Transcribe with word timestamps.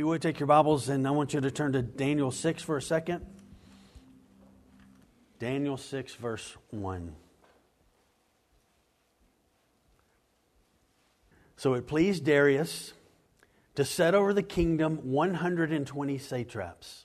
you 0.00 0.06
would 0.06 0.22
take 0.22 0.40
your 0.40 0.46
Bibles 0.46 0.88
and 0.88 1.06
I 1.06 1.10
want 1.10 1.34
you 1.34 1.42
to 1.42 1.50
turn 1.50 1.72
to 1.74 1.82
Daniel 1.82 2.30
6 2.30 2.62
for 2.62 2.78
a 2.78 2.80
second. 2.80 3.26
Daniel 5.38 5.76
6, 5.76 6.14
verse 6.14 6.56
1. 6.70 7.14
So 11.58 11.74
it 11.74 11.86
pleased 11.86 12.24
Darius 12.24 12.94
to 13.74 13.84
set 13.84 14.14
over 14.14 14.32
the 14.32 14.42
kingdom 14.42 15.00
120 15.02 16.16
satraps 16.16 17.04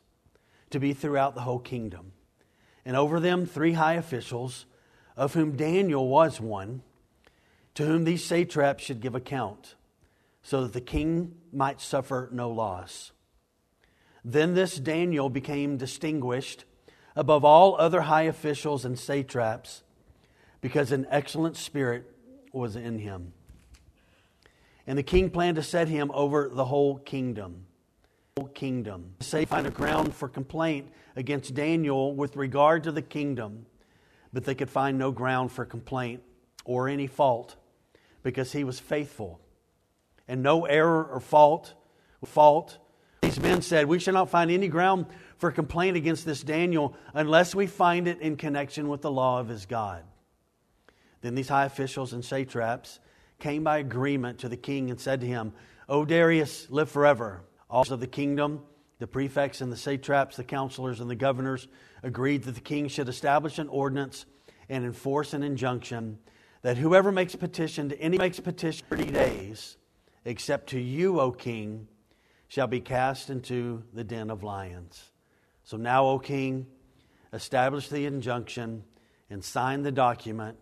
to 0.70 0.80
be 0.80 0.94
throughout 0.94 1.36
the 1.36 1.42
whole 1.42 1.60
kingdom, 1.60 2.14
and 2.86 2.96
over 2.96 3.20
them 3.20 3.46
three 3.46 3.74
high 3.74 3.96
officials, 3.96 4.66
of 5.18 5.34
whom 5.34 5.58
Daniel 5.58 6.08
was 6.08 6.40
one, 6.40 6.82
to 7.74 7.86
whom 7.86 8.06
these 8.06 8.24
satraps 8.24 8.86
should 8.86 9.02
give 9.02 9.16
account, 9.16 9.76
so 10.46 10.62
that 10.62 10.74
the 10.74 10.82
king 10.82 11.34
might 11.52 11.82
suffer 11.82 12.30
no 12.32 12.52
loss. 12.52 13.12
Then 14.24 14.54
this 14.54 14.78
Daniel 14.78 15.28
became 15.28 15.76
distinguished 15.76 16.66
above 17.16 17.44
all 17.44 17.76
other 17.80 18.02
high 18.02 18.24
officials 18.24 18.86
and 18.86 18.98
satraps 18.98 19.82
because 20.62 20.92
an 20.92 21.08
excellent 21.10 21.58
spirit 21.58 22.12
was 22.54 22.76
in 22.76 23.00
him. 23.00 23.34
And 24.86 25.00
the 25.00 25.04
king 25.04 25.32
planned 25.32 25.56
to 25.56 25.64
set 25.64 25.88
him 25.88 26.12
over 26.14 26.48
the 26.54 26.66
whole 26.66 27.00
kingdom. 27.00 27.66
Whole 28.38 28.50
kingdom. 28.50 29.16
Say, 29.22 29.46
find 29.46 29.66
a 29.66 29.72
ground 29.72 30.14
for 30.14 30.30
complaint 30.30 30.92
against 31.16 31.56
Daniel 31.56 32.14
with 32.14 32.36
regard 32.36 32.84
to 32.84 32.92
the 32.92 33.02
kingdom, 33.02 33.66
but 34.32 34.46
they 34.46 34.54
could 34.54 34.70
find 34.70 35.00
no 35.00 35.10
ground 35.10 35.52
for 35.52 35.66
complaint 35.66 36.22
or 36.66 36.88
any 36.88 37.08
fault 37.08 37.56
because 38.22 38.52
he 38.52 38.64
was 38.64 38.80
faithful 38.80 39.40
and 40.28 40.44
no 40.44 40.66
error 40.66 41.04
or 41.04 41.20
fault. 41.20 41.74
Fault. 42.26 42.80
These 43.22 43.40
men 43.40 43.62
said, 43.62 43.86
We 43.86 44.00
shall 44.00 44.16
not 44.16 44.32
find 44.32 44.50
any 44.50 44.68
ground 44.68 45.06
for 45.38 45.52
complaint 45.52 45.96
against 45.96 46.26
this 46.26 46.42
Daniel 46.42 46.96
unless 47.14 47.54
we 47.54 47.68
find 47.68 48.08
it 48.08 48.20
in 48.20 48.36
connection 48.36 48.88
with 48.88 49.02
the 49.02 49.12
law 49.12 49.40
of 49.40 49.48
his 49.48 49.66
God. 49.66 50.04
Then 51.22 51.36
these 51.36 51.50
high 51.50 51.66
officials 51.66 52.14
and 52.14 52.26
satraps 52.26 53.00
came 53.40 53.64
by 53.64 53.80
agreement 53.80 54.40
to 54.40 54.50
the 54.50 54.58
king 54.58 54.90
and 54.90 55.00
said 55.00 55.22
to 55.22 55.28
him, 55.28 55.54
O 55.88 56.06
Darius, 56.06 56.68
live 56.70 56.90
forever. 56.90 57.42
All 57.70 57.92
of 57.92 58.00
the 58.00 58.08
kingdom, 58.08 58.62
the 59.00 59.08
prefects 59.08 59.62
and 59.62 59.72
the 59.72 59.78
satraps, 59.78 60.38
the 60.38 60.44
counselors 60.44 61.00
and 61.00 61.10
the 61.10 61.16
governors 61.16 61.68
agreed 62.02 62.44
that 62.44 62.56
the 62.56 62.62
king 62.62 62.88
should 62.88 63.10
establish 63.10 63.60
an 63.60 63.68
ordinance 63.68 64.26
and 64.70 64.86
enforce 64.86 65.34
an 65.34 65.44
injunction 65.44 66.18
that 66.62 66.78
whoever 66.78 67.12
makes 67.12 67.36
petition 67.36 67.90
to 67.90 68.00
any 68.00 68.18
makes 68.18 68.40
petition 68.40 68.86
30 68.90 69.12
days, 69.12 69.78
except 70.26 70.70
to 70.70 70.80
you, 70.80 71.20
O 71.20 71.32
king, 71.32 71.88
shall 72.48 72.68
be 72.68 72.82
cast 72.82 73.30
into 73.30 73.84
the 73.94 74.04
den 74.04 74.30
of 74.30 74.44
lions. 74.44 75.12
So 75.64 75.78
now, 75.78 76.06
O 76.06 76.20
king, 76.20 76.68
establish 77.32 77.90
the 77.90 78.06
injunction 78.06 78.84
and 79.30 79.44
sign 79.44 79.84
the 79.84 79.92
document 79.92 80.58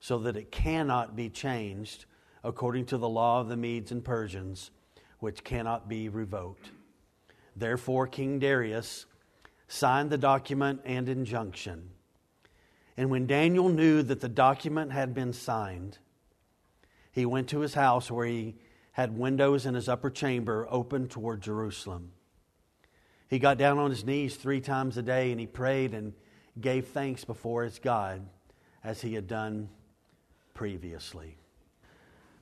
so 0.00 0.18
that 0.18 0.36
it 0.36 0.50
cannot 0.50 1.16
be 1.16 1.28
changed 1.28 2.04
according 2.44 2.86
to 2.86 2.98
the 2.98 3.08
law 3.08 3.40
of 3.40 3.48
the 3.48 3.56
Medes 3.56 3.90
and 3.90 4.04
Persians, 4.04 4.70
which 5.18 5.42
cannot 5.44 5.88
be 5.88 6.08
revoked. 6.08 6.70
Therefore, 7.56 8.06
King 8.06 8.38
Darius 8.38 9.06
signed 9.66 10.10
the 10.10 10.18
document 10.18 10.80
and 10.84 11.08
injunction. 11.08 11.90
And 12.96 13.10
when 13.10 13.26
Daniel 13.26 13.68
knew 13.68 14.02
that 14.02 14.20
the 14.20 14.28
document 14.28 14.92
had 14.92 15.14
been 15.14 15.32
signed, 15.32 15.98
he 17.12 17.26
went 17.26 17.48
to 17.48 17.60
his 17.60 17.74
house 17.74 18.10
where 18.10 18.26
he 18.26 18.56
had 18.98 19.16
windows 19.16 19.64
in 19.64 19.74
his 19.74 19.88
upper 19.88 20.10
chamber 20.10 20.66
open 20.68 21.06
toward 21.06 21.40
Jerusalem. 21.40 22.10
He 23.28 23.38
got 23.38 23.56
down 23.56 23.78
on 23.78 23.90
his 23.90 24.04
knees 24.04 24.34
three 24.34 24.60
times 24.60 24.96
a 24.96 25.02
day 25.02 25.30
and 25.30 25.38
he 25.38 25.46
prayed 25.46 25.94
and 25.94 26.14
gave 26.60 26.88
thanks 26.88 27.24
before 27.24 27.62
his 27.62 27.78
God 27.78 28.28
as 28.82 29.00
he 29.00 29.14
had 29.14 29.28
done 29.28 29.68
previously. 30.52 31.36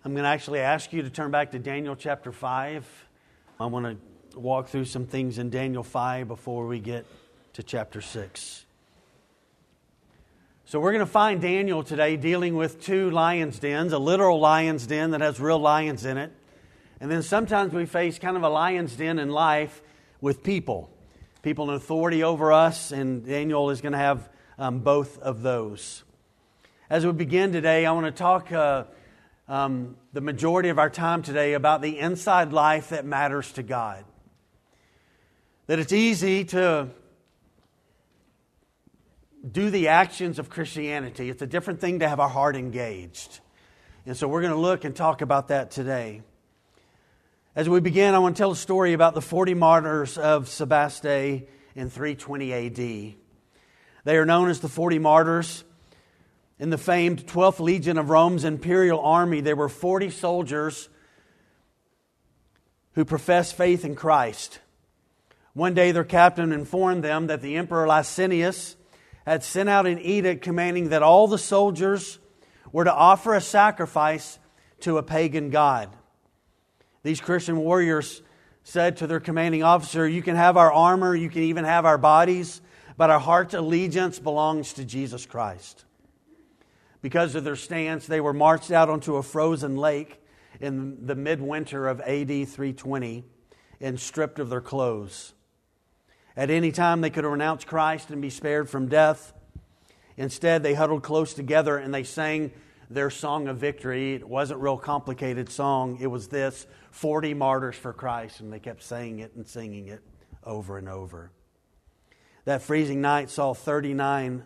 I'm 0.02 0.12
going 0.12 0.22
to 0.22 0.30
actually 0.30 0.60
ask 0.60 0.94
you 0.94 1.02
to 1.02 1.10
turn 1.10 1.30
back 1.30 1.50
to 1.50 1.58
Daniel 1.58 1.94
chapter 1.94 2.32
5. 2.32 2.86
I 3.60 3.66
want 3.66 4.00
to 4.32 4.38
walk 4.38 4.68
through 4.68 4.86
some 4.86 5.04
things 5.04 5.36
in 5.36 5.50
Daniel 5.50 5.82
5 5.82 6.26
before 6.26 6.66
we 6.66 6.78
get 6.78 7.04
to 7.52 7.62
chapter 7.62 8.00
6. 8.00 8.64
So, 10.64 10.80
we're 10.80 10.92
going 10.92 11.04
to 11.04 11.06
find 11.06 11.42
Daniel 11.42 11.84
today 11.84 12.16
dealing 12.16 12.56
with 12.56 12.82
two 12.82 13.10
lion's 13.10 13.58
dens 13.58 13.92
a 13.92 13.98
literal 13.98 14.40
lion's 14.40 14.86
den 14.86 15.10
that 15.10 15.20
has 15.20 15.38
real 15.38 15.58
lions 15.58 16.06
in 16.06 16.16
it. 16.16 16.32
And 17.00 17.10
then 17.10 17.22
sometimes 17.22 17.72
we 17.72 17.86
face 17.86 18.18
kind 18.18 18.36
of 18.36 18.42
a 18.42 18.48
lion's 18.48 18.96
den 18.96 19.18
in 19.18 19.30
life 19.30 19.82
with 20.20 20.42
people, 20.42 20.90
people 21.42 21.70
in 21.70 21.76
authority 21.76 22.22
over 22.22 22.52
us, 22.52 22.90
and 22.92 23.24
Daniel 23.24 23.70
is 23.70 23.80
going 23.80 23.92
to 23.92 23.98
have 23.98 24.28
um, 24.58 24.80
both 24.80 25.18
of 25.18 25.42
those. 25.42 26.04
As 26.88 27.04
we 27.04 27.12
begin 27.12 27.52
today, 27.52 27.84
I 27.86 27.92
want 27.92 28.06
to 28.06 28.12
talk. 28.12 28.52
Uh, 28.52 28.84
um, 29.48 29.96
the 30.12 30.20
majority 30.20 30.70
of 30.70 30.78
our 30.78 30.90
time 30.90 31.22
today 31.22 31.54
about 31.54 31.82
the 31.82 31.98
inside 31.98 32.52
life 32.52 32.88
that 32.88 33.04
matters 33.04 33.52
to 33.52 33.62
God. 33.62 34.04
That 35.66 35.78
it's 35.78 35.92
easy 35.92 36.44
to 36.46 36.88
do 39.50 39.70
the 39.70 39.88
actions 39.88 40.38
of 40.40 40.50
Christianity, 40.50 41.30
it's 41.30 41.42
a 41.42 41.46
different 41.46 41.80
thing 41.80 42.00
to 42.00 42.08
have 42.08 42.18
our 42.18 42.28
heart 42.28 42.56
engaged. 42.56 43.40
And 44.04 44.16
so 44.16 44.26
we're 44.28 44.40
going 44.40 44.52
to 44.52 44.58
look 44.58 44.84
and 44.84 44.94
talk 44.94 45.20
about 45.20 45.48
that 45.48 45.70
today. 45.70 46.22
As 47.56 47.70
we 47.70 47.80
begin, 47.80 48.12
I 48.12 48.18
want 48.18 48.36
to 48.36 48.38
tell 48.38 48.50
a 48.50 48.56
story 48.56 48.92
about 48.92 49.14
the 49.14 49.22
40 49.22 49.54
martyrs 49.54 50.18
of 50.18 50.44
Sebaste 50.44 51.46
in 51.74 51.88
320 51.88 52.52
AD. 52.52 52.76
They 54.04 54.16
are 54.18 54.26
known 54.26 54.50
as 54.50 54.60
the 54.60 54.68
40 54.68 54.98
martyrs. 54.98 55.64
In 56.58 56.68
the 56.68 56.76
famed 56.76 57.26
12th 57.26 57.58
Legion 57.58 57.96
of 57.96 58.10
Rome's 58.10 58.44
imperial 58.44 59.00
army, 59.00 59.40
there 59.40 59.56
were 59.56 59.70
40 59.70 60.10
soldiers 60.10 60.90
who 62.92 63.06
professed 63.06 63.56
faith 63.56 63.86
in 63.86 63.94
Christ. 63.94 64.58
One 65.54 65.72
day, 65.72 65.92
their 65.92 66.04
captain 66.04 66.52
informed 66.52 67.02
them 67.02 67.28
that 67.28 67.40
the 67.40 67.56
Emperor 67.56 67.86
Licinius 67.86 68.76
had 69.24 69.42
sent 69.42 69.70
out 69.70 69.86
an 69.86 69.98
edict 70.00 70.42
commanding 70.42 70.90
that 70.90 71.02
all 71.02 71.26
the 71.26 71.38
soldiers 71.38 72.18
were 72.70 72.84
to 72.84 72.92
offer 72.92 73.32
a 73.32 73.40
sacrifice 73.40 74.38
to 74.80 74.98
a 74.98 75.02
pagan 75.02 75.48
god. 75.48 75.88
These 77.06 77.20
Christian 77.20 77.58
warriors 77.58 78.20
said 78.64 78.96
to 78.96 79.06
their 79.06 79.20
commanding 79.20 79.62
officer, 79.62 80.08
You 80.08 80.22
can 80.22 80.34
have 80.34 80.56
our 80.56 80.72
armor, 80.72 81.14
you 81.14 81.30
can 81.30 81.42
even 81.42 81.64
have 81.64 81.86
our 81.86 81.98
bodies, 81.98 82.60
but 82.96 83.10
our 83.10 83.20
heart's 83.20 83.54
allegiance 83.54 84.18
belongs 84.18 84.72
to 84.72 84.84
Jesus 84.84 85.24
Christ. 85.24 85.84
Because 87.02 87.36
of 87.36 87.44
their 87.44 87.54
stance, 87.54 88.08
they 88.08 88.20
were 88.20 88.32
marched 88.32 88.72
out 88.72 88.90
onto 88.90 89.14
a 89.14 89.22
frozen 89.22 89.76
lake 89.76 90.20
in 90.60 91.06
the 91.06 91.14
midwinter 91.14 91.86
of 91.86 92.00
AD 92.00 92.26
320 92.26 93.22
and 93.80 94.00
stripped 94.00 94.40
of 94.40 94.50
their 94.50 94.60
clothes. 94.60 95.32
At 96.36 96.50
any 96.50 96.72
time, 96.72 97.02
they 97.02 97.10
could 97.10 97.24
renounce 97.24 97.62
Christ 97.62 98.10
and 98.10 98.20
be 98.20 98.30
spared 98.30 98.68
from 98.68 98.88
death. 98.88 99.32
Instead, 100.16 100.64
they 100.64 100.74
huddled 100.74 101.04
close 101.04 101.34
together 101.34 101.78
and 101.78 101.94
they 101.94 102.02
sang 102.02 102.50
their 102.90 103.10
song 103.10 103.48
of 103.48 103.58
victory. 103.58 104.14
It 104.14 104.28
wasn't 104.28 104.60
a 104.60 104.62
real 104.62 104.78
complicated 104.78 105.50
song. 105.50 105.98
It 106.00 106.06
was 106.06 106.28
this 106.28 106.66
40 106.90 107.34
martyrs 107.34 107.76
for 107.76 107.92
Christ, 107.92 108.40
and 108.40 108.52
they 108.52 108.60
kept 108.60 108.82
saying 108.82 109.18
it 109.18 109.34
and 109.34 109.46
singing 109.46 109.88
it 109.88 110.02
over 110.44 110.78
and 110.78 110.88
over. 110.88 111.30
That 112.44 112.62
freezing 112.62 113.00
night 113.00 113.30
saw 113.30 113.54
39 113.54 114.44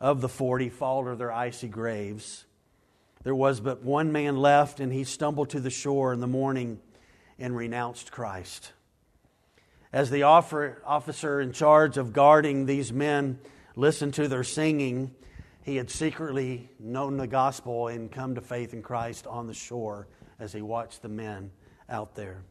of 0.00 0.20
the 0.20 0.28
40 0.28 0.68
fall 0.68 1.04
to 1.04 1.16
their 1.16 1.32
icy 1.32 1.68
graves. 1.68 2.44
There 3.22 3.34
was 3.34 3.60
but 3.60 3.82
one 3.82 4.12
man 4.12 4.36
left, 4.36 4.78
and 4.80 4.92
he 4.92 5.04
stumbled 5.04 5.50
to 5.50 5.60
the 5.60 5.70
shore 5.70 6.12
in 6.12 6.20
the 6.20 6.26
morning 6.26 6.80
and 7.38 7.56
renounced 7.56 8.12
Christ. 8.12 8.72
As 9.92 10.10
the 10.10 10.24
officer 10.24 11.40
in 11.40 11.52
charge 11.52 11.96
of 11.96 12.12
guarding 12.12 12.66
these 12.66 12.92
men 12.92 13.38
listened 13.74 14.14
to 14.14 14.28
their 14.28 14.44
singing, 14.44 15.14
he 15.66 15.74
had 15.74 15.90
secretly 15.90 16.70
known 16.78 17.16
the 17.16 17.26
gospel 17.26 17.88
and 17.88 18.12
come 18.12 18.36
to 18.36 18.40
faith 18.40 18.72
in 18.72 18.82
Christ 18.82 19.26
on 19.26 19.48
the 19.48 19.52
shore 19.52 20.06
as 20.38 20.52
he 20.52 20.62
watched 20.62 21.02
the 21.02 21.08
men 21.08 21.50
out 21.88 22.14
there. 22.14 22.44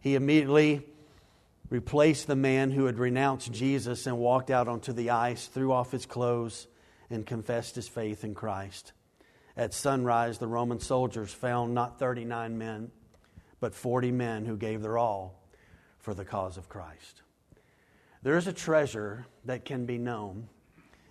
He 0.00 0.16
immediately 0.16 0.84
replaced 1.70 2.26
the 2.26 2.34
man 2.34 2.72
who 2.72 2.86
had 2.86 2.98
renounced 2.98 3.52
Jesus 3.52 4.08
and 4.08 4.18
walked 4.18 4.50
out 4.50 4.66
onto 4.66 4.92
the 4.92 5.10
ice, 5.10 5.46
threw 5.46 5.72
off 5.72 5.92
his 5.92 6.06
clothes, 6.06 6.66
and 7.08 7.24
confessed 7.24 7.76
his 7.76 7.86
faith 7.86 8.24
in 8.24 8.34
Christ. 8.34 8.94
At 9.56 9.72
sunrise, 9.72 10.38
the 10.38 10.48
Roman 10.48 10.80
soldiers 10.80 11.32
found 11.32 11.72
not 11.72 12.00
39 12.00 12.58
men, 12.58 12.90
but 13.60 13.76
40 13.76 14.10
men 14.10 14.44
who 14.44 14.56
gave 14.56 14.82
their 14.82 14.98
all 14.98 15.40
for 16.00 16.14
the 16.14 16.24
cause 16.24 16.56
of 16.56 16.68
Christ. 16.68 17.22
There 18.24 18.36
is 18.36 18.48
a 18.48 18.52
treasure 18.52 19.24
that 19.44 19.64
can 19.64 19.86
be 19.86 19.98
known 19.98 20.48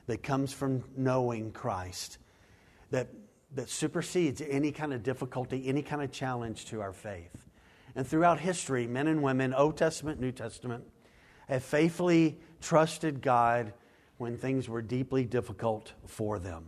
that 0.08 0.24
comes 0.24 0.54
from 0.54 0.84
knowing 0.96 1.52
Christ 1.52 2.18
that, 2.92 3.10
that 3.56 3.70
supersedes 3.70 4.42
any 4.42 4.72
kind 4.72 4.94
of 4.94 5.04
difficulty, 5.04 5.68
any 5.68 5.82
kind 5.82 6.02
of 6.02 6.12
challenge 6.12 6.66
to 6.66 6.82
our 6.82 6.94
faith. 6.94 7.48
and 7.96 8.08
throughout 8.08 8.40
history, 8.40 8.88
men 8.88 9.08
and 9.08 9.22
women, 9.22 9.54
Old 9.54 9.78
Testament, 9.78 10.20
New 10.20 10.32
Testament, 10.32 10.84
have 11.48 11.64
faithfully 11.64 12.40
trusted 12.62 13.22
God 13.22 13.74
when 14.18 14.38
things 14.38 14.70
were 14.70 14.82
deeply 14.82 15.26
difficult 15.26 15.94
for 16.08 16.40
them. 16.40 16.66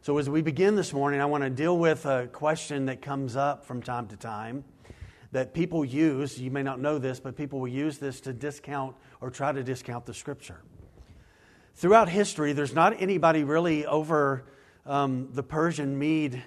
So, 0.00 0.18
as 0.18 0.28
we 0.28 0.42
begin 0.42 0.74
this 0.74 0.92
morning, 0.92 1.20
I 1.20 1.26
want 1.26 1.44
to 1.44 1.50
deal 1.50 1.78
with 1.78 2.06
a 2.06 2.26
question 2.26 2.86
that 2.86 3.02
comes 3.02 3.36
up 3.36 3.64
from 3.64 3.82
time 3.82 4.08
to 4.08 4.16
time 4.16 4.64
that 5.30 5.54
people 5.54 5.84
use. 5.84 6.40
You 6.40 6.50
may 6.50 6.62
not 6.62 6.80
know 6.80 6.98
this, 6.98 7.20
but 7.20 7.36
people 7.36 7.60
will 7.60 7.68
use 7.68 7.98
this 7.98 8.20
to 8.22 8.32
discount 8.32 8.96
or 9.20 9.30
try 9.30 9.52
to 9.52 9.62
discount 9.62 10.06
the 10.06 10.14
scripture. 10.14 10.60
Throughout 11.74 12.08
history, 12.08 12.52
there's 12.52 12.74
not 12.74 13.00
anybody 13.00 13.44
really 13.44 13.86
over 13.86 14.44
um, 14.84 15.28
the 15.32 15.42
Persian 15.42 15.98
Mede 15.98 16.42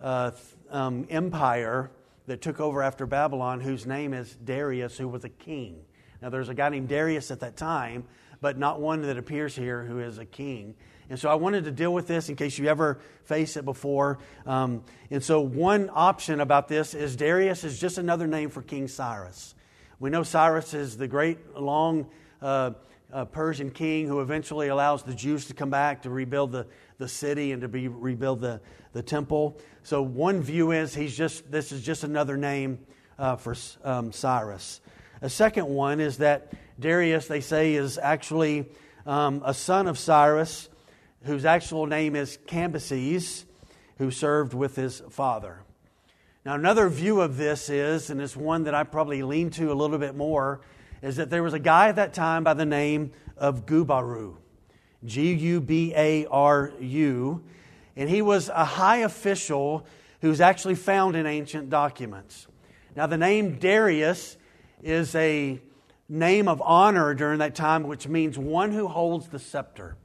uh, 0.00 0.32
um, 0.70 1.06
empire 1.08 1.90
that 2.26 2.42
took 2.42 2.60
over 2.60 2.82
after 2.82 3.06
Babylon, 3.06 3.60
whose 3.60 3.86
name 3.86 4.12
is 4.12 4.36
Darius, 4.44 4.98
who 4.98 5.08
was 5.08 5.24
a 5.24 5.28
king. 5.28 5.78
Now, 6.20 6.28
there's 6.28 6.48
a 6.48 6.54
guy 6.54 6.68
named 6.68 6.88
Darius 6.88 7.30
at 7.30 7.40
that 7.40 7.56
time, 7.56 8.04
but 8.40 8.58
not 8.58 8.80
one 8.80 9.02
that 9.02 9.16
appears 9.16 9.56
here 9.56 9.82
who 9.84 9.98
is 10.00 10.18
a 10.18 10.26
king. 10.26 10.74
And 11.08 11.18
so 11.18 11.30
I 11.30 11.34
wanted 11.34 11.64
to 11.64 11.70
deal 11.70 11.94
with 11.94 12.06
this 12.06 12.28
in 12.28 12.36
case 12.36 12.58
you 12.58 12.66
ever 12.66 12.98
face 13.24 13.56
it 13.56 13.64
before. 13.64 14.18
Um, 14.44 14.82
and 15.10 15.22
so, 15.22 15.40
one 15.40 15.88
option 15.92 16.40
about 16.40 16.68
this 16.68 16.94
is 16.94 17.16
Darius 17.16 17.64
is 17.64 17.78
just 17.78 17.96
another 17.96 18.26
name 18.26 18.50
for 18.50 18.60
King 18.60 18.88
Cyrus. 18.88 19.54
We 20.00 20.10
know 20.10 20.24
Cyrus 20.24 20.74
is 20.74 20.96
the 20.96 21.06
great, 21.06 21.56
long 21.56 22.08
uh, 22.42 22.72
uh, 23.12 23.24
Persian 23.24 23.70
king 23.70 24.06
who 24.06 24.20
eventually 24.20 24.68
allows 24.68 25.02
the 25.02 25.14
Jews 25.14 25.46
to 25.46 25.54
come 25.54 25.70
back 25.70 26.02
to 26.02 26.10
rebuild 26.10 26.52
the, 26.52 26.66
the 26.98 27.08
city 27.08 27.52
and 27.52 27.62
to 27.62 27.68
be, 27.68 27.88
rebuild 27.88 28.40
the, 28.40 28.60
the 28.92 29.02
temple. 29.02 29.58
So, 29.82 30.02
one 30.02 30.42
view 30.42 30.72
is 30.72 30.94
he's 30.94 31.16
just, 31.16 31.50
this 31.50 31.72
is 31.72 31.82
just 31.82 32.04
another 32.04 32.36
name 32.36 32.78
uh, 33.18 33.36
for 33.36 33.54
um, 33.84 34.12
Cyrus. 34.12 34.80
A 35.22 35.30
second 35.30 35.66
one 35.66 36.00
is 36.00 36.18
that 36.18 36.52
Darius, 36.78 37.26
they 37.26 37.40
say, 37.40 37.74
is 37.74 37.98
actually 37.98 38.66
um, 39.06 39.42
a 39.44 39.54
son 39.54 39.86
of 39.86 39.98
Cyrus 39.98 40.68
whose 41.24 41.44
actual 41.44 41.86
name 41.86 42.14
is 42.14 42.38
Cambyses, 42.46 43.44
who 43.98 44.10
served 44.10 44.54
with 44.54 44.76
his 44.76 45.02
father. 45.10 45.60
Now, 46.44 46.54
another 46.54 46.88
view 46.88 47.20
of 47.20 47.36
this 47.36 47.68
is, 47.68 48.10
and 48.10 48.20
it's 48.20 48.36
one 48.36 48.64
that 48.64 48.74
I 48.74 48.84
probably 48.84 49.22
lean 49.22 49.50
to 49.50 49.72
a 49.72 49.74
little 49.74 49.98
bit 49.98 50.14
more, 50.14 50.60
is 51.02 51.16
that 51.16 51.30
there 51.30 51.42
was 51.42 51.54
a 51.54 51.58
guy 51.58 51.88
at 51.88 51.96
that 51.96 52.14
time 52.14 52.44
by 52.44 52.54
the 52.54 52.64
name 52.64 53.12
of 53.36 53.66
Gubaru, 53.66 54.36
G 55.04 55.32
U 55.32 55.60
B 55.60 55.92
A 55.96 56.26
R 56.26 56.72
U, 56.80 57.44
and 57.96 58.08
he 58.08 58.22
was 58.22 58.48
a 58.48 58.64
high 58.64 58.98
official 58.98 59.86
who's 60.20 60.40
actually 60.40 60.74
found 60.74 61.16
in 61.16 61.26
ancient 61.26 61.70
documents. 61.70 62.46
Now, 62.94 63.06
the 63.06 63.18
name 63.18 63.58
Darius 63.58 64.36
is 64.82 65.14
a 65.14 65.60
name 66.08 66.48
of 66.48 66.62
honor 66.64 67.14
during 67.14 67.40
that 67.40 67.54
time, 67.54 67.84
which 67.84 68.08
means 68.08 68.38
one 68.38 68.72
who 68.72 68.88
holds 68.88 69.28
the 69.28 69.38
scepter 69.38 69.96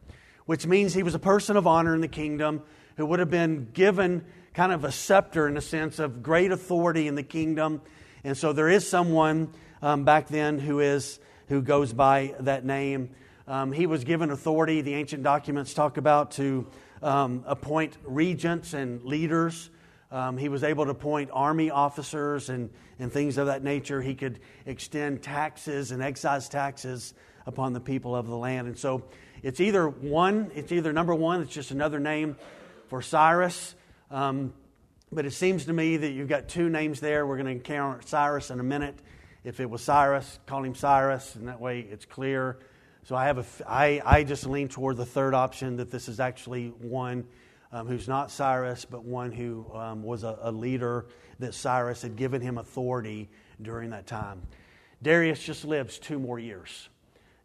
which 0.52 0.68
means 0.68 0.94
he 0.94 1.02
was 1.02 1.16
a 1.16 1.20
person 1.20 1.56
of 1.56 1.68
honor 1.68 1.96
in 1.96 2.02
the 2.02 2.08
kingdom 2.10 2.62
who 2.98 3.06
would 3.06 3.20
have 3.20 3.30
been 3.30 3.70
given 3.72 4.26
kind 4.54 4.74
of 4.74 4.84
a 4.84 4.92
scepter 4.92 5.48
in 5.48 5.56
a 5.56 5.62
sense 5.62 5.98
of 5.98 6.22
great 6.22 6.52
authority 6.52 7.08
in 7.08 7.16
the 7.16 7.24
kingdom. 7.24 7.82
And 8.26 8.38
so 8.38 8.52
there 8.52 8.68
is 8.68 8.86
someone 8.86 9.54
um, 9.82 10.04
back 10.04 10.28
then 10.28 10.60
who 10.60 10.80
is 10.80 11.20
who 11.48 11.62
goes 11.62 11.92
by 11.92 12.34
that 12.40 12.64
name. 12.66 13.10
Um, 13.48 13.74
he 13.74 13.86
was 13.86 14.06
given 14.06 14.32
authority. 14.32 14.82
The 14.82 14.94
ancient 14.94 15.24
documents 15.24 15.74
talk 15.74 15.98
about 15.98 16.32
to 16.32 16.66
um, 17.02 17.44
appoint 17.46 17.98
regents 18.06 18.74
and 18.74 19.04
leaders. 19.04 19.70
Um, 20.12 20.38
he 20.38 20.50
was 20.50 20.64
able 20.64 20.86
to 20.86 20.92
appoint 20.92 21.30
army 21.34 21.70
officers 21.70 22.50
and, 22.50 22.70
and 23.00 23.12
things 23.12 23.38
of 23.38 23.48
that 23.48 23.64
nature. 23.64 24.02
He 24.02 24.16
could 24.16 24.40
extend 24.66 25.24
taxes 25.24 25.92
and 25.92 26.02
excise 26.02 26.48
taxes 26.48 27.14
upon 27.46 27.74
the 27.74 27.80
people 27.80 28.16
of 28.16 28.28
the 28.28 28.36
land. 28.38 28.68
And 28.68 28.78
so 28.78 29.04
it's 29.42 29.60
either 29.60 29.90
one, 29.90 30.52
it's 30.54 30.72
either 30.72 30.94
number 30.94 31.16
one, 31.16 31.42
it's 31.42 31.54
just 31.54 31.72
another 31.72 32.00
name 32.00 32.38
for 32.88 33.02
Cyrus. 33.02 33.76
Um, 34.10 34.54
but 35.12 35.26
it 35.26 35.32
seems 35.32 35.66
to 35.66 35.74
me 35.74 35.98
that 35.98 36.12
you've 36.12 36.30
got 36.30 36.48
two 36.48 36.70
names 36.70 37.00
there. 37.00 37.26
We're 37.26 37.38
going 37.38 37.48
to 37.48 37.52
encounter 37.52 38.02
Cyrus 38.06 38.52
in 38.52 38.60
a 38.60 38.64
minute. 38.64 38.98
If 39.44 39.60
it 39.60 39.70
was 39.70 39.82
Cyrus, 39.82 40.40
call 40.46 40.64
him 40.64 40.76
Cyrus, 40.76 41.36
and 41.36 41.48
that 41.48 41.60
way 41.60 41.80
it's 41.80 42.06
clear. 42.06 42.60
So 43.04 43.16
I 43.16 43.26
have 43.26 43.40
a, 43.40 43.46
I, 43.68 44.02
I 44.06 44.24
just 44.24 44.46
lean 44.46 44.68
toward 44.68 44.98
the 44.98 45.06
third 45.06 45.34
option 45.34 45.78
that 45.78 45.90
this 45.90 46.08
is 46.08 46.20
actually 46.20 46.68
one 46.68 47.26
um, 47.72 47.88
who's 47.88 48.08
not 48.08 48.30
Cyrus, 48.30 48.86
but 48.86 49.04
one 49.04 49.32
who 49.32 49.66
um, 49.74 50.04
was 50.04 50.24
a, 50.24 50.38
a 50.42 50.52
leader 50.52 51.08
that 51.40 51.56
Cyrus 51.56 52.04
had 52.04 52.16
given 52.16 52.42
him 52.42 52.58
authority 52.58 53.30
during 53.62 53.90
that 53.92 54.06
time. 54.06 54.42
Darius 55.02 55.42
just 55.42 55.66
lives 55.66 55.98
two 55.98 56.20
more 56.20 56.38
years. 56.38 56.90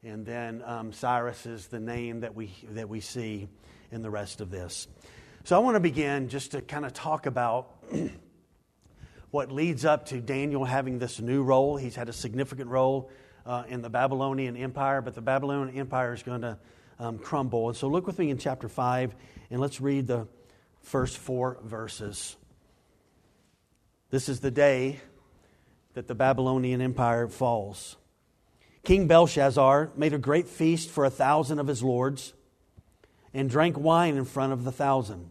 And 0.05 0.27
then 0.27 0.63
um, 0.67 0.93
Cyrus 0.93 1.47
is 1.47 1.69
the 1.69 1.81
name 1.81 2.21
that 2.21 2.35
we, 2.35 2.53
that 2.71 2.89
we 2.89 3.01
see 3.01 3.49
in 3.91 4.03
the 4.03 4.11
rest 4.11 4.41
of 4.41 4.51
this. 4.51 4.87
So 5.45 5.57
I 5.57 5.61
want 5.61 5.77
to 5.77 5.81
begin 5.81 6.29
just 6.29 6.53
to 6.53 6.61
kind 6.61 6.85
of 6.85 6.93
talk 6.93 7.27
about 7.27 7.71
what 9.37 9.53
leads 9.53 9.85
up 9.85 10.07
to 10.07 10.19
Daniel 10.19 10.65
having 10.65 10.99
this 10.99 11.21
new 11.21 11.43
role. 11.43 11.77
He's 11.77 11.95
had 11.95 12.09
a 12.09 12.13
significant 12.15 12.71
role 12.71 13.11
uh, 13.45 13.65
in 13.69 13.83
the 13.83 13.91
Babylonian 13.91 14.57
Empire, 14.57 15.03
but 15.03 15.15
the 15.15 15.21
Babylonian 15.21 15.77
Empire 15.77 16.15
is 16.15 16.23
going 16.23 16.41
to 16.41 16.57
um, 16.99 17.19
crumble. 17.19 17.69
And 17.69 17.77
so 17.77 17.87
look 17.87 18.07
with 18.07 18.19
me 18.19 18.31
in 18.31 18.39
chapter 18.39 18.67
5, 18.67 19.15
and 19.51 19.61
let's 19.61 19.79
read 19.79 20.07
the 20.07 20.27
first 20.81 21.19
four 21.19 21.59
verses. 21.63 22.35
This 24.09 24.31
is 24.31 24.41
the 24.41 24.51
day 24.51 25.01
that 25.93 26.09
the 26.09 26.15
Babylonian 26.15 26.81
Empire 26.81 27.29
falls. 27.29 27.99
King 28.85 29.07
Belshazzar 29.07 29.91
made 29.99 30.15
a 30.15 30.19
great 30.19 30.49
feast 30.49 30.89
for 30.89 31.05
a 31.05 31.11
thousand 31.11 31.59
of 31.59 31.67
his 31.67 31.83
lords 31.83 32.33
and 33.35 33.51
drank 33.51 33.79
wine 33.79 34.17
in 34.17 34.25
front 34.25 34.55
of 34.55 34.65
the 34.65 34.73
thousand. 34.73 35.29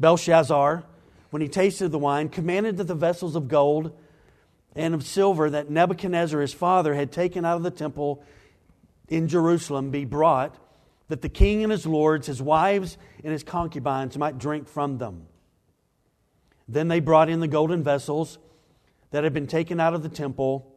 Belshazzar, 0.00 0.82
when 1.36 1.42
he 1.42 1.48
tasted 1.48 1.90
the 1.90 1.98
wine, 1.98 2.30
commanded 2.30 2.78
that 2.78 2.86
the 2.86 2.94
vessels 2.94 3.36
of 3.36 3.46
gold 3.46 3.94
and 4.74 4.94
of 4.94 5.04
silver 5.04 5.50
that 5.50 5.68
Nebuchadnezzar 5.68 6.40
his 6.40 6.54
father 6.54 6.94
had 6.94 7.12
taken 7.12 7.44
out 7.44 7.58
of 7.58 7.62
the 7.62 7.70
temple 7.70 8.24
in 9.08 9.28
Jerusalem 9.28 9.90
be 9.90 10.06
brought, 10.06 10.56
that 11.08 11.20
the 11.20 11.28
king 11.28 11.62
and 11.62 11.70
his 11.70 11.84
lords, 11.84 12.26
his 12.26 12.40
wives, 12.40 12.96
and 13.22 13.34
his 13.34 13.42
concubines 13.42 14.16
might 14.16 14.38
drink 14.38 14.66
from 14.66 14.96
them. 14.96 15.26
Then 16.66 16.88
they 16.88 17.00
brought 17.00 17.28
in 17.28 17.40
the 17.40 17.48
golden 17.48 17.82
vessels 17.82 18.38
that 19.10 19.22
had 19.22 19.34
been 19.34 19.46
taken 19.46 19.78
out 19.78 19.92
of 19.92 20.02
the 20.02 20.08
temple 20.08 20.74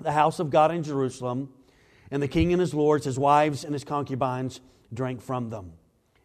the 0.00 0.12
house 0.12 0.38
of 0.38 0.48
God 0.48 0.72
in 0.72 0.82
Jerusalem, 0.82 1.52
and 2.10 2.22
the 2.22 2.28
king 2.28 2.50
and 2.54 2.60
his 2.62 2.72
lords, 2.72 3.04
his 3.04 3.18
wives, 3.18 3.62
and 3.62 3.74
his 3.74 3.84
concubines 3.84 4.62
drank 4.90 5.20
from 5.20 5.50
them. 5.50 5.74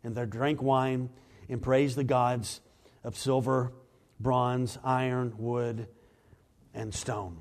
And 0.05 0.15
they 0.15 0.25
drank 0.25 0.61
wine 0.61 1.09
and 1.49 1.61
praised 1.61 1.97
the 1.97 2.05
gods 2.05 2.61
of 3.07 3.17
silver, 3.17 3.71
bronze, 4.19 4.77
iron, 4.83 5.33
wood, 5.37 5.87
and 6.73 6.93
stone. 6.93 7.37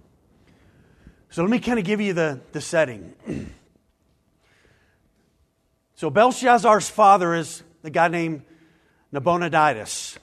So 1.29 1.43
let 1.43 1.51
me 1.51 1.59
kind 1.59 1.81
of 1.81 1.85
give 1.85 2.01
you 2.01 2.13
the, 2.13 2.41
the 2.53 2.61
setting. 2.61 3.13
so 5.97 6.09
Belshazzar's 6.09 6.89
father 6.89 7.35
is 7.35 7.65
the 7.83 7.91
guy 7.91 8.07
named 8.07 8.43
Nabonidus. 9.11 10.17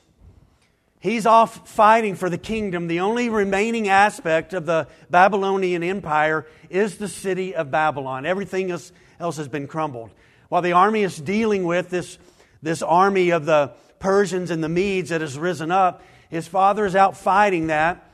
He's 1.02 1.26
off 1.26 1.68
fighting 1.68 2.16
for 2.16 2.30
the 2.30 2.38
kingdom. 2.38 2.88
The 2.88 3.02
only 3.02 3.28
remaining 3.28 3.90
aspect 3.90 4.54
of 4.54 4.66
the 4.66 4.88
Babylonian 5.10 5.84
Empire 5.84 6.48
is 6.70 6.98
the 6.98 7.10
city 7.10 7.54
of 7.54 7.70
Babylon. 7.70 8.26
Everything 8.26 8.72
else, 8.72 8.94
has 9.20 9.50
been 9.50 9.68
crumbled. 9.68 10.12
While 10.48 10.62
the 10.62 10.72
army 10.72 11.04
is 11.04 11.18
dealing 11.18 11.66
with 11.66 11.90
this, 11.90 12.18
this 12.62 12.82
army 12.82 13.32
of 13.32 13.44
the 13.44 13.74
Persians 14.04 14.52
and 14.52 14.62
the 14.62 14.68
Medes 14.68 15.12
that 15.12 15.22
has 15.22 15.40
risen 15.40 15.72
up, 15.72 16.04
his 16.30 16.46
father 16.46 16.86
is 16.86 16.94
out 16.94 17.16
fighting 17.16 17.68
that. 17.68 18.12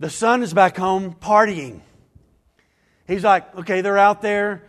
The 0.00 0.10
son 0.10 0.42
is 0.42 0.52
back 0.52 0.76
home 0.76 1.14
partying. 1.14 1.80
He's 3.06 3.22
like, 3.22 3.56
okay, 3.58 3.82
they're 3.82 3.98
out 3.98 4.20
there. 4.20 4.68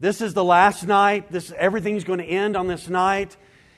This 0.00 0.20
is 0.20 0.34
the 0.34 0.42
last 0.42 0.84
night. 0.88 1.30
This, 1.30 1.52
everything's 1.56 2.02
going 2.02 2.18
to 2.18 2.24
end 2.24 2.56
on 2.56 2.66
this 2.66 2.88
night. 2.88 3.36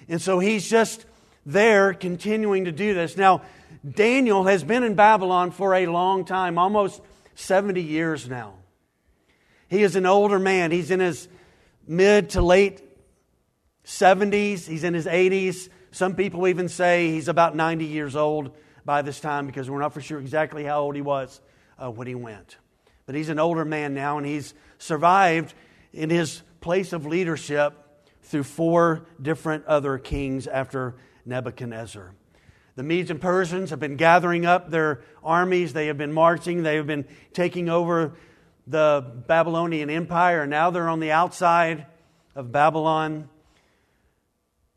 And 0.09 0.21
so 0.21 0.38
he's 0.38 0.67
just 0.67 1.05
there 1.45 1.93
continuing 1.93 2.65
to 2.65 2.73
do 2.73 2.95
this. 2.95 3.19
Now, 3.19 3.43
Daniel 3.88 4.45
has 4.45 4.65
been 4.65 4.85
in 4.85 4.95
Babylon 4.95 5.50
for 5.50 5.75
a 5.75 5.88
long 5.88 6.25
time, 6.25 6.57
almost 6.57 7.03
70 7.35 7.83
years 7.83 8.27
now. 8.27 8.55
He 9.69 9.83
is 9.83 9.95
an 9.95 10.07
older 10.07 10.38
man. 10.38 10.71
He's 10.71 10.91
in 10.91 11.00
his 11.00 11.29
mid 11.87 12.31
to 12.31 12.41
late 12.41 12.83
70s, 13.85 14.67
he's 14.67 14.85
in 14.85 14.95
his 14.95 15.05
80s. 15.05 15.69
Some 15.99 16.14
people 16.14 16.47
even 16.47 16.69
say 16.69 17.11
he's 17.11 17.26
about 17.26 17.57
90 17.57 17.85
years 17.85 18.14
old 18.14 18.52
by 18.85 19.02
this 19.02 19.19
time 19.19 19.49
because 19.49 19.69
we're 19.69 19.81
not 19.81 19.93
for 19.93 20.00
sure 20.00 20.21
exactly 20.21 20.62
how 20.62 20.83
old 20.83 20.95
he 20.95 21.02
was 21.02 21.40
uh, 21.76 21.90
when 21.90 22.07
he 22.07 22.14
went. 22.14 22.57
But 23.05 23.17
he's 23.17 23.31
an 23.31 23.40
older 23.40 23.64
man 23.64 23.95
now, 23.95 24.17
and 24.17 24.25
he's 24.25 24.55
survived 24.78 25.55
in 25.93 26.09
his 26.09 26.43
place 26.61 26.93
of 26.93 27.05
leadership 27.05 27.75
through 28.23 28.45
four 28.45 29.07
different 29.21 29.67
other 29.67 29.99
kings 29.99 30.47
after 30.47 30.95
Nebuchadnezzar. 31.26 32.14
The 32.76 32.83
Medes 32.85 33.11
and 33.11 33.21
Persians 33.21 33.71
have 33.71 33.81
been 33.81 33.97
gathering 33.97 34.47
up 34.47 34.71
their 34.71 35.02
armies. 35.25 35.73
They 35.73 35.88
have 35.88 35.99
been 35.99 36.12
marching. 36.12 36.62
They 36.62 36.76
have 36.76 36.87
been 36.87 37.07
taking 37.33 37.69
over 37.69 38.12
the 38.69 39.05
Babylonian 39.26 39.90
Empire. 39.90 40.43
And 40.43 40.50
now 40.50 40.71
they're 40.71 40.88
on 40.88 41.00
the 41.00 41.11
outside 41.11 41.87
of 42.37 42.52
Babylon 42.52 43.28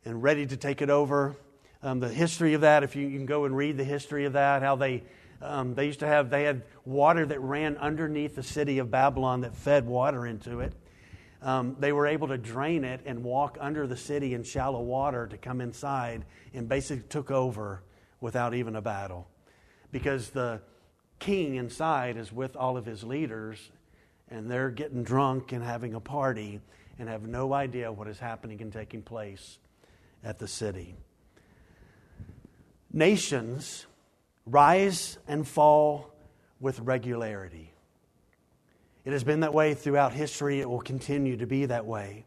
and 0.06 0.24
ready 0.24 0.46
to 0.46 0.58
take 0.58 0.82
it 0.82 0.90
over. 0.90 1.36
Um, 1.84 2.00
the 2.00 2.10
history 2.10 2.54
of 2.54 2.62
that, 2.62 2.84
if 2.84 2.96
you, 2.96 3.08
you, 3.08 3.18
can 3.18 3.26
go 3.26 3.46
and 3.46 3.56
read 3.56 3.78
the 3.78 3.84
history 3.84 4.26
of 4.26 4.34
that, 4.34 4.62
how 4.62 4.76
they, 4.76 5.04
um, 5.42 5.74
they 5.74 5.86
used 5.86 6.00
to 6.02 6.08
have, 6.08 6.30
they 6.30 6.44
had 6.44 6.64
water 6.86 7.26
that 7.26 7.40
ran 7.40 7.78
underneath 7.78 8.36
the 8.36 8.44
city 8.44 8.78
of 8.78 8.92
Babylon 8.92 9.42
that 9.42 9.56
fed 9.56 9.86
water 9.86 10.26
into 10.26 10.60
it. 10.60 10.74
Um, 11.42 11.76
they 11.80 11.92
were 11.92 12.06
able 12.06 12.28
to 12.28 12.38
drain 12.38 12.84
it 12.84 13.02
and 13.06 13.24
walk 13.24 13.58
under 13.60 13.88
the 13.88 13.98
city 13.98 14.36
in 14.36 14.44
shallow 14.44 14.82
water 14.82 15.26
to 15.28 15.38
come 15.38 15.60
inside 15.60 16.24
and 16.54 16.70
basically 16.70 17.04
took 17.10 17.32
over 17.32 17.82
without 18.20 18.54
even 18.54 18.76
a 18.76 18.82
battle. 18.82 19.28
Because 19.92 20.30
the 20.30 20.62
king 21.18 21.56
inside 21.56 22.18
is 22.18 22.32
with 22.32 22.56
all 22.56 22.78
of 22.78 22.86
his 22.86 23.04
leaders 23.04 23.72
and 24.30 24.50
they're 24.50 24.70
getting 24.70 25.04
drunk 25.04 25.52
and 25.52 25.64
having 25.64 25.96
a 25.96 26.00
party 26.00 26.62
and 27.00 27.10
have 27.10 27.24
no 27.24 27.54
idea 27.54 27.92
what 27.92 28.08
is 28.08 28.20
happening 28.20 28.62
and 28.62 28.72
taking 28.72 29.02
place 29.02 29.58
at 30.24 30.40
the 30.40 30.48
city. 30.48 30.96
Nations 32.92 33.86
rise 34.46 35.18
and 35.28 35.48
fall 35.48 36.14
with 36.60 36.80
regularity. 36.80 37.74
It 39.04 39.14
has 39.14 39.24
been 39.24 39.40
that 39.40 39.54
way 39.54 39.74
throughout 39.74 40.14
history. 40.14 40.60
It 40.60 40.70
will 40.70 40.82
continue 40.82 41.38
to 41.38 41.48
be 41.48 41.66
that 41.66 41.86
way. 41.86 42.26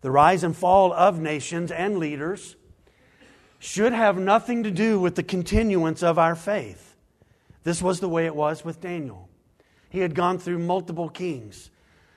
The 0.00 0.10
rise 0.10 0.44
and 0.44 0.56
fall 0.56 0.92
of 0.92 1.18
nations 1.18 1.72
and 1.72 1.98
leaders 1.98 2.56
should 3.58 3.92
have 3.92 4.18
nothing 4.18 4.62
to 4.64 4.70
do 4.70 5.00
with 5.00 5.14
the 5.14 5.22
continuance 5.22 6.02
of 6.02 6.18
our 6.18 6.34
faith. 6.34 6.94
This 7.62 7.80
was 7.80 8.00
the 8.00 8.08
way 8.08 8.26
it 8.26 8.36
was 8.36 8.64
with 8.64 8.80
Daniel. 8.80 9.28
He 9.88 10.00
had 10.00 10.14
gone 10.14 10.38
through 10.38 10.58
multiple 10.58 11.08
kings. 11.08 11.70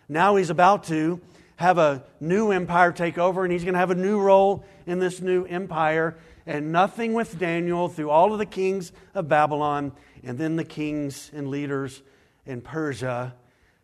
Now 0.09 0.35
he's 0.35 0.49
about 0.49 0.83
to 0.85 1.21
have 1.57 1.77
a 1.77 2.03
new 2.19 2.51
empire 2.51 2.91
take 2.91 3.17
over, 3.17 3.43
and 3.43 3.51
he's 3.51 3.63
going 3.63 3.73
to 3.73 3.79
have 3.79 3.91
a 3.91 3.95
new 3.95 4.19
role 4.19 4.65
in 4.85 4.99
this 4.99 5.21
new 5.21 5.45
empire. 5.45 6.17
And 6.45 6.71
nothing 6.71 7.13
with 7.13 7.37
Daniel 7.37 7.89
through 7.89 8.09
all 8.09 8.31
of 8.31 8.39
the 8.39 8.45
kings 8.45 8.93
of 9.13 9.27
Babylon 9.27 9.91
and 10.23 10.37
then 10.37 10.55
the 10.55 10.63
kings 10.63 11.31
and 11.33 11.49
leaders 11.49 12.01
in 12.45 12.61
Persia 12.61 13.35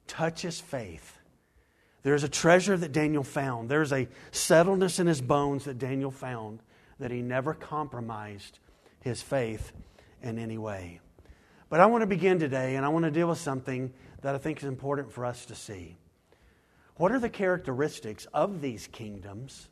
touches 0.07 0.59
faith. 0.59 1.19
There's 2.03 2.23
a 2.23 2.29
treasure 2.29 2.75
that 2.75 2.91
Daniel 2.91 3.23
found. 3.23 3.69
There's 3.69 3.93
a 3.93 4.07
settledness 4.31 4.99
in 4.99 5.07
his 5.07 5.21
bones 5.21 5.65
that 5.65 5.79
Daniel 5.79 6.11
found 6.11 6.59
that 6.99 7.11
he 7.11 7.21
never 7.21 7.53
compromised 7.53 8.59
his 8.99 9.21
faith 9.21 9.71
in 10.21 10.37
any 10.37 10.57
way. 10.57 10.99
But 11.69 11.79
I 11.79 11.85
want 11.85 12.01
to 12.01 12.07
begin 12.07 12.39
today 12.39 12.75
and 12.75 12.85
I 12.85 12.89
want 12.89 13.05
to 13.05 13.11
deal 13.11 13.29
with 13.29 13.39
something 13.39 13.93
that 14.21 14.35
I 14.35 14.37
think 14.37 14.59
is 14.59 14.65
important 14.65 15.11
for 15.11 15.25
us 15.25 15.45
to 15.45 15.55
see. 15.55 15.97
What 16.95 17.11
are 17.11 17.19
the 17.19 17.29
characteristics 17.29 18.27
of 18.33 18.61
these 18.61 18.87
kingdoms 18.87 19.67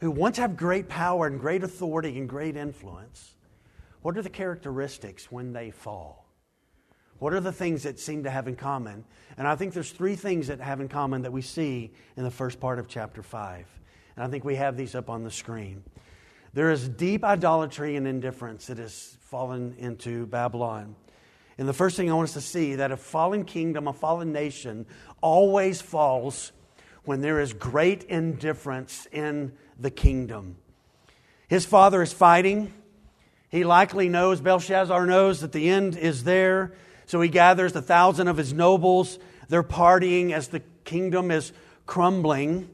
who 0.00 0.10
once 0.10 0.36
have 0.36 0.56
great 0.56 0.88
power 0.88 1.26
and 1.26 1.40
great 1.40 1.62
authority 1.62 2.18
and 2.18 2.28
great 2.28 2.56
influence? 2.56 3.34
What 4.02 4.16
are 4.16 4.22
the 4.22 4.30
characteristics 4.30 5.32
when 5.32 5.52
they 5.52 5.70
fall? 5.70 6.26
What 7.18 7.32
are 7.32 7.40
the 7.40 7.52
things 7.52 7.82
that 7.82 7.98
seem 7.98 8.22
to 8.24 8.30
have 8.30 8.46
in 8.46 8.54
common? 8.54 9.04
And 9.36 9.48
I 9.48 9.56
think 9.56 9.72
there's 9.72 9.90
three 9.90 10.14
things 10.14 10.46
that 10.46 10.60
have 10.60 10.80
in 10.80 10.88
common 10.88 11.22
that 11.22 11.32
we 11.32 11.42
see 11.42 11.92
in 12.16 12.22
the 12.22 12.30
first 12.30 12.60
part 12.60 12.78
of 12.78 12.86
chapter 12.86 13.22
5. 13.22 13.66
And 14.14 14.24
I 14.24 14.28
think 14.28 14.44
we 14.44 14.56
have 14.56 14.76
these 14.76 14.94
up 14.94 15.10
on 15.10 15.24
the 15.24 15.30
screen. 15.30 15.82
There 16.54 16.70
is 16.70 16.88
deep 16.88 17.24
idolatry 17.24 17.96
and 17.96 18.06
indifference 18.06 18.66
that 18.66 18.78
has 18.78 19.16
fallen 19.20 19.74
into 19.78 20.26
Babylon. 20.26 20.94
And 21.58 21.68
the 21.68 21.72
first 21.72 21.96
thing 21.96 22.08
I 22.08 22.14
want 22.14 22.28
us 22.28 22.34
to 22.34 22.40
see 22.40 22.76
that 22.76 22.92
a 22.92 22.96
fallen 22.96 23.44
kingdom, 23.44 23.88
a 23.88 23.92
fallen 23.92 24.32
nation, 24.32 24.86
always 25.20 25.80
falls 25.82 26.52
when 27.04 27.20
there 27.20 27.40
is 27.40 27.52
great 27.52 28.04
indifference 28.04 29.08
in 29.10 29.52
the 29.78 29.90
kingdom. 29.90 30.56
His 31.48 31.66
father 31.66 32.00
is 32.00 32.12
fighting. 32.12 32.72
He 33.48 33.64
likely 33.64 34.08
knows, 34.08 34.40
Belshazzar 34.40 35.06
knows 35.06 35.40
that 35.40 35.52
the 35.52 35.68
end 35.68 35.96
is 35.96 36.24
there. 36.24 36.74
So 37.06 37.20
he 37.20 37.28
gathers 37.28 37.74
a 37.74 37.82
thousand 37.82 38.28
of 38.28 38.36
his 38.36 38.52
nobles. 38.52 39.18
They're 39.48 39.62
partying 39.62 40.32
as 40.32 40.48
the 40.48 40.60
kingdom 40.84 41.30
is 41.30 41.52
crumbling. 41.86 42.68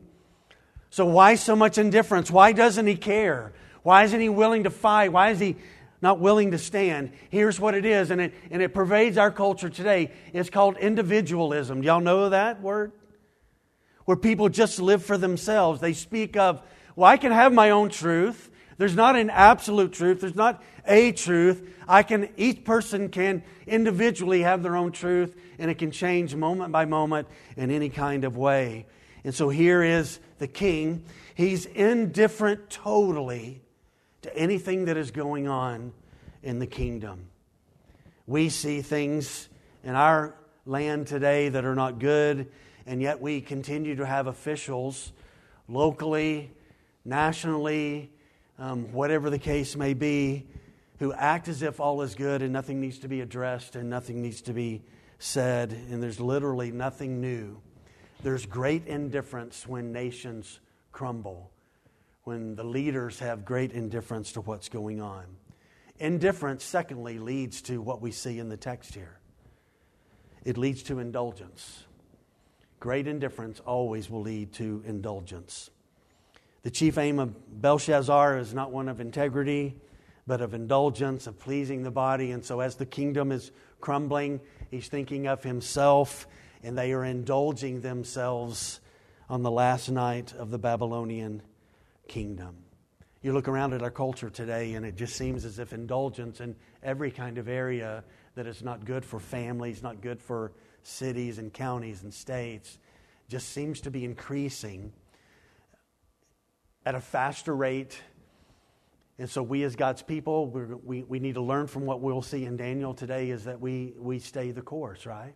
So, 0.90 1.06
why 1.06 1.36
so 1.36 1.56
much 1.56 1.78
indifference? 1.78 2.30
Why 2.30 2.52
doesn't 2.52 2.86
he 2.86 2.96
care? 2.96 3.52
Why 3.82 4.04
isn't 4.04 4.20
he 4.20 4.28
willing 4.28 4.64
to 4.64 4.70
fight? 4.70 5.12
Why 5.12 5.30
is 5.30 5.38
he 5.38 5.56
not 6.04 6.20
willing 6.20 6.52
to 6.52 6.58
stand. 6.58 7.10
Here's 7.30 7.58
what 7.58 7.74
it 7.74 7.84
is, 7.84 8.12
and 8.12 8.20
it, 8.20 8.34
and 8.50 8.62
it 8.62 8.74
pervades 8.74 9.18
our 9.18 9.30
culture 9.30 9.70
today. 9.70 10.12
It's 10.32 10.50
called 10.50 10.76
individualism. 10.76 11.82
Y'all 11.82 12.00
know 12.00 12.28
that 12.28 12.60
word? 12.60 12.92
Where 14.04 14.16
people 14.16 14.50
just 14.50 14.78
live 14.78 15.02
for 15.02 15.16
themselves. 15.16 15.80
They 15.80 15.94
speak 15.94 16.36
of, 16.36 16.62
well, 16.94 17.10
I 17.10 17.16
can 17.16 17.32
have 17.32 17.52
my 17.52 17.70
own 17.70 17.88
truth. 17.88 18.50
There's 18.76 18.94
not 18.94 19.16
an 19.16 19.30
absolute 19.30 19.94
truth. 19.94 20.20
There's 20.20 20.36
not 20.36 20.62
a 20.86 21.10
truth. 21.12 21.74
I 21.88 22.02
can, 22.02 22.28
each 22.36 22.64
person 22.64 23.08
can 23.08 23.42
individually 23.66 24.42
have 24.42 24.62
their 24.62 24.76
own 24.76 24.92
truth, 24.92 25.34
and 25.58 25.70
it 25.70 25.78
can 25.78 25.90
change 25.90 26.34
moment 26.34 26.70
by 26.70 26.84
moment 26.84 27.28
in 27.56 27.70
any 27.70 27.88
kind 27.88 28.24
of 28.24 28.36
way. 28.36 28.84
And 29.24 29.34
so 29.34 29.48
here 29.48 29.82
is 29.82 30.20
the 30.38 30.48
king. 30.48 31.06
He's 31.34 31.64
indifferent 31.64 32.68
totally 32.68 33.63
to 34.24 34.34
anything 34.34 34.86
that 34.86 34.96
is 34.96 35.10
going 35.10 35.48
on 35.48 35.92
in 36.42 36.58
the 36.58 36.66
kingdom. 36.66 37.26
We 38.26 38.48
see 38.48 38.80
things 38.80 39.50
in 39.82 39.94
our 39.94 40.34
land 40.64 41.06
today 41.08 41.50
that 41.50 41.66
are 41.66 41.74
not 41.74 41.98
good, 41.98 42.50
and 42.86 43.02
yet 43.02 43.20
we 43.20 43.42
continue 43.42 43.96
to 43.96 44.06
have 44.06 44.26
officials 44.26 45.12
locally, 45.68 46.50
nationally, 47.04 48.10
um, 48.58 48.92
whatever 48.94 49.28
the 49.28 49.38
case 49.38 49.76
may 49.76 49.92
be, 49.92 50.46
who 51.00 51.12
act 51.12 51.48
as 51.48 51.60
if 51.60 51.78
all 51.78 52.00
is 52.00 52.14
good 52.14 52.40
and 52.40 52.50
nothing 52.50 52.80
needs 52.80 53.00
to 53.00 53.08
be 53.08 53.20
addressed 53.20 53.76
and 53.76 53.90
nothing 53.90 54.22
needs 54.22 54.40
to 54.40 54.54
be 54.54 54.82
said, 55.18 55.70
and 55.90 56.02
there's 56.02 56.18
literally 56.18 56.70
nothing 56.70 57.20
new. 57.20 57.60
There's 58.22 58.46
great 58.46 58.86
indifference 58.86 59.68
when 59.68 59.92
nations 59.92 60.60
crumble 60.92 61.50
when 62.24 62.56
the 62.56 62.64
leaders 62.64 63.18
have 63.18 63.44
great 63.44 63.72
indifference 63.72 64.32
to 64.32 64.40
what's 64.40 64.68
going 64.68 65.00
on. 65.00 65.24
Indifference, 65.98 66.64
secondly, 66.64 67.18
leads 67.18 67.62
to 67.62 67.80
what 67.80 68.00
we 68.00 68.10
see 68.10 68.38
in 68.38 68.48
the 68.48 68.56
text 68.56 68.94
here 68.94 69.18
it 70.44 70.58
leads 70.58 70.82
to 70.84 70.98
indulgence. 70.98 71.84
Great 72.78 73.06
indifference 73.06 73.60
always 73.60 74.10
will 74.10 74.20
lead 74.20 74.52
to 74.52 74.82
indulgence. 74.86 75.70
The 76.62 76.70
chief 76.70 76.98
aim 76.98 77.18
of 77.18 77.62
Belshazzar 77.62 78.38
is 78.38 78.52
not 78.52 78.70
one 78.70 78.88
of 78.88 79.00
integrity, 79.00 79.74
but 80.26 80.40
of 80.40 80.54
indulgence, 80.54 81.26
of 81.26 81.38
pleasing 81.38 81.82
the 81.82 81.90
body. 81.90 82.30
And 82.30 82.44
so, 82.44 82.60
as 82.60 82.76
the 82.76 82.86
kingdom 82.86 83.32
is 83.32 83.52
crumbling, 83.80 84.40
he's 84.70 84.88
thinking 84.88 85.26
of 85.26 85.42
himself, 85.42 86.26
and 86.62 86.76
they 86.76 86.92
are 86.92 87.04
indulging 87.04 87.80
themselves 87.80 88.80
on 89.28 89.42
the 89.42 89.50
last 89.50 89.90
night 89.90 90.34
of 90.34 90.50
the 90.50 90.58
Babylonian 90.58 91.42
kingdom. 92.08 92.56
You 93.22 93.32
look 93.32 93.48
around 93.48 93.72
at 93.72 93.82
our 93.82 93.90
culture 93.90 94.28
today, 94.28 94.74
and 94.74 94.84
it 94.84 94.96
just 94.96 95.16
seems 95.16 95.44
as 95.44 95.58
if 95.58 95.72
indulgence 95.72 96.40
in 96.40 96.54
every 96.82 97.10
kind 97.10 97.38
of 97.38 97.48
area 97.48 98.04
that 98.34 98.46
is 98.46 98.62
not 98.62 98.84
good 98.84 99.04
for 99.04 99.18
families, 99.18 99.82
not 99.82 100.02
good 100.02 100.20
for 100.20 100.52
cities 100.82 101.38
and 101.38 101.52
counties 101.52 102.02
and 102.02 102.12
states, 102.12 102.78
just 103.28 103.48
seems 103.48 103.80
to 103.80 103.90
be 103.90 104.04
increasing 104.04 104.92
at 106.84 106.94
a 106.94 107.00
faster 107.00 107.56
rate. 107.56 107.98
And 109.18 109.30
so, 109.30 109.42
we 109.42 109.62
as 109.62 109.74
God's 109.74 110.02
people, 110.02 110.50
we, 110.84 111.02
we 111.04 111.18
need 111.18 111.36
to 111.36 111.40
learn 111.42 111.66
from 111.66 111.86
what 111.86 112.00
we'll 112.00 112.20
see 112.20 112.44
in 112.44 112.56
Daniel 112.56 112.92
today 112.92 113.30
is 113.30 113.44
that 113.44 113.60
we, 113.60 113.94
we 113.96 114.18
stay 114.18 114.50
the 114.50 114.60
course, 114.60 115.06
right? 115.06 115.34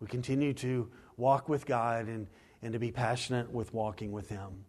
We 0.00 0.06
continue 0.06 0.52
to 0.54 0.90
walk 1.16 1.48
with 1.48 1.66
God 1.66 2.06
and, 2.06 2.28
and 2.62 2.72
to 2.74 2.78
be 2.78 2.92
passionate 2.92 3.50
with 3.50 3.72
walking 3.72 4.12
with 4.12 4.28
Him. 4.28 4.64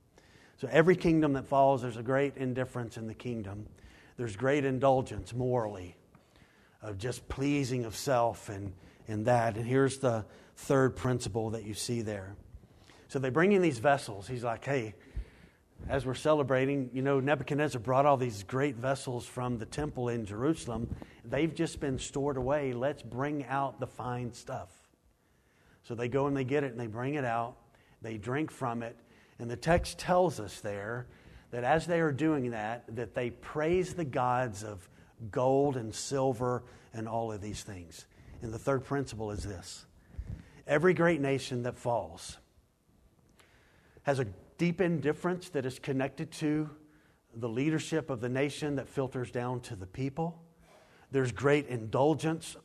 So 0.58 0.68
every 0.72 0.96
kingdom 0.96 1.34
that 1.34 1.46
falls, 1.48 1.82
there's 1.82 1.98
a 1.98 2.04
great 2.04 2.36
indifference 2.38 2.98
in 2.98 3.08
the 3.08 3.14
kingdom. 3.14 3.68
There's 4.18 4.36
great 4.36 4.66
indulgence 4.66 5.34
morally 5.34 5.96
of 6.82 6.98
just 6.98 7.28
pleasing 7.30 7.86
of 7.86 7.96
self 7.96 8.50
and, 8.50 8.74
and 9.08 9.26
that. 9.28 9.56
And 9.56 9.66
here's 9.66 10.00
the 10.00 10.26
third 10.56 10.96
principle 10.96 11.52
that 11.52 11.64
you 11.64 11.76
see 11.76 12.02
there. 12.02 12.36
So 13.08 13.20
they 13.20 13.30
bring 13.30 13.52
in 13.52 13.62
these 13.62 13.80
vessels. 13.80 14.28
He's 14.28 14.44
like, 14.44 14.66
hey, 14.66 14.96
as 15.88 16.06
we're 16.06 16.16
celebrating, 16.16 16.90
you 16.92 17.02
know, 17.02 17.20
Nebuchadnezzar 17.20 17.80
brought 17.80 18.06
all 18.06 18.18
these 18.18 18.44
great 18.44 18.76
vessels 18.76 19.26
from 19.26 19.60
the 19.60 19.66
temple 19.66 20.10
in 20.10 20.26
Jerusalem. 20.26 20.94
They've 21.24 21.54
just 21.54 21.80
been 21.80 22.00
stored 22.00 22.38
away. 22.38 22.74
Let's 22.74 23.04
bring 23.04 23.46
out 23.46 23.80
the 23.80 23.88
fine 23.88 24.34
stuff. 24.34 24.70
So 25.84 25.96
they 25.96 26.10
go 26.10 26.28
and 26.28 26.36
they 26.36 26.44
get 26.44 26.64
it 26.64 26.72
and 26.72 26.80
they 26.80 26.88
bring 26.88 27.14
it 27.14 27.24
out. 27.24 27.56
They 28.02 28.18
drink 28.18 28.52
from 28.52 28.84
it. 28.84 28.98
And 29.40 29.50
the 29.50 29.58
text 29.58 30.00
tells 30.00 30.40
us 30.40 30.60
there 30.60 31.08
that 31.52 31.64
as 31.64 31.86
they 31.86 32.00
are 32.00 32.12
doing 32.12 32.52
that, 32.52 32.84
that 32.96 33.14
they 33.14 33.30
praise 33.30 33.94
the 33.94 34.06
gods 34.06 34.64
of 34.64 34.90
gold 35.32 35.78
and 35.78 35.94
silver 35.94 36.64
and 36.94 37.08
all 37.08 37.32
of 37.32 37.42
these 37.42 37.64
things. 37.64 38.06
And 38.42 38.54
the 38.54 38.60
third 38.60 38.84
principle 38.84 39.32
is 39.32 39.44
this 39.44 39.86
every 40.66 40.94
great 40.94 41.22
nation 41.22 41.64
that 41.64 41.78
falls 41.78 42.38
has 44.04 44.20
a 44.20 44.26
deep 44.58 44.82
indifference 44.82 45.50
that 45.50 45.66
is 45.66 45.80
connected 45.80 46.32
to 46.32 46.70
the 47.36 47.50
leadership 47.50 48.10
of 48.10 48.22
the 48.22 48.30
nation 48.30 48.76
that 48.76 48.88
filters 48.88 49.32
down 49.32 49.60
to 49.62 49.76
the 49.76 49.86
people. 49.86 50.42
There's 51.12 51.32
great 51.32 51.68
indulgence 51.68 52.58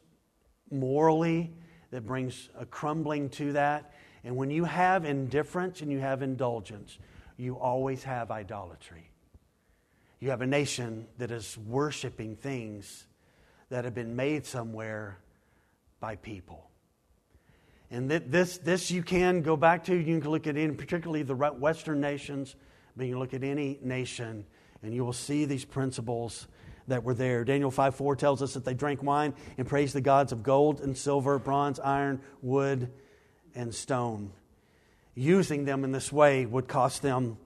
morally 0.71 1.53
that 1.91 2.07
brings 2.07 2.49
a 2.59 2.65
crumbling 2.65 3.29
to 3.31 3.53
that. 3.53 3.93
And 4.25 4.37
when 4.37 4.51
you 4.51 4.65
have 4.65 5.05
indifference 5.05 5.81
and 5.81 5.91
you 5.91 5.99
have 5.99 6.23
indulgence, 6.23 6.99
you 7.37 7.59
always 7.59 8.05
have 8.05 8.31
idolatry. 8.31 9.11
You 10.21 10.31
have 10.31 10.43
a 10.43 10.47
nation 10.47 11.07
that 11.19 11.31
is 11.31 11.59
worshiping 11.59 12.37
things 12.37 13.07
that 13.71 13.85
have 13.85 13.95
been 13.95 14.15
made 14.15 14.47
somewhere 14.47 15.19
by 15.99 16.17
people. 16.17 16.71
And 17.91 18.11
this, 18.11 18.59
this 18.59 18.91
you 18.91 19.03
can 19.03 19.43
go 19.43 19.57
back 19.57 19.85
to. 19.85 19.95
You 19.95 20.21
can 20.21 20.31
look 20.31 20.47
at 20.47 20.57
any, 20.57 20.73
particularly 20.73 21.23
the 21.25 21.35
Western 21.35 22.01
nations, 22.01 22.55
but 22.97 23.07
you 23.07 23.13
can 23.13 23.19
look 23.19 23.35
at 23.35 23.45
any 23.45 23.79
nation, 23.83 24.47
and 24.83 24.95
you 24.95 25.05
will 25.05 25.13
see 25.13 25.45
these 25.45 25.65
principles 25.65 26.47
that 26.89 27.05
were 27.05 27.15
there. 27.15 27.45
Daniel 27.45 27.71
5 27.71 27.95
4 27.95 28.17
tells 28.17 28.43
us 28.43 28.55
that 28.55 28.65
they 28.65 28.75
drank 28.75 29.03
wine 29.03 29.35
and 29.59 29.67
praised 29.67 29.95
the 29.95 30.01
gods 30.01 30.33
of 30.33 30.43
gold 30.43 30.81
and 30.81 30.97
silver, 30.97 31.39
bronze, 31.39 31.79
iron, 31.81 32.21
wood, 32.41 32.91
and 33.55 33.75
stone. 33.75 34.33
Using 35.15 35.65
them 35.65 35.85
in 35.85 35.93
this 35.93 36.13
way 36.13 36.47
would 36.47 36.69
cost 36.69 37.03
them 37.03 37.37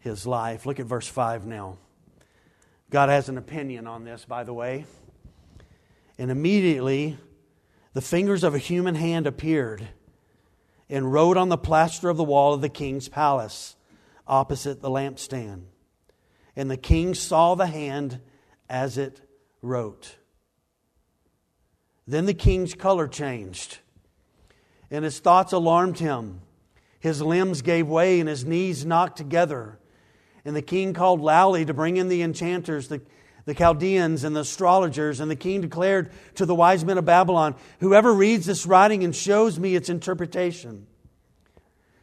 his 0.00 0.26
life. 0.26 0.66
Look 0.66 0.80
at 0.80 0.86
verse 0.86 1.08
5 1.08 1.46
now. 1.46 1.78
God 2.90 3.08
has 3.08 3.28
an 3.28 3.36
opinion 3.36 3.86
on 3.86 4.04
this, 4.04 4.24
by 4.24 4.44
the 4.44 4.54
way. 4.54 4.86
And 6.18 6.30
immediately 6.30 7.16
the 7.92 8.00
fingers 8.00 8.44
of 8.44 8.54
a 8.54 8.58
human 8.58 8.94
hand 8.94 9.26
appeared 9.26 9.88
and 10.88 11.12
wrote 11.12 11.36
on 11.36 11.48
the 11.48 11.58
plaster 11.58 12.08
of 12.08 12.16
the 12.16 12.24
wall 12.24 12.54
of 12.54 12.60
the 12.60 12.68
king's 12.68 13.08
palace 13.08 13.76
opposite 14.26 14.80
the 14.80 14.90
lampstand. 14.90 15.62
And 16.54 16.70
the 16.70 16.76
king 16.76 17.14
saw 17.14 17.54
the 17.54 17.66
hand 17.66 18.20
as 18.68 18.98
it 18.98 19.20
wrote. 19.62 20.16
Then 22.06 22.26
the 22.26 22.34
king's 22.34 22.74
color 22.74 23.06
changed, 23.06 23.78
and 24.90 25.04
his 25.04 25.18
thoughts 25.18 25.52
alarmed 25.52 25.98
him. 25.98 26.40
His 27.00 27.22
limbs 27.22 27.62
gave 27.62 27.86
way, 27.88 28.20
and 28.20 28.28
his 28.28 28.44
knees 28.44 28.84
knocked 28.84 29.16
together. 29.16 29.78
And 30.44 30.56
the 30.56 30.62
king 30.62 30.94
called 30.94 31.20
loudly 31.20 31.64
to 31.64 31.74
bring 31.74 31.96
in 31.96 32.08
the 32.08 32.22
enchanters, 32.22 32.88
the, 32.88 33.00
the 33.44 33.54
Chaldeans, 33.54 34.24
and 34.24 34.34
the 34.34 34.40
astrologers. 34.40 35.20
And 35.20 35.30
the 35.30 35.36
king 35.36 35.60
declared 35.60 36.10
to 36.36 36.46
the 36.46 36.54
wise 36.54 36.84
men 36.84 36.98
of 36.98 37.04
Babylon 37.04 37.54
Whoever 37.80 38.12
reads 38.12 38.46
this 38.46 38.66
writing 38.66 39.04
and 39.04 39.14
shows 39.14 39.58
me 39.58 39.74
its 39.74 39.88
interpretation 39.88 40.86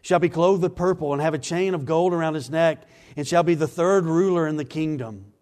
shall 0.06 0.20
be 0.20 0.30
clothed 0.30 0.62
with 0.62 0.76
purple 0.76 1.14
and 1.14 1.22
have 1.24 1.34
a 1.34 1.40
chain 1.40 1.74
of 1.74 1.84
gold 1.84 2.14
around 2.14 2.36
his 2.36 2.52
neck, 2.52 2.84
and 3.18 3.28
shall 3.28 3.42
be 3.42 3.56
the 3.56 3.68
third 3.68 4.06
ruler 4.06 4.48
in 4.48 4.56
the 4.56 4.64
kingdom. 4.64 5.34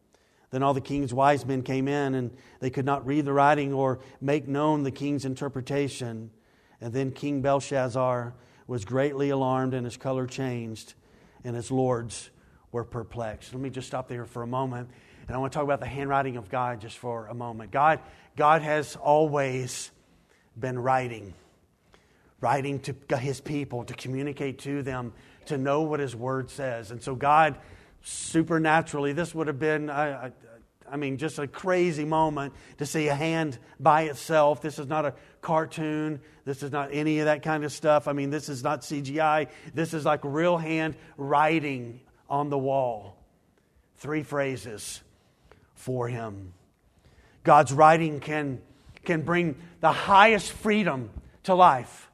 Then 0.52 0.64
all 0.64 0.74
the 0.74 0.80
king's 0.80 1.14
wise 1.14 1.46
men 1.46 1.64
came 1.64 1.90
in, 1.90 2.16
and 2.16 2.32
they 2.62 2.70
could 2.70 2.86
not 2.86 3.06
read 3.06 3.26
the 3.26 3.34
writing 3.34 3.74
or 3.74 4.00
make 4.22 4.48
known 4.48 4.84
the 4.84 4.92
king's 4.92 5.26
interpretation. 5.26 6.32
And 6.84 6.92
then 6.94 7.12
King 7.12 7.42
Belshazzar 7.42 8.34
was 8.68 8.84
greatly 8.84 9.30
alarmed, 9.30 9.74
and 9.74 9.86
his 9.86 9.96
color 9.96 10.28
changed, 10.28 10.96
and 11.46 11.56
his 11.56 11.72
lords 11.72 12.30
were 12.74 12.84
perplexed. 12.84 13.54
Let 13.54 13.62
me 13.62 13.70
just 13.70 13.88
stop 13.88 14.10
there 14.10 14.26
for 14.26 14.44
a 14.44 14.48
moment. 14.48 14.90
And 15.26 15.34
I 15.34 15.40
want 15.40 15.54
to 15.54 15.58
talk 15.58 15.64
about 15.64 15.80
the 15.80 15.86
handwriting 15.86 16.36
of 16.36 16.50
God 16.50 16.82
just 16.82 16.98
for 16.98 17.28
a 17.28 17.34
moment. 17.34 17.72
God, 17.72 18.02
God 18.36 18.64
has 18.64 18.98
always 18.98 19.92
been 20.60 20.78
writing, 20.78 21.34
writing 22.42 22.82
to 22.82 23.18
his 23.18 23.40
people, 23.40 23.86
to 23.86 23.94
communicate 23.94 24.60
to 24.60 24.84
them, 24.84 25.14
to 25.46 25.58
know 25.58 25.84
what 25.84 26.02
his 26.02 26.14
word 26.14 26.50
says. 26.50 26.92
And 26.92 27.02
so 27.02 27.16
God 27.16 27.56
supernaturally, 28.02 29.14
this 29.14 29.34
would 29.34 29.48
have 29.48 29.60
been, 29.60 29.90
I, 29.90 30.26
I, 30.26 30.32
I 30.94 30.96
mean, 30.96 31.18
just 31.18 31.40
a 31.40 31.48
crazy 31.48 32.06
moment 32.06 32.54
to 32.78 32.86
see 32.86 33.08
a 33.08 33.16
hand 33.16 33.58
by 33.80 34.04
itself. 34.04 34.62
This 34.62 34.78
is 34.78 34.86
not 34.86 35.08
a 35.08 35.16
cartoon. 35.42 36.22
This 36.46 36.62
is 36.62 36.72
not 36.72 36.90
any 36.92 37.18
of 37.18 37.26
that 37.26 37.42
kind 37.42 37.64
of 37.64 37.72
stuff. 37.72 38.08
I 38.08 38.14
mean, 38.14 38.30
this 38.30 38.48
is 38.48 38.62
not 38.62 38.82
CGI. 38.82 39.48
This 39.74 39.96
is 39.96 40.06
like 40.06 40.20
real 40.22 40.56
hand 40.56 40.96
writing 41.18 42.00
on 42.30 42.52
the 42.52 42.60
wall. 42.60 43.18
Three 43.98 44.22
phrases 44.22 45.02
for 45.74 46.08
him. 46.08 46.54
God's 47.44 47.74
writing 47.74 48.20
can, 48.20 48.62
can 49.04 49.24
bring 49.24 49.56
the 49.80 49.92
highest 49.92 50.52
freedom 50.52 51.10
to 51.44 51.56
life 51.56 52.12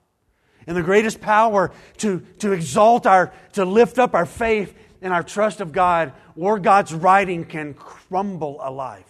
and 0.67 0.77
the 0.77 0.83
greatest 0.83 1.19
power 1.19 1.73
to, 1.97 2.21
to 2.37 2.53
exalt 2.53 3.05
our, 3.05 3.33
to 3.53 3.65
lift 3.65 3.99
up 3.99 4.13
our 4.13 4.25
faith 4.25 4.73
and 5.01 5.13
our 5.13 5.23
trust 5.23 5.61
of 5.61 5.71
God, 5.71 6.13
or 6.35 6.59
God's 6.59 6.93
writing 6.93 7.45
can 7.45 7.73
crumble 7.73 8.59
a 8.61 8.71
life. 8.71 9.05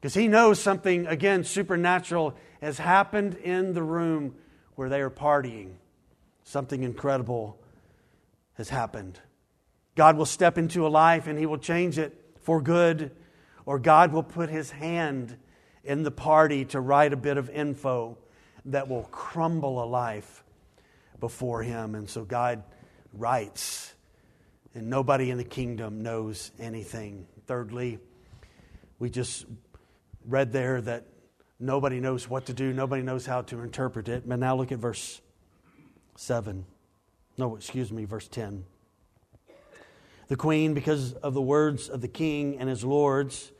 Because 0.00 0.14
He 0.14 0.28
knows 0.28 0.60
something, 0.60 1.06
again, 1.06 1.44
supernatural 1.44 2.34
has 2.60 2.78
happened 2.78 3.36
in 3.36 3.72
the 3.72 3.82
room 3.82 4.34
where 4.74 4.88
they 4.88 5.00
are 5.00 5.10
partying. 5.10 5.72
Something 6.44 6.82
incredible 6.82 7.58
has 8.54 8.68
happened. 8.68 9.18
God 9.94 10.16
will 10.16 10.26
step 10.26 10.58
into 10.58 10.86
a 10.86 10.88
life 10.88 11.26
and 11.26 11.38
He 11.38 11.46
will 11.46 11.58
change 11.58 11.98
it 11.98 12.18
for 12.40 12.60
good, 12.60 13.10
or 13.66 13.78
God 13.78 14.12
will 14.12 14.22
put 14.22 14.50
His 14.50 14.70
hand 14.70 15.36
in 15.84 16.02
the 16.02 16.10
party 16.10 16.64
to 16.66 16.80
write 16.80 17.12
a 17.12 17.16
bit 17.16 17.36
of 17.36 17.50
info 17.50 18.16
that 18.66 18.88
will 18.88 19.04
crumble 19.04 19.82
a 19.82 19.86
life 19.86 20.42
before 21.20 21.62
Him. 21.62 21.94
And 21.94 22.08
so 22.08 22.24
God 22.24 22.62
writes, 23.16 23.94
and 24.74 24.88
nobody 24.90 25.30
in 25.30 25.38
the 25.38 25.44
kingdom 25.44 26.02
knows 26.02 26.50
anything. 26.58 27.26
Thirdly, 27.46 27.98
we 28.98 29.10
just 29.10 29.46
read 30.26 30.52
there 30.52 30.80
that 30.80 31.06
nobody 31.60 32.00
knows 32.00 32.28
what 32.28 32.46
to 32.46 32.52
do, 32.52 32.72
nobody 32.72 33.02
knows 33.02 33.26
how 33.26 33.42
to 33.42 33.60
interpret 33.60 34.08
it. 34.08 34.28
But 34.28 34.38
now 34.38 34.56
look 34.56 34.72
at 34.72 34.78
verse 34.78 35.20
7. 36.16 36.64
No, 37.36 37.56
excuse 37.56 37.92
me, 37.92 38.04
verse 38.04 38.28
10. 38.28 38.64
The 40.28 40.36
queen, 40.36 40.72
because 40.72 41.12
of 41.14 41.34
the 41.34 41.42
words 41.42 41.88
of 41.88 42.00
the 42.00 42.08
king 42.08 42.58
and 42.58 42.68
his 42.68 42.82
lords, 42.84 43.52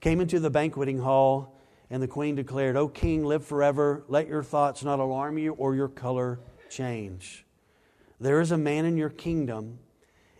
came 0.00 0.20
into 0.20 0.38
the 0.40 0.50
banqueting 0.50 0.98
hall, 0.98 1.58
and 1.88 2.02
the 2.02 2.08
queen 2.08 2.34
declared, 2.34 2.76
O 2.76 2.88
king, 2.88 3.24
live 3.24 3.46
forever. 3.46 4.04
Let 4.08 4.28
your 4.28 4.42
thoughts 4.42 4.84
not 4.84 4.98
alarm 4.98 5.38
you 5.38 5.52
or 5.54 5.74
your 5.74 5.88
color 5.88 6.40
change. 6.68 7.45
There 8.18 8.40
is 8.40 8.50
a 8.50 8.58
man 8.58 8.84
in 8.84 8.96
your 8.96 9.10
kingdom 9.10 9.78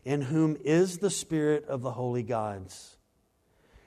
in 0.05 0.23
whom 0.23 0.57
is 0.65 0.99
the 0.99 1.11
spirit 1.11 1.67
of 1.67 1.83
the 1.83 1.93
holy 1.93 2.23
gods. 2.23 2.97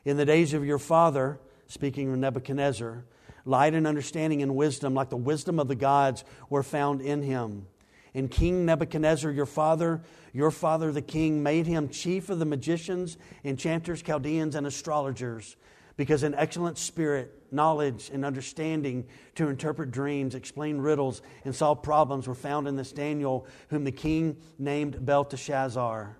In 0.06 0.18
the 0.18 0.26
days 0.26 0.54
of 0.54 0.66
your 0.66 0.80
father, 0.80 1.40
speaking 1.68 2.12
of 2.12 2.20
Nebuchadnezzar, 2.20 3.06
light 3.46 3.74
and 3.74 3.88
understanding 3.88 4.42
and 4.42 4.56
wisdom, 4.56 4.94
like 4.94 5.10
the 5.10 5.18
wisdom 5.18 5.60
of 5.60 5.68
the 5.68 5.76
gods, 5.76 6.24
were 6.50 6.64
found 6.64 7.02
in 7.02 7.22
him. 7.22 7.68
And 8.14 8.30
King 8.30 8.66
Nebuchadnezzar, 8.66 9.32
your 9.32 9.46
father, 9.46 10.02
your 10.34 10.52
father 10.52 10.92
the 10.92 11.02
king, 11.02 11.42
made 11.42 11.68
him 11.68 11.90
chief 11.90 12.30
of 12.30 12.40
the 12.40 12.46
magicians, 12.46 13.18
enchanters, 13.44 14.02
Chaldeans, 14.02 14.56
and 14.56 14.68
astrologers 14.68 15.56
because 16.00 16.24
an 16.24 16.34
excellent 16.36 16.78
spirit, 16.78 17.30
knowledge, 17.52 18.10
and 18.14 18.24
understanding 18.24 19.06
to 19.36 19.50
interpret 19.50 19.92
dreams, 19.92 20.34
explain 20.34 20.78
riddles, 20.78 21.22
and 21.44 21.54
solve 21.54 21.84
problems 21.84 22.26
were 22.26 22.34
found 22.34 22.70
in 22.70 22.78
this 22.78 22.94
Daniel, 22.94 23.46
whom 23.68 23.84
the 23.84 23.92
king 23.92 24.38
named 24.58 25.06
Belteshazzar. 25.06 26.16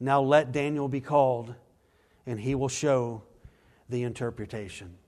Now 0.00 0.20
let 0.20 0.52
Daniel 0.52 0.86
be 0.86 1.00
called, 1.00 1.54
and 2.26 2.38
he 2.38 2.54
will 2.54 2.68
show 2.68 3.22
the 3.88 4.02
interpretation. 4.02 4.98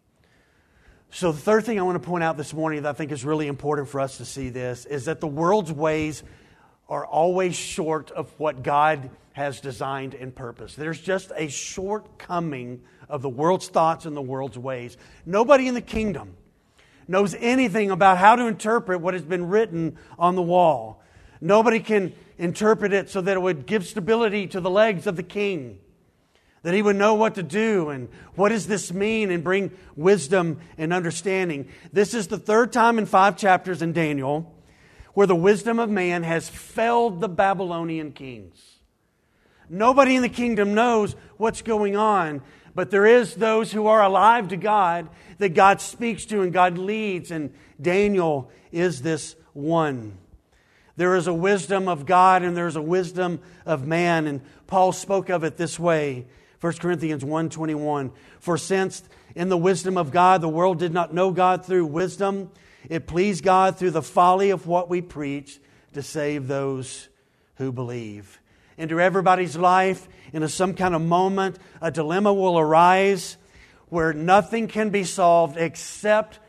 So, 1.11 1.31
the 1.31 1.41
third 1.41 1.67
thing 1.67 1.79
I 1.79 1.83
want 1.83 2.03
to 2.03 2.09
point 2.09 2.25
out 2.25 2.39
this 2.39 2.55
morning 2.55 2.85
that 2.85 2.89
I 2.89 2.93
think 2.95 3.13
is 3.13 3.27
really 3.27 3.47
important 3.47 3.91
for 3.91 4.01
us 4.01 4.17
to 4.17 4.25
see 4.25 4.49
this 4.49 4.87
is 4.87 5.05
that 5.05 5.21
the 5.21 5.27
world's 5.27 5.71
ways 5.71 6.23
are 6.89 7.05
always 7.05 7.55
short 7.55 8.11
of 8.11 8.33
what 8.39 8.63
God 8.63 9.11
has 9.35 9.61
designed 9.61 10.15
and 10.15 10.35
purposed. 10.35 10.79
There's 10.79 10.99
just 10.99 11.31
a 11.37 11.49
shortcoming 11.49 12.81
of 13.09 13.23
the 13.23 13.29
world's 13.29 13.69
thoughts 13.69 14.07
and 14.07 14.17
the 14.17 14.23
world's 14.23 14.59
ways. 14.59 14.97
Nobody 15.25 15.69
in 15.69 15.75
the 15.75 15.81
kingdom 15.81 16.37
knows 17.09 17.35
anything 17.39 17.91
about 17.91 18.19
how 18.19 18.37
to 18.37 18.47
interpret 18.47 19.01
what 19.01 19.15
has 19.15 19.23
been 19.23 19.49
written 19.49 19.97
on 20.19 20.35
the 20.35 20.43
wall. 20.43 21.03
Nobody 21.41 21.81
can 21.81 22.13
interpret 22.39 22.93
it 22.93 23.11
so 23.11 23.21
that 23.21 23.37
it 23.37 23.41
would 23.41 23.67
give 23.67 23.87
stability 23.87 24.47
to 24.49 24.61
the 24.61 24.71
legs 24.71 25.07
of 25.07 25.17
the 25.17 25.23
king, 25.23 25.79
that 26.63 26.75
he 26.75 26.83
would 26.83 26.97
know 26.97 27.15
what 27.15 27.37
to 27.37 27.43
do 27.43 27.91
and 27.91 28.09
what 28.35 28.49
does 28.49 28.67
this 28.67 28.93
mean 28.93 29.31
and 29.31 29.45
bring 29.45 29.71
wisdom 29.95 30.61
and 30.77 30.93
understanding. 30.93 31.69
This 31.93 32.15
is 32.15 32.27
the 32.27 32.39
third 32.39 32.73
time 32.73 32.99
in 32.99 33.07
five 33.07 33.37
chapters 33.37 33.83
in 33.83 33.93
Daniel 33.93 34.53
where 35.15 35.27
the 35.27 35.35
wisdom 35.35 35.79
of 35.79 35.89
man 35.89 36.23
has 36.25 36.47
felled 36.47 37.23
the 37.23 37.29
Babylonian 37.29 38.13
kings. 38.13 38.77
Nobody 39.67 40.15
in 40.15 40.21
the 40.21 40.29
kingdom 40.29 40.75
knows 40.75 41.17
what's 41.39 41.63
going 41.63 41.97
on, 41.97 42.43
but 42.77 42.91
there 42.91 43.07
is 43.07 43.35
those 43.35 43.73
who 43.73 43.87
are 43.87 44.03
alive 44.03 44.49
to 44.49 44.57
God 44.59 45.09
that 45.39 45.55
God 45.55 45.81
speaks 45.81 46.27
to 46.27 46.43
and 46.43 46.53
God 46.53 46.77
leads, 46.77 47.31
and 47.31 47.53
Daniel 47.81 48.51
is 48.71 49.01
this 49.01 49.35
one. 49.55 50.19
There 50.97 51.17
is 51.17 51.27
a 51.27 51.33
wisdom 51.33 51.89
of 51.89 52.05
God 52.05 52.43
and 52.43 52.55
there's 52.55 52.77
a 52.77 52.83
wisdom 52.83 53.41
of 53.65 53.87
man, 53.87 54.27
and 54.27 54.43
Paul 54.67 54.93
spoke 54.93 55.31
of 55.31 55.43
it 55.43 55.57
this 55.57 55.79
way. 55.79 56.27
1 56.61 56.75
Corinthians 56.75 57.25
1:21 57.25 58.13
For 58.41 58.59
since 58.59 59.03
in 59.35 59.49
the 59.49 59.57
wisdom 59.57 59.97
of 59.97 60.11
God 60.11 60.43
the 60.43 60.49
world 60.49 60.79
did 60.79 60.93
not 60.93 61.15
know 61.15 61.31
God 61.31 61.65
through 61.65 61.87
wisdom 61.87 62.51
it 62.89 63.07
pleased 63.07 63.43
God 63.43 63.77
through 63.77 63.91
the 63.93 64.03
folly 64.03 64.51
of 64.51 64.67
what 64.67 64.89
we 64.89 65.01
preach 65.03 65.61
to 65.95 66.03
save 66.03 66.47
those 66.47 67.09
who 67.57 67.73
believe 67.73 68.39
into 68.79 69.01
everybody's 69.01 69.57
life, 69.57 70.09
into 70.33 70.49
some 70.49 70.75
kind 70.75 70.95
of 70.95 71.03
moment, 71.03 71.59
a 71.81 71.91
dilemma 71.91 72.33
will 72.33 72.59
arise 72.59 73.37
where 73.89 74.13
nothing 74.13 74.69
can 74.69 74.91
be 74.91 75.05
solved 75.05 75.57
except 75.57 76.41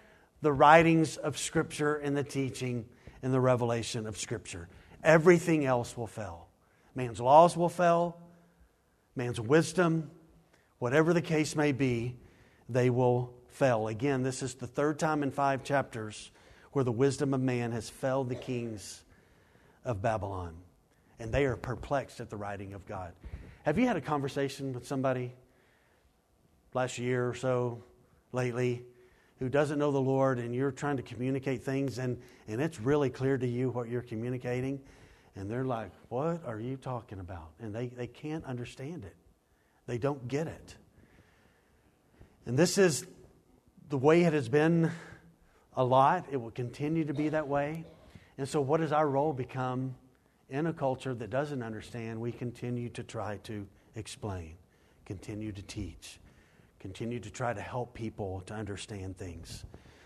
the 0.42 0.52
writings 0.52 1.18
of 1.18 1.38
Scripture 1.38 1.96
and 1.96 2.16
the 2.16 2.24
teaching 2.24 2.86
and 3.22 3.34
the 3.34 3.40
revelation 3.40 4.08
of 4.08 4.18
Scripture. 4.18 4.68
Everything 5.04 5.66
else 5.66 5.96
will 5.96 6.08
fail. 6.08 6.48
Man's 6.96 7.20
laws 7.20 7.56
will 7.56 7.70
fail, 7.70 8.18
man's 9.16 9.40
wisdom, 9.40 10.10
whatever 10.80 11.14
the 11.14 11.22
case 11.22 11.56
may 11.56 11.72
be, 11.72 12.16
they 12.68 12.90
will 12.90 13.34
fail. 13.50 13.88
Again, 13.88 14.24
this 14.24 14.42
is 14.42 14.56
the 14.56 14.68
third 14.68 15.00
time 15.00 15.24
in 15.24 15.32
five 15.32 15.64
chapters 15.64 16.32
where 16.72 16.84
the 16.84 16.92
wisdom 16.92 17.34
of 17.34 17.42
man 17.42 17.72
has 17.72 17.90
failed 17.90 18.30
the 18.30 18.36
kings 18.36 19.04
of 19.86 20.02
Babylon 20.02 20.56
and 21.20 21.32
they 21.32 21.46
are 21.46 21.56
perplexed 21.56 22.20
at 22.20 22.30
the 22.30 22.38
writing 22.38 22.74
of 22.74 22.86
God. 22.86 23.14
Have 23.64 23.78
you 23.78 23.88
had 23.88 23.98
a 23.98 24.02
conversation 24.02 24.74
with 24.74 24.88
somebody 24.88 25.34
last 26.74 26.98
year 26.98 27.28
or 27.28 27.34
so, 27.34 27.84
lately, 28.32 28.84
who 29.40 29.50
doesn't 29.50 29.78
know 29.80 29.92
the 29.92 30.02
Lord 30.02 30.40
and 30.40 30.56
you're 30.56 30.72
trying 30.72 30.98
to 30.98 31.04
communicate 31.04 31.64
things 31.64 31.98
and, 31.98 32.20
and 32.48 32.62
it's 32.62 32.80
really 32.80 33.10
clear 33.10 33.38
to 33.38 33.48
you 33.48 33.70
what 33.70 33.90
you're 33.90 34.02
communicating? 34.02 34.80
And 35.36 35.50
they're 35.50 35.66
like, 35.66 35.92
What 36.10 36.44
are 36.46 36.60
you 36.60 36.78
talking 36.78 37.20
about? 37.20 37.52
And 37.60 37.74
they, 37.74 37.88
they 37.88 38.08
can't 38.08 38.44
understand 38.46 39.04
it, 39.04 39.16
they 39.86 39.98
don't 39.98 40.28
get 40.28 40.48
it. 40.48 40.76
And 42.46 42.58
this 42.58 42.78
is 42.78 43.06
the 43.90 43.98
way 43.98 44.24
it 44.24 44.34
has 44.34 44.48
been 44.48 44.92
a 45.76 45.84
lot. 45.84 46.26
It 46.32 46.38
will 46.38 46.52
continue 46.52 47.06
to 47.06 47.14
be 47.14 47.30
that 47.30 47.48
way. 47.48 47.86
And 48.38 48.48
so, 48.48 48.62
what 48.62 48.80
does 48.80 48.92
our 48.92 49.08
role 49.08 49.34
become 49.34 49.96
in 50.50 50.68
a 50.68 50.74
culture 50.74 51.14
that 51.14 51.30
doesn't 51.30 51.62
understand, 51.62 52.20
we 52.20 52.32
continue 52.32 52.90
to 52.90 53.04
try 53.04 53.38
to 53.44 53.68
explain, 53.96 54.56
continue 55.06 55.52
to 55.52 55.62
teach, 55.62 56.20
continue 56.80 57.20
to 57.20 57.30
try 57.30 57.54
to 57.54 57.62
help 57.62 57.94
people 57.94 58.42
to 58.46 58.54
understand 58.54 59.18
things. 59.18 59.66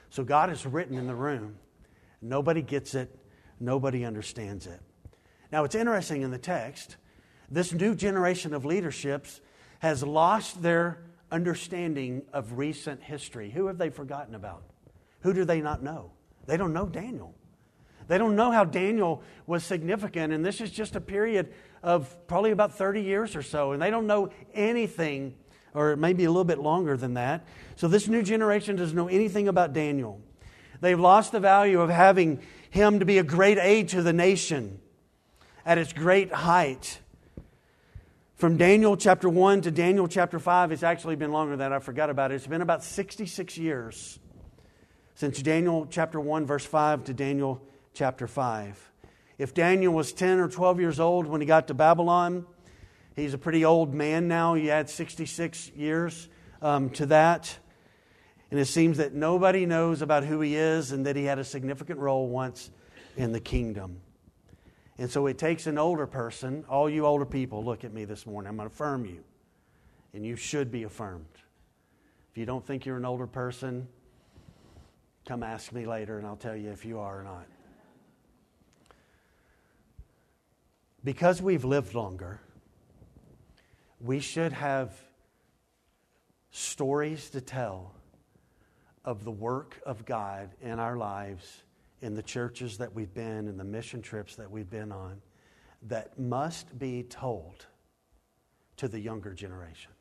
So 0.10 0.24
God 0.24 0.50
is 0.50 0.66
written 0.66 0.98
in 0.98 1.08
the 1.08 1.16
room. 1.16 1.58
Nobody 2.22 2.62
gets 2.62 2.96
it, 2.96 3.16
nobody 3.60 4.04
understands 4.04 4.68
it. 4.68 4.80
Now, 5.52 5.64
it's 5.64 5.76
interesting 5.76 6.22
in 6.22 6.32
the 6.32 6.38
text, 6.38 6.98
this 7.50 7.74
new 7.74 7.96
generation 7.96 8.54
of 8.54 8.66
leaderships 8.66 9.42
has 9.80 10.04
lost 10.04 10.62
their 10.62 11.04
understanding 11.32 12.24
of 12.34 12.58
recent 12.58 13.02
history. 13.02 13.50
Who 13.50 13.68
have 13.68 13.78
they 13.78 13.90
forgotten 13.90 14.36
about? 14.36 14.64
Who 15.22 15.34
do 15.34 15.46
they 15.46 15.62
not 15.62 15.84
know? 15.84 16.12
They 16.46 16.58
don't 16.58 16.74
know 16.74 16.86
Daniel. 16.86 17.36
They 18.08 18.18
don't 18.18 18.36
know 18.36 18.52
how 18.52 18.64
Daniel 18.64 19.24
was 19.48 19.64
significant, 19.64 20.34
and 20.34 20.46
this 20.46 20.62
is 20.62 20.72
just 20.72 20.96
a 20.96 21.02
period 21.02 21.54
of 21.84 22.28
probably 22.28 22.52
about 22.52 22.78
30 22.78 23.02
years 23.02 23.36
or 23.36 23.42
so, 23.42 23.72
and 23.72 23.82
they 23.82 23.90
don't 23.90 24.08
know 24.08 24.30
anything, 24.54 25.36
or 25.74 25.96
maybe 25.96 26.26
a 26.26 26.30
little 26.30 26.44
bit 26.44 26.60
longer 26.60 26.98
than 26.98 27.16
that. 27.16 27.46
So, 27.76 27.88
this 27.88 28.08
new 28.08 28.24
generation 28.24 28.76
doesn't 28.76 28.96
know 28.96 29.08
anything 29.08 29.48
about 29.48 29.74
Daniel. 29.74 30.22
They've 30.82 31.00
lost 31.00 31.32
the 31.32 31.40
value 31.40 31.80
of 31.80 31.90
having 31.90 32.42
him 32.70 33.00
to 33.00 33.06
be 33.06 33.18
a 33.18 33.24
great 33.24 33.58
aid 33.58 33.90
to 33.90 34.02
the 34.02 34.14
nation 34.14 34.80
at 35.66 35.78
its 35.78 35.94
great 35.94 36.34
height. 36.34 37.00
From 38.36 38.58
Daniel 38.58 38.98
chapter 38.98 39.30
1 39.30 39.62
to 39.62 39.72
Daniel 39.72 40.08
chapter 40.08 40.40
5, 40.40 40.72
it's 40.72 40.82
actually 40.82 41.16
been 41.16 41.32
longer 41.32 41.52
than 41.52 41.60
that. 41.60 41.74
I 41.74 41.80
forgot 41.80 42.10
about 42.10 42.32
it. 42.32 42.36
It's 42.36 42.48
been 42.48 42.64
about 42.64 42.84
66 42.84 43.56
years 43.58 44.18
since 45.14 45.40
Daniel 45.44 45.86
chapter 45.88 46.20
1, 46.20 46.48
verse 46.48 46.66
5 46.66 47.04
to 47.04 47.14
Daniel 47.14 47.62
chapter 47.94 48.28
5. 48.28 48.92
If 49.38 49.54
Daniel 49.54 49.94
was 49.94 50.14
10 50.14 50.40
or 50.40 50.48
12 50.48 50.80
years 50.80 51.00
old 51.00 51.28
when 51.28 51.42
he 51.42 51.48
got 51.48 51.68
to 51.68 51.74
Babylon, 51.74 52.46
he's 53.16 53.34
a 53.34 53.38
pretty 53.38 53.66
old 53.66 53.94
man 53.94 54.28
now. 54.28 54.54
He 54.54 54.68
had 54.68 54.90
66 54.90 55.72
years 55.72 56.30
um, 56.62 56.90
to 56.92 57.08
that. 57.08 57.58
And 58.52 58.60
it 58.60 58.66
seems 58.66 58.98
that 58.98 59.14
nobody 59.14 59.66
knows 59.66 60.02
about 60.02 60.26
who 60.26 60.42
he 60.42 60.56
is 60.56 60.92
and 60.92 61.06
that 61.06 61.16
he 61.16 61.24
had 61.24 61.40
a 61.40 61.44
significant 61.44 62.00
role 62.00 62.28
once 62.28 62.70
in 63.16 63.32
the 63.32 63.40
kingdom. 63.40 64.02
And 64.98 65.10
so 65.10 65.26
it 65.28 65.38
takes 65.38 65.68
an 65.68 65.78
older 65.78 66.06
person, 66.06 66.66
all 66.70 66.90
you 66.90 67.06
older 67.06 67.26
people, 67.26 67.64
look 67.64 67.84
at 67.84 67.94
me 67.94 68.06
this 68.06 68.26
morning. 68.26 68.50
I'm 68.50 68.58
going 68.58 68.70
to 68.70 68.74
affirm 68.74 69.06
you. 69.06 69.24
And 70.14 70.26
you 70.26 70.36
should 70.36 70.72
be 70.72 70.84
affirmed. 70.84 71.26
If 72.32 72.38
you 72.38 72.46
don't 72.46 72.66
think 72.66 72.86
you're 72.86 72.98
an 72.98 73.06
older 73.06 73.28
person, 73.28 73.88
come 75.26 75.44
ask 75.44 75.72
me 75.72 75.86
later 75.86 76.18
and 76.18 76.28
I'll 76.28 76.36
tell 76.36 76.56
you 76.56 76.70
if 76.70 76.86
you 76.86 77.00
are 77.00 77.22
or 77.22 77.24
not. 77.24 77.48
Because 81.04 81.42
we've 81.42 81.66
lived 81.66 81.94
longer, 81.94 82.40
we 84.00 84.20
should 84.20 84.52
have 84.54 84.94
stories 86.52 87.30
to 87.32 87.42
tell 87.42 87.94
of 89.04 89.24
the 89.24 89.32
work 89.32 89.82
of 89.86 90.06
God 90.06 90.52
in 90.62 90.80
our 90.80 90.98
lives, 90.98 91.64
in 92.02 92.14
the 92.14 92.24
churches 92.24 92.78
that 92.78 92.94
we've 92.94 93.14
been, 93.14 93.48
in 93.48 93.58
the 93.58 93.64
mission 93.64 94.02
trips 94.02 94.36
that 94.36 94.50
we've 94.52 94.70
been 94.70 94.92
on, 94.92 95.22
that 95.84 96.20
must 96.20 96.78
be 96.78 97.04
told 97.04 97.66
to 98.78 98.88
the 98.88 99.00
younger 99.00 99.34
generation. 99.34 99.92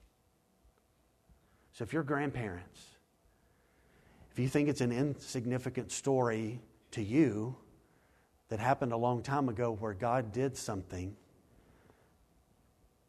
So 1.72 1.82
if 1.84 1.92
you're 1.92 2.02
grandparents, 2.02 2.80
if 4.32 4.38
you 4.38 4.48
think 4.48 4.68
it's 4.68 4.80
an 4.80 4.92
insignificant 4.92 5.92
story 5.92 6.60
to 6.92 7.02
you, 7.02 7.56
that 8.50 8.58
happened 8.58 8.92
a 8.92 8.96
long 8.96 9.22
time 9.22 9.48
ago 9.48 9.76
where 9.80 9.94
God 9.94 10.32
did 10.32 10.56
something, 10.56 11.16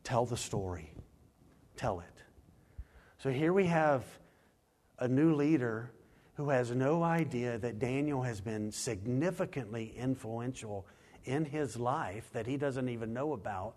tell 0.04 0.26
the 0.26 0.38
story. 0.38 0.94
Tell 1.76 2.00
it. 2.00 2.24
So 3.18 3.32
here 3.32 3.52
we 3.52 3.66
have 3.66 4.06
a 5.00 5.08
new 5.08 5.34
leader 5.34 5.92
who 6.36 6.50
has 6.50 6.72
no 6.72 7.04
idea 7.04 7.58
that 7.58 7.80
Daniel 7.80 8.22
has 8.22 8.40
been 8.40 8.72
significantly 8.72 9.94
influential 9.98 10.88
in 11.26 11.44
his 11.44 11.76
life 11.76 12.30
that 12.34 12.46
he 12.48 12.56
doesn't 12.56 12.90
even 12.90 13.14
know 13.14 13.34
about 13.34 13.76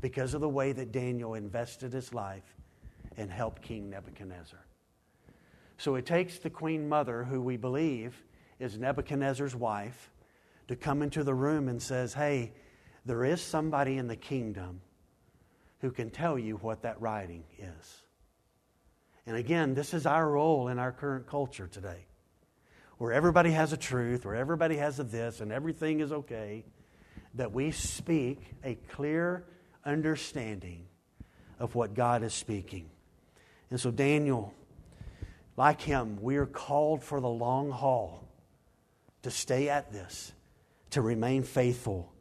because 0.00 0.34
of 0.34 0.40
the 0.40 0.48
way 0.48 0.72
that 0.72 0.92
Daniel 0.92 1.34
invested 1.34 1.92
his 1.92 2.12
life 2.12 2.56
and 3.16 3.30
helped 3.30 3.62
King 3.62 3.90
Nebuchadnezzar. 3.90 4.64
So 5.78 5.94
it 5.94 6.06
takes 6.06 6.38
the 6.38 6.50
queen 6.50 6.88
mother, 6.88 7.24
who 7.24 7.40
we 7.40 7.56
believe 7.56 8.24
is 8.58 8.78
Nebuchadnezzar's 8.78 9.54
wife, 9.54 10.10
to 10.68 10.76
come 10.76 11.02
into 11.02 11.22
the 11.24 11.34
room 11.34 11.68
and 11.68 11.80
says, 11.80 12.14
Hey, 12.14 12.52
there 13.04 13.24
is 13.24 13.40
somebody 13.40 13.98
in 13.98 14.08
the 14.08 14.16
kingdom 14.16 14.80
who 15.80 15.90
can 15.90 16.10
tell 16.10 16.38
you 16.38 16.56
what 16.56 16.82
that 16.82 17.00
writing 17.00 17.44
is. 17.58 18.02
And 19.26 19.36
again, 19.36 19.74
this 19.74 19.94
is 19.94 20.06
our 20.06 20.28
role 20.28 20.68
in 20.68 20.78
our 20.78 20.92
current 20.92 21.26
culture 21.26 21.68
today, 21.68 22.06
where 22.98 23.12
everybody 23.12 23.50
has 23.50 23.72
a 23.72 23.76
truth, 23.76 24.24
where 24.24 24.34
everybody 24.34 24.76
has 24.76 24.98
a 24.98 25.04
this, 25.04 25.40
and 25.40 25.52
everything 25.52 26.00
is 26.00 26.12
okay, 26.12 26.64
that 27.34 27.52
we 27.52 27.70
speak 27.70 28.40
a 28.64 28.76
clear 28.90 29.44
understanding 29.84 30.86
of 31.58 31.74
what 31.74 31.94
God 31.94 32.22
is 32.22 32.32
speaking. 32.32 32.88
And 33.70 33.80
so, 33.80 33.90
Daniel, 33.90 34.54
like 35.56 35.80
him, 35.80 36.18
we 36.20 36.36
are 36.36 36.46
called 36.46 37.02
for 37.02 37.20
the 37.20 37.28
long 37.28 37.70
haul 37.70 38.24
to 39.22 39.30
stay 39.30 39.68
at 39.68 39.92
this 39.92 40.32
to 40.90 41.02
remain 41.02 41.42
faithful, 41.42 42.12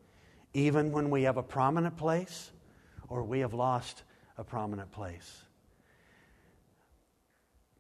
even 0.54 0.92
when 0.92 1.10
we 1.10 1.24
have 1.24 1.38
a 1.38 1.44
prominent 1.44 1.98
place 1.98 2.52
or 3.08 3.24
we 3.24 3.40
have 3.40 3.54
lost 3.54 4.04
a 4.38 4.44
prominent 4.44 4.92
place. 4.92 5.44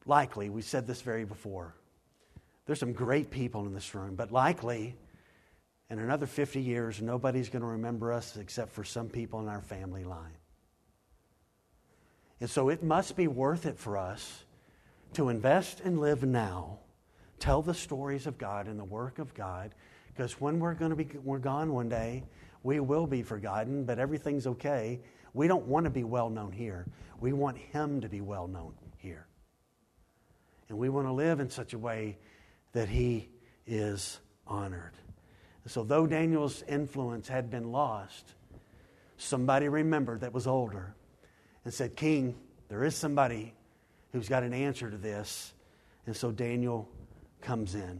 Likely, 0.06 0.50
we 0.50 0.62
said 0.62 0.86
this 0.86 1.02
very 1.02 1.26
before. 1.26 1.76
There's 2.66 2.80
some 2.80 2.94
great 2.94 3.32
people 3.32 3.66
in 3.66 3.74
this 3.74 3.94
room, 3.96 4.16
but 4.16 4.32
likely, 4.32 4.96
in 5.90 6.00
another 6.00 6.26
50 6.26 6.62
years, 6.62 7.02
nobody's 7.02 7.50
going 7.50 7.62
to 7.62 7.68
remember 7.68 8.12
us 8.12 8.38
except 8.38 8.72
for 8.72 8.84
some 8.84 9.10
people 9.10 9.40
in 9.40 9.48
our 9.48 9.62
family 9.62 10.04
line. 10.04 10.38
And 12.40 12.50
so 12.50 12.70
it 12.70 12.84
must 12.84 13.16
be 13.16 13.28
worth 13.28 13.66
it 13.66 13.78
for 13.78 13.98
us 13.98 14.44
to 15.14 15.30
invest 15.30 15.80
and 15.82 16.00
live 16.00 16.24
now, 16.24 16.80
tell 17.40 17.62
the 17.62 17.74
stories 17.74 18.28
of 18.28 18.38
God 18.38 18.68
and 18.68 18.80
the 18.80 18.84
work 18.84 19.20
of 19.20 19.34
God, 19.34 19.74
because 20.16 20.40
when 20.40 20.60
we're 20.60 20.74
going 20.74 20.92
to 20.92 20.96
be 20.96 21.08
we're 21.24 21.40
gone 21.40 21.74
one 21.74 21.90
day, 21.90 22.24
we 22.64 22.80
will 22.80 23.06
be 23.06 23.22
forgotten, 23.22 23.84
but 23.84 24.00
everything's 24.00 24.48
okay 24.48 25.02
We 25.34 25.48
don't 25.50 25.66
want 25.66 25.84
to 25.84 25.90
be 25.90 26.06
well 26.06 26.30
known 26.30 26.54
here. 26.54 26.86
We 27.20 27.34
want 27.34 27.58
Him 27.58 28.02
to 28.02 28.08
be 28.08 28.22
well 28.22 28.48
known 28.48 28.74
here. 28.98 29.28
And 30.70 30.78
we 30.78 30.88
want 30.90 31.08
to 31.08 31.12
live 31.12 31.42
in 31.42 31.50
such 31.50 31.74
a 31.74 31.78
way 31.78 32.18
that 32.72 32.88
He 32.88 33.28
is 33.68 34.20
honored. 34.48 34.94
So, 35.68 35.84
though 35.84 36.08
Daniel's 36.08 36.64
influence 36.68 37.28
had 37.28 37.50
been 37.50 37.72
lost, 37.72 38.36
somebody 39.18 39.68
remembered 39.68 40.22
that 40.22 40.32
was 40.32 40.48
older 40.48 40.96
and 41.66 41.74
said, 41.74 41.96
King, 41.96 42.36
there 42.70 42.84
is 42.84 42.96
somebody 42.96 43.54
who's 44.12 44.30
got 44.30 44.44
an 44.44 44.54
answer 44.54 44.90
to 44.90 44.98
this. 44.98 45.54
And 46.06 46.16
so 46.16 46.32
Daniel 46.32 46.88
comes 47.42 47.76
in. 47.76 48.00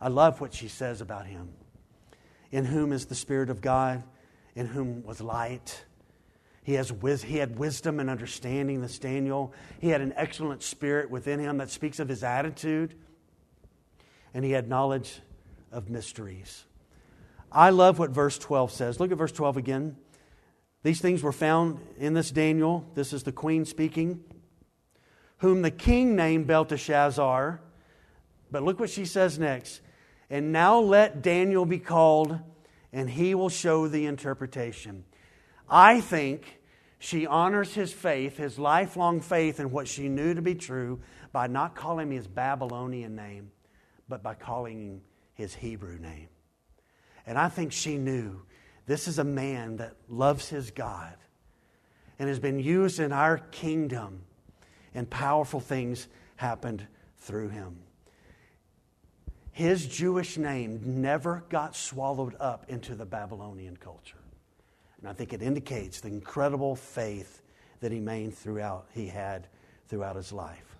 I 0.00 0.08
love 0.08 0.40
what 0.40 0.54
she 0.54 0.68
says 0.68 1.00
about 1.00 1.26
him. 1.26 1.50
In 2.50 2.64
whom 2.64 2.92
is 2.92 3.06
the 3.06 3.14
Spirit 3.14 3.50
of 3.50 3.60
God, 3.60 4.02
in 4.54 4.66
whom 4.66 5.02
was 5.04 5.20
light. 5.20 5.84
He, 6.62 6.74
has, 6.74 6.92
he 7.22 7.38
had 7.38 7.58
wisdom 7.58 8.00
and 8.00 8.08
understanding, 8.08 8.80
this 8.80 8.98
Daniel. 8.98 9.52
He 9.80 9.88
had 9.88 10.00
an 10.00 10.14
excellent 10.16 10.62
spirit 10.62 11.10
within 11.10 11.40
him 11.40 11.58
that 11.58 11.70
speaks 11.70 11.98
of 11.98 12.08
his 12.08 12.22
attitude. 12.22 12.94
And 14.32 14.44
he 14.44 14.52
had 14.52 14.68
knowledge 14.68 15.20
of 15.70 15.90
mysteries. 15.90 16.64
I 17.52 17.70
love 17.70 17.98
what 17.98 18.10
verse 18.10 18.38
12 18.38 18.72
says. 18.72 18.98
Look 18.98 19.12
at 19.12 19.18
verse 19.18 19.32
12 19.32 19.56
again. 19.56 19.96
These 20.82 21.00
things 21.00 21.22
were 21.22 21.32
found 21.32 21.78
in 21.98 22.14
this 22.14 22.30
Daniel. 22.30 22.84
This 22.94 23.12
is 23.12 23.22
the 23.22 23.32
queen 23.32 23.64
speaking, 23.64 24.22
whom 25.38 25.62
the 25.62 25.70
king 25.70 26.14
named 26.14 26.46
Belteshazzar. 26.46 27.60
But 28.54 28.62
look 28.62 28.78
what 28.78 28.90
she 28.90 29.04
says 29.04 29.36
next. 29.36 29.80
And 30.30 30.52
now 30.52 30.78
let 30.78 31.22
Daniel 31.22 31.66
be 31.66 31.80
called, 31.80 32.38
and 32.92 33.10
he 33.10 33.34
will 33.34 33.48
show 33.48 33.88
the 33.88 34.06
interpretation. 34.06 35.02
I 35.68 36.00
think 36.00 36.60
she 37.00 37.26
honors 37.26 37.74
his 37.74 37.92
faith, 37.92 38.36
his 38.36 38.56
lifelong 38.56 39.20
faith 39.20 39.58
in 39.58 39.72
what 39.72 39.88
she 39.88 40.08
knew 40.08 40.34
to 40.34 40.40
be 40.40 40.54
true, 40.54 41.00
by 41.32 41.48
not 41.48 41.74
calling 41.74 42.06
him 42.06 42.16
his 42.16 42.28
Babylonian 42.28 43.16
name, 43.16 43.50
but 44.08 44.22
by 44.22 44.34
calling 44.34 44.78
him 44.78 45.00
his 45.32 45.52
Hebrew 45.52 45.98
name. 45.98 46.28
And 47.26 47.36
I 47.36 47.48
think 47.48 47.72
she 47.72 47.98
knew 47.98 48.42
this 48.86 49.08
is 49.08 49.18
a 49.18 49.24
man 49.24 49.78
that 49.78 49.96
loves 50.08 50.48
his 50.48 50.70
God 50.70 51.16
and 52.20 52.28
has 52.28 52.38
been 52.38 52.60
used 52.60 53.00
in 53.00 53.10
our 53.10 53.38
kingdom, 53.38 54.22
and 54.94 55.10
powerful 55.10 55.58
things 55.58 56.06
happened 56.36 56.86
through 57.18 57.48
him. 57.48 57.78
His 59.54 59.86
Jewish 59.86 60.36
name 60.36 60.80
never 61.00 61.44
got 61.48 61.76
swallowed 61.76 62.34
up 62.40 62.64
into 62.68 62.96
the 62.96 63.06
Babylonian 63.06 63.76
culture. 63.76 64.18
And 64.98 65.08
I 65.08 65.12
think 65.12 65.32
it 65.32 65.42
indicates 65.42 66.00
the 66.00 66.08
incredible 66.08 66.74
faith 66.74 67.40
that 67.78 67.92
he 67.92 68.00
made 68.00 68.34
throughout 68.34 68.88
he 68.94 69.06
had 69.06 69.46
throughout 69.86 70.16
his 70.16 70.32
life. 70.32 70.76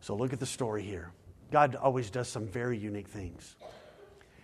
So 0.00 0.14
look 0.14 0.34
at 0.34 0.40
the 0.40 0.46
story 0.46 0.82
here. 0.82 1.10
God 1.50 1.74
always 1.74 2.10
does 2.10 2.28
some 2.28 2.46
very 2.46 2.76
unique 2.76 3.08
things. 3.08 3.56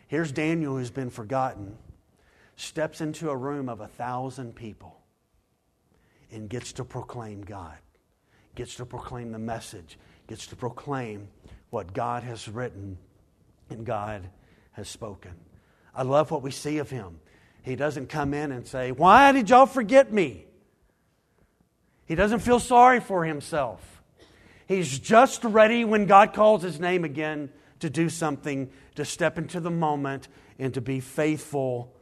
Here's 0.09 0.33
Daniel 0.33 0.79
who's 0.79 0.91
been 0.91 1.11
forgotten, 1.11 1.77
steps 2.57 3.03
into 3.03 3.29
a 3.29 3.37
room 3.37 3.69
of 3.69 3.83
a 3.83 3.87
thousand 3.87 4.57
people 4.57 4.99
and 6.31 6.49
gets 6.49 6.73
to 6.75 6.85
proclaim 6.85 7.43
God, 7.43 7.77
gets 8.55 8.77
to 8.77 8.87
proclaim 8.87 9.31
the 9.31 9.39
message, 9.39 9.99
gets 10.27 10.47
to 10.47 10.57
proclaim 10.57 11.29
what 11.69 11.93
God 11.93 12.23
has 12.23 12.49
written 12.49 12.97
and 13.73 13.87
God 13.87 14.29
has 14.73 14.89
spoken. 14.89 15.33
I 15.95 16.03
love 16.03 16.31
what 16.31 16.43
we 16.43 16.51
see 16.51 16.79
of 16.79 16.91
him. 16.91 17.21
He 17.63 17.77
doesn't 17.77 18.09
come 18.09 18.35
in 18.35 18.53
and 18.53 18.67
say, 18.67 18.93
Why 18.93 19.33
did 19.33 19.51
y'all 19.51 19.67
forget 19.67 20.13
me? 20.13 20.47
He 22.07 22.15
doesn't 22.15 22.41
feel 22.41 22.61
sorry 22.61 23.01
for 23.01 23.25
himself. 23.25 24.03
He's 24.67 24.99
just 24.99 25.45
ready 25.45 25.85
when 25.85 26.07
God 26.07 26.33
calls 26.33 26.63
his 26.63 26.81
name 26.81 27.05
again 27.05 27.51
to 27.81 27.91
do 27.91 28.09
something, 28.09 28.71
to 28.95 29.05
step 29.05 29.39
into 29.39 29.61
the 29.61 29.71
moment, 29.71 30.29
and 30.59 30.73
to 30.75 30.81
be 30.81 31.01
faithful 31.01 31.95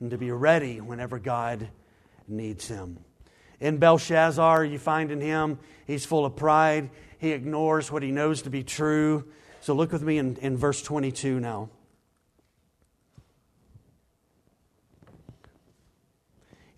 and 0.00 0.10
to 0.10 0.18
be 0.18 0.30
ready 0.30 0.80
whenever 0.80 1.18
God 1.18 1.68
needs 2.26 2.68
him. 2.68 2.98
In 3.60 3.78
Belshazzar, 3.78 4.64
you 4.64 4.78
find 4.78 5.10
in 5.10 5.20
him, 5.20 5.58
he's 5.86 6.04
full 6.04 6.24
of 6.24 6.36
pride. 6.36 6.90
He 7.18 7.32
ignores 7.32 7.90
what 7.90 8.02
he 8.02 8.12
knows 8.12 8.42
to 8.42 8.50
be 8.50 8.62
true. 8.62 9.24
So 9.60 9.74
look 9.74 9.92
with 9.92 10.02
me 10.02 10.18
in, 10.18 10.36
in 10.36 10.56
verse 10.56 10.82
22 10.82 11.40
now. 11.40 11.70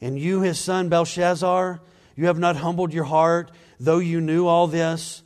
And 0.01 0.19
you, 0.19 0.41
his 0.41 0.59
son 0.59 0.89
Belshazzar, 0.89 1.81
you 2.17 2.27
have 2.27 2.39
not 2.39 2.57
humbled 2.57 2.93
your 2.93 3.05
heart, 3.05 3.51
though 3.79 3.99
you 3.99 4.21
knew 4.21 4.47
all 4.47 4.67
this. 4.67 5.23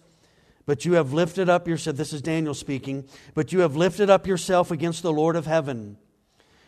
But 0.66 0.84
you 0.84 0.94
have 0.94 1.12
lifted 1.12 1.48
up 1.48 1.68
yourself, 1.68 1.96
this 1.96 2.12
is 2.12 2.22
Daniel 2.22 2.54
speaking, 2.54 3.04
but 3.34 3.52
you 3.52 3.60
have 3.60 3.76
lifted 3.76 4.08
up 4.08 4.26
yourself 4.26 4.70
against 4.70 5.02
the 5.02 5.12
Lord 5.12 5.36
of 5.36 5.44
heaven, 5.44 5.98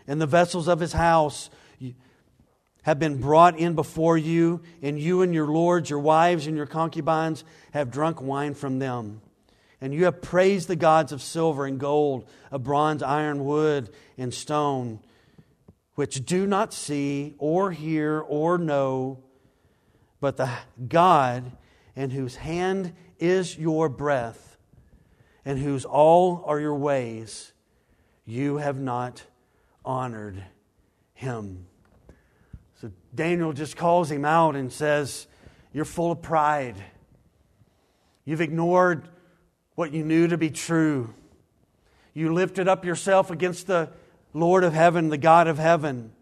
and 0.07 0.20
the 0.20 0.27
vessels 0.27 0.68
of 0.68 0.81
his 0.81 0.92
house 0.92 1.49
have 2.83 2.99
been 2.99 3.18
brought 3.18 3.59
in 3.59 3.75
before 3.75 4.18
you, 4.18 4.61
and 4.83 5.01
you 5.01 5.22
and 5.22 5.33
your 5.33 5.49
lords, 5.49 5.88
your 5.88 5.99
wives, 5.99 6.46
and 6.46 6.57
your 6.57 6.66
concubines 6.66 7.42
have 7.72 7.90
drunk 7.90 8.20
wine 8.20 8.55
from 8.55 8.79
them. 8.79 9.22
And 9.81 9.93
you 9.93 10.05
have 10.05 10.23
praised 10.23 10.69
the 10.69 10.77
gods 10.77 11.12
of 11.12 11.21
silver 11.21 11.67
and 11.67 11.79
gold, 11.79 12.29
of 12.51 12.62
bronze, 12.62 13.03
iron, 13.03 13.45
wood, 13.45 13.91
and 14.17 14.33
stone, 14.33 15.01
which 15.95 16.25
do 16.25 16.47
not 16.47 16.73
see 16.73 17.35
or 17.39 17.73
hear 17.73 18.21
or 18.21 18.57
know, 18.59 19.23
but 20.21 20.37
the 20.37 20.51
God 20.89 21.53
in 21.95 22.11
whose 22.11 22.37
hand 22.37 22.95
is 23.19 23.59
your 23.59 23.89
breath, 23.89 24.57
and 25.45 25.59
whose 25.59 25.85
all 25.85 26.43
are 26.47 26.61
your 26.61 26.75
ways, 26.75 27.53
you 28.25 28.57
have 28.57 28.79
not 28.79 29.23
honored 29.85 30.43
him. 31.15 31.67
So 32.81 32.91
Daniel 33.15 33.53
just 33.53 33.77
calls 33.77 34.11
him 34.11 34.25
out 34.25 34.57
and 34.57 34.71
says, 34.73 35.27
You're 35.73 35.85
full 35.85 36.12
of 36.12 36.21
pride. 36.21 36.77
You've 38.25 38.41
ignored 38.41 39.09
what 39.77 39.93
you 39.93 40.03
knew 40.03 40.27
to 40.27 40.37
be 40.37 40.51
true. 40.51 41.15
You 42.12 42.35
lifted 42.35 42.67
up 42.67 42.85
yourself 42.85 43.31
against 43.31 43.69
the 43.69 43.91
Lord 44.33 44.65
of 44.65 44.73
heaven, 44.73 45.11
the 45.11 45.19
God 45.19 45.47
of 45.47 45.59
heaven. 45.59 46.12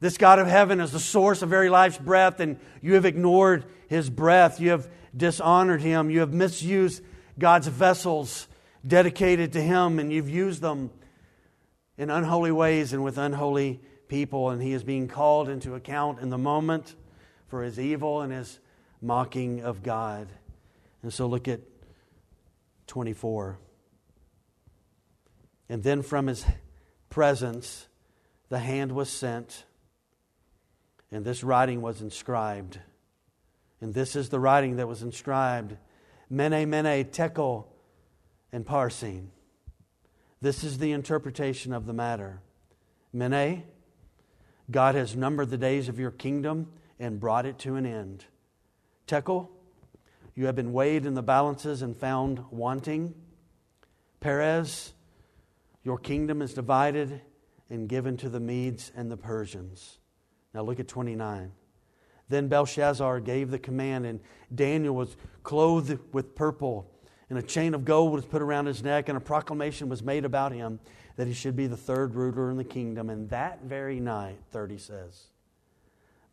This 0.00 0.16
God 0.16 0.38
of 0.38 0.46
heaven 0.46 0.80
is 0.80 0.92
the 0.92 1.00
source 1.00 1.42
of 1.42 1.48
very 1.48 1.68
life's 1.68 1.98
breath, 1.98 2.40
and 2.40 2.58
you 2.80 2.94
have 2.94 3.04
ignored 3.04 3.64
his 3.88 4.08
breath. 4.08 4.60
You 4.60 4.70
have 4.70 4.88
dishonored 5.16 5.82
him. 5.82 6.10
You 6.10 6.20
have 6.20 6.32
misused 6.32 7.02
God's 7.38 7.66
vessels 7.66 8.46
dedicated 8.86 9.52
to 9.54 9.62
him, 9.62 9.98
and 9.98 10.12
you've 10.12 10.30
used 10.30 10.60
them 10.60 10.90
in 11.98 12.08
unholy 12.10 12.52
ways 12.52 12.92
and 12.92 13.02
with 13.02 13.18
unholy 13.18 13.80
people. 14.06 14.50
And 14.50 14.62
he 14.62 14.72
is 14.72 14.84
being 14.84 15.08
called 15.08 15.48
into 15.48 15.74
account 15.74 16.20
in 16.20 16.30
the 16.30 16.38
moment 16.38 16.94
for 17.48 17.62
his 17.62 17.80
evil 17.80 18.20
and 18.20 18.32
his 18.32 18.60
mocking 19.00 19.62
of 19.62 19.82
God. 19.82 20.28
And 21.02 21.12
so 21.12 21.26
look 21.26 21.48
at 21.48 21.60
24. 22.86 23.58
And 25.68 25.82
then 25.82 26.02
from 26.02 26.26
his 26.26 26.44
presence, 27.10 27.88
the 28.48 28.58
hand 28.58 28.92
was 28.92 29.10
sent, 29.10 29.64
and 31.10 31.24
this 31.24 31.42
writing 31.42 31.82
was 31.82 32.00
inscribed. 32.00 32.78
And 33.80 33.92
this 33.92 34.16
is 34.16 34.28
the 34.28 34.40
writing 34.40 34.76
that 34.76 34.88
was 34.88 35.02
inscribed 35.02 35.76
Mene, 36.30 36.68
Mene, 36.68 37.04
Tekel, 37.04 37.66
and 38.52 38.64
Parsin. 38.64 39.28
This 40.40 40.64
is 40.64 40.78
the 40.78 40.92
interpretation 40.92 41.72
of 41.72 41.86
the 41.86 41.92
matter. 41.92 42.40
Mene, 43.12 43.64
God 44.70 44.94
has 44.94 45.16
numbered 45.16 45.50
the 45.50 45.58
days 45.58 45.88
of 45.88 45.98
your 45.98 46.10
kingdom 46.10 46.72
and 46.98 47.20
brought 47.20 47.46
it 47.46 47.58
to 47.60 47.76
an 47.76 47.86
end. 47.86 48.24
Tekel, 49.06 49.48
you 50.36 50.46
have 50.46 50.54
been 50.54 50.72
weighed 50.72 51.06
in 51.06 51.14
the 51.14 51.22
balances 51.22 51.82
and 51.82 51.96
found 51.96 52.44
wanting. 52.50 53.14
Perez, 54.20 54.92
your 55.82 55.98
kingdom 55.98 56.42
is 56.42 56.52
divided 56.54 57.22
and 57.70 57.88
given 57.88 58.16
to 58.18 58.28
the 58.28 58.38
Medes 58.38 58.92
and 58.94 59.10
the 59.10 59.16
Persians. 59.16 59.98
Now 60.54 60.62
look 60.62 60.78
at 60.78 60.88
29. 60.88 61.52
Then 62.28 62.48
Belshazzar 62.48 63.20
gave 63.20 63.50
the 63.50 63.58
command, 63.58 64.04
and 64.04 64.20
Daniel 64.54 64.94
was 64.94 65.16
clothed 65.42 65.98
with 66.12 66.34
purple, 66.34 66.90
and 67.30 67.38
a 67.38 67.42
chain 67.42 67.72
of 67.72 67.84
gold 67.84 68.12
was 68.12 68.24
put 68.24 68.42
around 68.42 68.66
his 68.66 68.82
neck, 68.82 69.08
and 69.08 69.16
a 69.16 69.20
proclamation 69.20 69.88
was 69.88 70.02
made 70.02 70.24
about 70.24 70.52
him 70.52 70.80
that 71.16 71.26
he 71.26 71.32
should 71.32 71.56
be 71.56 71.66
the 71.66 71.76
third 71.76 72.14
ruler 72.14 72.50
in 72.50 72.56
the 72.56 72.64
kingdom. 72.64 73.10
And 73.10 73.30
that 73.30 73.62
very 73.62 74.00
night, 74.00 74.38
30 74.50 74.78
says, 74.78 75.26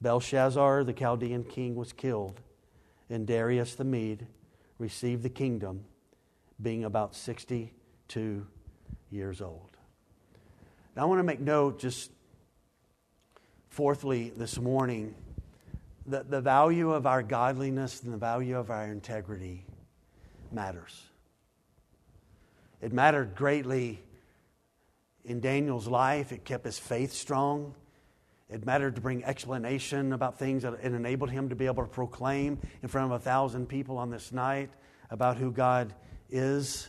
Belshazzar, 0.01 0.83
the 0.83 0.93
Chaldean 0.93 1.43
king, 1.43 1.75
was 1.75 1.93
killed, 1.93 2.41
and 3.13 3.27
Darius 3.27 3.75
the 3.75 3.83
Mede 3.83 4.25
received 4.79 5.23
the 5.23 5.29
kingdom, 5.29 5.85
being 6.61 6.83
about 6.83 7.15
62 7.15 8.47
years 9.11 9.41
old. 9.41 9.77
Now, 10.95 11.03
I 11.03 11.05
want 11.05 11.19
to 11.19 11.23
make 11.23 11.39
note, 11.39 11.79
just 11.79 12.11
fourthly, 13.69 14.33
this 14.35 14.59
morning 14.59 15.13
the, 16.05 16.23
the 16.23 16.41
value 16.41 16.91
of 16.91 17.05
our 17.05 17.23
godliness 17.23 18.01
and 18.03 18.11
the 18.11 18.17
value 18.17 18.57
of 18.57 18.69
our 18.69 18.85
integrity 18.85 19.65
matters. 20.51 21.03
It 22.81 22.91
mattered 22.91 23.35
greatly 23.35 24.01
in 25.23 25.39
Daniel's 25.39 25.87
life. 25.87 26.31
It 26.31 26.43
kept 26.43 26.65
his 26.65 26.77
faith 26.77 27.13
strong. 27.13 27.75
It 28.53 28.67
mattered 28.67 28.93
to 28.95 29.01
bring 29.01 29.23
explanation 29.25 30.13
about 30.13 30.37
things 30.37 30.61
that 30.61 30.73
it 30.75 30.93
enabled 30.93 31.31
him 31.31 31.49
to 31.49 31.55
be 31.55 31.65
able 31.65 31.81
to 31.81 31.89
proclaim 31.89 32.59
in 32.83 32.87
front 32.87 33.11
of 33.11 33.19
a 33.19 33.23
thousand 33.23 33.67
people 33.67 33.97
on 33.97 34.11
this 34.11 34.31
night 34.31 34.69
about 35.09 35.37
who 35.37 35.51
God 35.51 35.95
is 36.29 36.87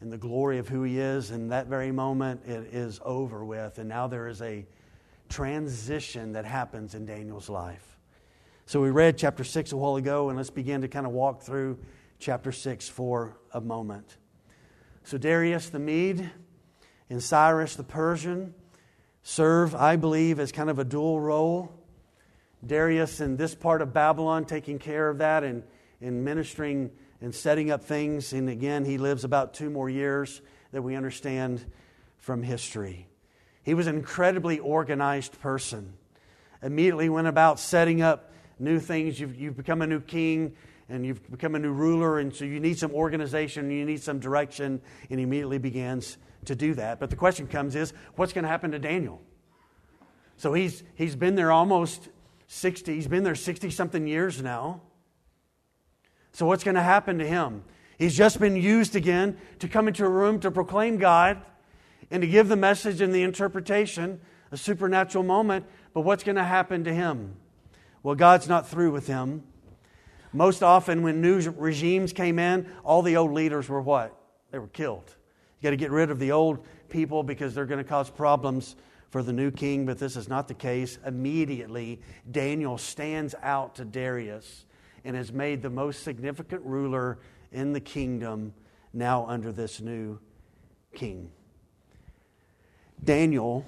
and 0.00 0.12
the 0.12 0.18
glory 0.18 0.58
of 0.58 0.66
who 0.66 0.82
he 0.82 0.98
is. 0.98 1.30
And 1.30 1.52
that 1.52 1.68
very 1.68 1.92
moment, 1.92 2.44
it 2.44 2.74
is 2.74 3.00
over 3.04 3.44
with. 3.44 3.78
And 3.78 3.88
now 3.88 4.08
there 4.08 4.26
is 4.26 4.42
a 4.42 4.66
transition 5.28 6.32
that 6.32 6.44
happens 6.44 6.96
in 6.96 7.06
Daniel's 7.06 7.48
life. 7.48 7.96
So 8.66 8.80
we 8.80 8.90
read 8.90 9.16
chapter 9.16 9.44
6 9.44 9.70
a 9.70 9.76
while 9.76 9.94
ago, 9.94 10.28
and 10.28 10.36
let's 10.36 10.50
begin 10.50 10.80
to 10.80 10.88
kind 10.88 11.06
of 11.06 11.12
walk 11.12 11.42
through 11.42 11.78
chapter 12.18 12.50
6 12.50 12.88
for 12.88 13.36
a 13.54 13.60
moment. 13.60 14.16
So 15.04 15.18
Darius 15.18 15.68
the 15.68 15.78
Mede 15.78 16.32
and 17.08 17.22
Cyrus 17.22 17.76
the 17.76 17.84
Persian 17.84 18.54
serve, 19.22 19.74
I 19.74 19.96
believe, 19.96 20.40
as 20.40 20.52
kind 20.52 20.70
of 20.70 20.78
a 20.78 20.84
dual 20.84 21.20
role. 21.20 21.72
Darius 22.66 23.20
in 23.20 23.36
this 23.36 23.54
part 23.54 23.82
of 23.82 23.92
Babylon 23.92 24.44
taking 24.44 24.78
care 24.78 25.08
of 25.08 25.18
that 25.18 25.44
and, 25.44 25.62
and 26.00 26.24
ministering 26.24 26.90
and 27.20 27.34
setting 27.34 27.70
up 27.70 27.84
things. 27.84 28.32
And 28.32 28.48
again, 28.48 28.84
he 28.84 28.98
lives 28.98 29.24
about 29.24 29.54
two 29.54 29.70
more 29.70 29.88
years 29.88 30.40
that 30.72 30.82
we 30.82 30.94
understand 30.94 31.64
from 32.18 32.42
history. 32.42 33.08
He 33.62 33.74
was 33.74 33.86
an 33.86 33.96
incredibly 33.96 34.58
organized 34.58 35.40
person. 35.40 35.94
Immediately 36.62 37.08
went 37.08 37.26
about 37.26 37.58
setting 37.58 38.02
up 38.02 38.32
new 38.58 38.78
things. 38.78 39.18
You've, 39.18 39.36
you've 39.36 39.56
become 39.56 39.82
a 39.82 39.86
new 39.86 40.00
king 40.00 40.54
and 40.90 41.06
you've 41.06 41.30
become 41.30 41.54
a 41.54 41.58
new 41.58 41.72
ruler, 41.72 42.18
and 42.18 42.34
so 42.34 42.44
you 42.44 42.60
need 42.60 42.78
some 42.78 42.92
organization, 42.92 43.70
you 43.70 43.84
need 43.84 44.02
some 44.02 44.18
direction, 44.18 44.80
and 45.08 45.20
he 45.20 45.24
immediately 45.24 45.58
begins 45.58 46.18
to 46.46 46.54
do 46.54 46.74
that. 46.74 46.98
But 46.98 47.10
the 47.10 47.16
question 47.16 47.46
comes 47.46 47.76
is, 47.76 47.92
what's 48.16 48.32
going 48.32 48.42
to 48.42 48.48
happen 48.48 48.72
to 48.72 48.78
Daniel? 48.78 49.22
So 50.36 50.52
he's, 50.52 50.82
he's 50.94 51.14
been 51.16 51.36
there 51.36 51.52
almost 51.52 52.08
60, 52.48 52.94
he's 52.94 53.06
been 53.06 53.22
there 53.22 53.34
60 53.34 53.70
something 53.70 54.06
years 54.06 54.42
now. 54.42 54.82
So 56.32 56.46
what's 56.46 56.64
going 56.64 56.76
to 56.76 56.82
happen 56.82 57.18
to 57.18 57.26
him? 57.26 57.62
He's 57.98 58.16
just 58.16 58.40
been 58.40 58.56
used 58.56 58.96
again 58.96 59.36
to 59.58 59.68
come 59.68 59.86
into 59.86 60.04
a 60.04 60.08
room 60.08 60.40
to 60.40 60.50
proclaim 60.50 60.96
God 60.96 61.40
and 62.10 62.22
to 62.22 62.26
give 62.26 62.48
the 62.48 62.56
message 62.56 63.00
and 63.00 63.14
the 63.14 63.22
interpretation, 63.22 64.20
a 64.50 64.56
supernatural 64.56 65.22
moment. 65.22 65.66
But 65.92 66.00
what's 66.02 66.24
going 66.24 66.36
to 66.36 66.44
happen 66.44 66.84
to 66.84 66.92
him? 66.92 67.36
Well, 68.02 68.14
God's 68.14 68.48
not 68.48 68.68
through 68.68 68.92
with 68.92 69.06
him. 69.06 69.42
Most 70.32 70.62
often, 70.62 71.02
when 71.02 71.20
new 71.20 71.40
regimes 71.50 72.12
came 72.12 72.38
in, 72.38 72.70
all 72.84 73.02
the 73.02 73.16
old 73.16 73.32
leaders 73.32 73.68
were 73.68 73.80
what? 73.80 74.16
They 74.50 74.58
were 74.58 74.68
killed. 74.68 75.16
You 75.60 75.64
got 75.64 75.70
to 75.70 75.76
get 75.76 75.90
rid 75.90 76.10
of 76.10 76.18
the 76.18 76.32
old 76.32 76.64
people 76.88 77.22
because 77.22 77.54
they're 77.54 77.66
going 77.66 77.82
to 77.82 77.88
cause 77.88 78.10
problems 78.10 78.76
for 79.10 79.22
the 79.22 79.32
new 79.32 79.50
king, 79.50 79.86
but 79.86 79.98
this 79.98 80.16
is 80.16 80.28
not 80.28 80.46
the 80.46 80.54
case. 80.54 80.98
Immediately, 81.04 82.00
Daniel 82.30 82.78
stands 82.78 83.34
out 83.42 83.74
to 83.76 83.84
Darius 83.84 84.64
and 85.04 85.16
is 85.16 85.32
made 85.32 85.62
the 85.62 85.70
most 85.70 86.04
significant 86.04 86.64
ruler 86.64 87.18
in 87.50 87.72
the 87.72 87.80
kingdom 87.80 88.54
now 88.92 89.26
under 89.26 89.50
this 89.50 89.80
new 89.80 90.18
king. 90.94 91.30
Daniel 93.02 93.66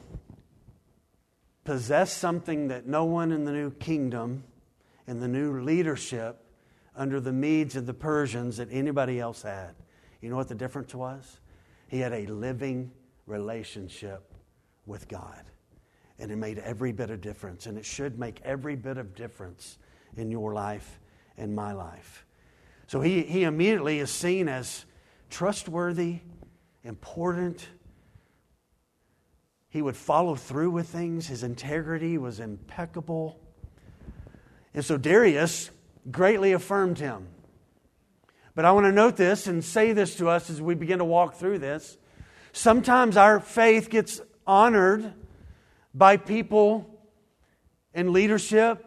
possessed 1.65 2.19
something 2.19 2.69
that 2.69 2.87
no 2.87 3.05
one 3.05 3.33
in 3.33 3.45
the 3.45 3.53
new 3.53 3.71
kingdom 3.71 4.45
and 5.07 5.23
the 5.23 5.29
new 5.29 5.61
leadership 5.63 6.42
under 6.97 7.21
the 7.21 7.33
Medes 7.33 7.77
and 7.77 7.87
the 7.87 7.95
Persians 7.95 8.59
that 8.59 8.69
anybody 8.71 9.19
else 9.19 9.43
had. 9.43 9.75
You 10.21 10.31
know 10.31 10.37
what 10.37 10.49
the 10.49 10.55
difference 10.55 10.95
was? 10.95 11.41
He 11.89 11.99
had 11.99 12.13
a 12.13 12.27
living 12.27 12.91
relationship 13.27 14.33
with 14.87 15.09
God. 15.09 15.43
And 16.19 16.31
it 16.31 16.37
made 16.37 16.59
every 16.59 16.93
bit 16.93 17.11
of 17.11 17.21
difference. 17.21 17.67
And 17.67 17.77
it 17.77 17.85
should 17.85 18.19
make 18.19 18.41
every 18.45 18.77
bit 18.77 18.99
of 18.99 19.15
difference 19.15 19.79
in 20.17 20.31
your 20.31 20.53
life 20.53 21.01
and 21.37 21.55
my 21.55 21.73
life. 21.73 22.27
So 22.87 23.01
he, 23.01 23.23
he 23.23 23.45
immediately 23.45 23.99
is 23.99 24.11
seen 24.11 24.49
as 24.49 24.85
trustworthy, 25.31 26.21
important. 26.85 27.67
He 29.71 29.81
would 29.81 29.97
follow 29.97 30.35
through 30.35 30.71
with 30.71 30.89
things. 30.89 31.27
His 31.27 31.43
integrity 31.43 32.19
was 32.19 32.39
impeccable. 32.39 33.41
And 34.75 34.85
so 34.85 34.99
Darius 34.99 35.71
greatly 36.11 36.53
affirmed 36.53 36.99
him. 36.99 37.29
But 38.55 38.65
I 38.65 38.73
want 38.73 38.87
to 38.87 38.93
note 38.93 39.17
this 39.17 39.47
and 39.47 39.65
say 39.65 39.93
this 39.93 40.17
to 40.17 40.29
us 40.29 40.51
as 40.51 40.61
we 40.61 40.75
begin 40.75 40.99
to 40.99 41.05
walk 41.05 41.35
through 41.35 41.59
this. 41.59 41.97
Sometimes 42.53 43.17
our 43.17 43.41
faith 43.41 43.89
gets 43.89 44.21
honored 44.47 45.15
by 45.95 46.17
people 46.17 46.89
in 47.95 48.13
leadership 48.13 48.85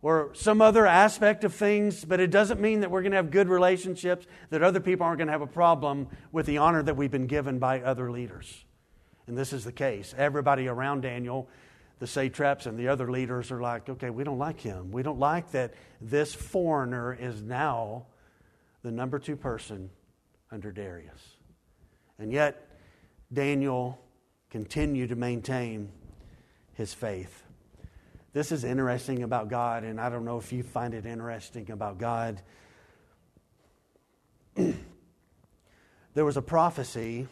or 0.00 0.30
some 0.34 0.60
other 0.60 0.86
aspect 0.86 1.44
of 1.44 1.54
things, 1.54 2.04
but 2.04 2.20
it 2.20 2.30
doesn't 2.30 2.60
mean 2.60 2.80
that 2.80 2.90
we're 2.90 3.02
going 3.02 3.12
to 3.12 3.16
have 3.16 3.30
good 3.30 3.48
relationships, 3.48 4.26
that 4.50 4.62
other 4.62 4.80
people 4.80 5.06
aren't 5.06 5.18
going 5.18 5.28
to 5.28 5.32
have 5.32 5.42
a 5.42 5.46
problem 5.46 6.08
with 6.32 6.46
the 6.46 6.58
honor 6.58 6.82
that 6.82 6.96
we've 6.96 7.10
been 7.10 7.28
given 7.28 7.58
by 7.58 7.80
other 7.80 8.10
leaders. 8.10 8.64
And 9.26 9.38
this 9.38 9.52
is 9.52 9.64
the 9.64 9.72
case. 9.72 10.14
Everybody 10.18 10.66
around 10.66 11.02
Daniel 11.02 11.48
the 12.02 12.08
satraps 12.08 12.66
and 12.66 12.76
the 12.76 12.88
other 12.88 13.12
leaders 13.12 13.52
are 13.52 13.60
like, 13.60 13.88
okay, 13.88 14.10
we 14.10 14.24
don't 14.24 14.36
like 14.36 14.58
him. 14.58 14.90
We 14.90 15.04
don't 15.04 15.20
like 15.20 15.52
that 15.52 15.72
this 16.00 16.34
foreigner 16.34 17.14
is 17.14 17.40
now 17.42 18.06
the 18.82 18.90
number 18.90 19.20
two 19.20 19.36
person 19.36 19.88
under 20.50 20.72
Darius. 20.72 21.22
And 22.18 22.32
yet, 22.32 22.76
Daniel 23.32 24.00
continued 24.50 25.10
to 25.10 25.14
maintain 25.14 25.92
his 26.72 26.92
faith. 26.92 27.44
This 28.32 28.50
is 28.50 28.64
interesting 28.64 29.22
about 29.22 29.48
God, 29.48 29.84
and 29.84 30.00
I 30.00 30.08
don't 30.08 30.24
know 30.24 30.38
if 30.38 30.52
you 30.52 30.64
find 30.64 30.94
it 30.94 31.06
interesting 31.06 31.70
about 31.70 31.98
God. 31.98 32.42
there 34.56 34.74
was 36.24 36.36
a 36.36 36.42
prophecy 36.42 37.28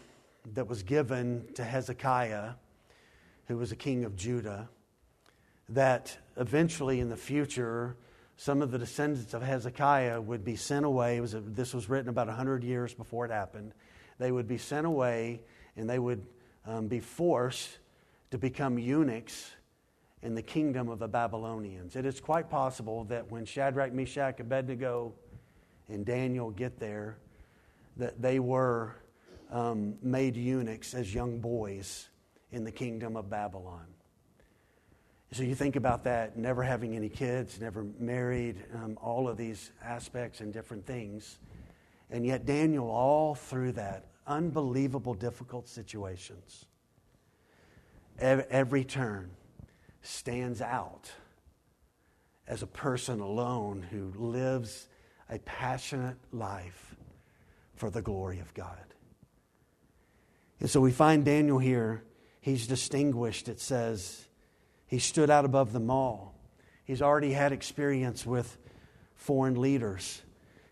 that 0.54 0.68
was 0.68 0.84
given 0.84 1.48
to 1.54 1.64
Hezekiah 1.64 2.50
who 3.50 3.56
was 3.56 3.72
a 3.72 3.76
king 3.76 4.04
of 4.04 4.14
Judah, 4.14 4.68
that 5.70 6.16
eventually 6.36 7.00
in 7.00 7.08
the 7.08 7.16
future, 7.16 7.96
some 8.36 8.62
of 8.62 8.70
the 8.70 8.78
descendants 8.78 9.34
of 9.34 9.42
Hezekiah 9.42 10.20
would 10.20 10.44
be 10.44 10.54
sent 10.54 10.86
away. 10.86 11.20
Was 11.20 11.34
a, 11.34 11.40
this 11.40 11.74
was 11.74 11.88
written 11.88 12.08
about 12.08 12.28
100 12.28 12.62
years 12.62 12.94
before 12.94 13.24
it 13.24 13.32
happened. 13.32 13.74
They 14.20 14.30
would 14.30 14.46
be 14.46 14.56
sent 14.56 14.86
away 14.86 15.40
and 15.76 15.90
they 15.90 15.98
would 15.98 16.24
um, 16.64 16.86
be 16.86 17.00
forced 17.00 17.78
to 18.30 18.38
become 18.38 18.78
eunuchs 18.78 19.50
in 20.22 20.36
the 20.36 20.42
kingdom 20.42 20.88
of 20.88 21.00
the 21.00 21.08
Babylonians. 21.08 21.96
It 21.96 22.06
is 22.06 22.20
quite 22.20 22.50
possible 22.50 23.02
that 23.06 23.32
when 23.32 23.46
Shadrach, 23.46 23.92
Meshach, 23.92 24.38
Abednego, 24.38 25.12
and 25.88 26.06
Daniel 26.06 26.52
get 26.52 26.78
there, 26.78 27.18
that 27.96 28.22
they 28.22 28.38
were 28.38 28.94
um, 29.50 29.96
made 30.02 30.36
eunuchs 30.36 30.94
as 30.94 31.12
young 31.12 31.40
boys 31.40 32.10
in 32.52 32.64
the 32.64 32.72
kingdom 32.72 33.16
of 33.16 33.30
Babylon. 33.30 33.86
So 35.32 35.44
you 35.44 35.54
think 35.54 35.76
about 35.76 36.04
that, 36.04 36.36
never 36.36 36.62
having 36.62 36.96
any 36.96 37.08
kids, 37.08 37.60
never 37.60 37.84
married, 37.98 38.56
um, 38.74 38.98
all 39.00 39.28
of 39.28 39.36
these 39.36 39.70
aspects 39.82 40.40
and 40.40 40.52
different 40.52 40.84
things. 40.86 41.38
And 42.10 42.26
yet, 42.26 42.46
Daniel, 42.46 42.90
all 42.90 43.36
through 43.36 43.72
that, 43.72 44.06
unbelievable, 44.26 45.14
difficult 45.14 45.68
situations, 45.68 46.66
every 48.18 48.82
turn 48.82 49.30
stands 50.02 50.60
out 50.60 51.12
as 52.48 52.62
a 52.62 52.66
person 52.66 53.20
alone 53.20 53.86
who 53.88 54.12
lives 54.16 54.88
a 55.30 55.38
passionate 55.38 56.16
life 56.32 56.96
for 57.76 57.88
the 57.88 58.02
glory 58.02 58.40
of 58.40 58.52
God. 58.52 58.76
And 60.58 60.68
so 60.68 60.80
we 60.80 60.90
find 60.90 61.24
Daniel 61.24 61.58
here 61.58 62.02
He's 62.40 62.66
distinguished, 62.66 63.48
it 63.48 63.60
says. 63.60 64.26
He 64.86 64.98
stood 64.98 65.30
out 65.30 65.44
above 65.44 65.72
them 65.72 65.90
all. 65.90 66.34
He's 66.84 67.02
already 67.02 67.32
had 67.32 67.52
experience 67.52 68.26
with 68.26 68.58
foreign 69.14 69.60
leaders. 69.60 70.22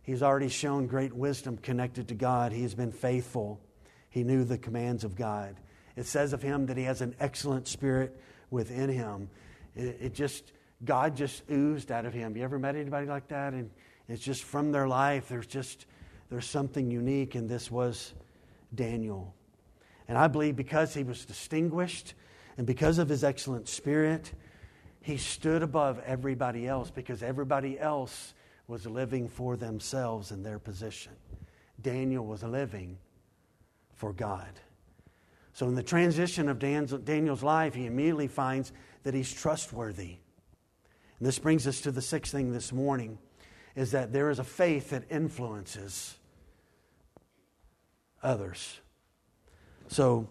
He's 0.02 0.22
already 0.22 0.48
shown 0.48 0.86
great 0.86 1.12
wisdom 1.12 1.58
connected 1.58 2.08
to 2.08 2.14
God. 2.14 2.52
He 2.52 2.62
has 2.62 2.74
been 2.74 2.92
faithful. 2.92 3.60
He 4.08 4.24
knew 4.24 4.42
the 4.44 4.58
commands 4.58 5.04
of 5.04 5.14
God. 5.14 5.56
It 5.96 6.06
says 6.06 6.32
of 6.32 6.42
him 6.42 6.66
that 6.66 6.76
he 6.76 6.84
has 6.84 7.02
an 7.02 7.14
excellent 7.20 7.68
spirit 7.68 8.18
within 8.50 8.88
him. 8.88 9.28
It, 9.76 9.98
it 10.00 10.14
just, 10.14 10.52
God 10.84 11.14
just 11.14 11.42
oozed 11.50 11.92
out 11.92 12.06
of 12.06 12.14
him. 12.14 12.36
You 12.36 12.44
ever 12.44 12.58
met 12.58 12.74
anybody 12.74 13.06
like 13.06 13.28
that? 13.28 13.52
And 13.52 13.70
it's 14.08 14.22
just 14.22 14.44
from 14.44 14.72
their 14.72 14.88
life, 14.88 15.28
there's 15.28 15.46
just, 15.46 15.84
there's 16.30 16.46
something 16.46 16.90
unique, 16.90 17.34
and 17.34 17.48
this 17.48 17.70
was 17.70 18.14
Daniel. 18.74 19.34
And 20.08 20.16
I 20.16 20.26
believe 20.26 20.56
because 20.56 20.94
he 20.94 21.04
was 21.04 21.24
distinguished 21.24 22.14
and 22.56 22.66
because 22.66 22.98
of 22.98 23.08
his 23.08 23.22
excellent 23.22 23.68
spirit, 23.68 24.32
he 25.00 25.16
stood 25.16 25.62
above 25.62 26.00
everybody 26.04 26.66
else 26.66 26.90
because 26.90 27.22
everybody 27.22 27.78
else 27.78 28.34
was 28.66 28.86
living 28.86 29.28
for 29.28 29.56
themselves 29.56 30.32
in 30.32 30.42
their 30.42 30.58
position. 30.58 31.12
Daniel 31.80 32.26
was 32.26 32.42
living 32.42 32.98
for 33.94 34.12
God. 34.12 34.60
So, 35.52 35.66
in 35.66 35.74
the 35.74 35.82
transition 35.82 36.48
of 36.48 36.58
Daniel's 36.58 37.42
life, 37.42 37.74
he 37.74 37.86
immediately 37.86 38.28
finds 38.28 38.72
that 39.02 39.14
he's 39.14 39.32
trustworthy. 39.32 40.16
And 41.18 41.26
this 41.26 41.38
brings 41.38 41.66
us 41.66 41.80
to 41.82 41.90
the 41.90 42.02
sixth 42.02 42.32
thing 42.32 42.52
this 42.52 42.72
morning 42.72 43.18
is 43.74 43.90
that 43.92 44.12
there 44.12 44.30
is 44.30 44.38
a 44.38 44.44
faith 44.44 44.90
that 44.90 45.04
influences 45.10 46.16
others. 48.22 48.80
So, 49.88 50.28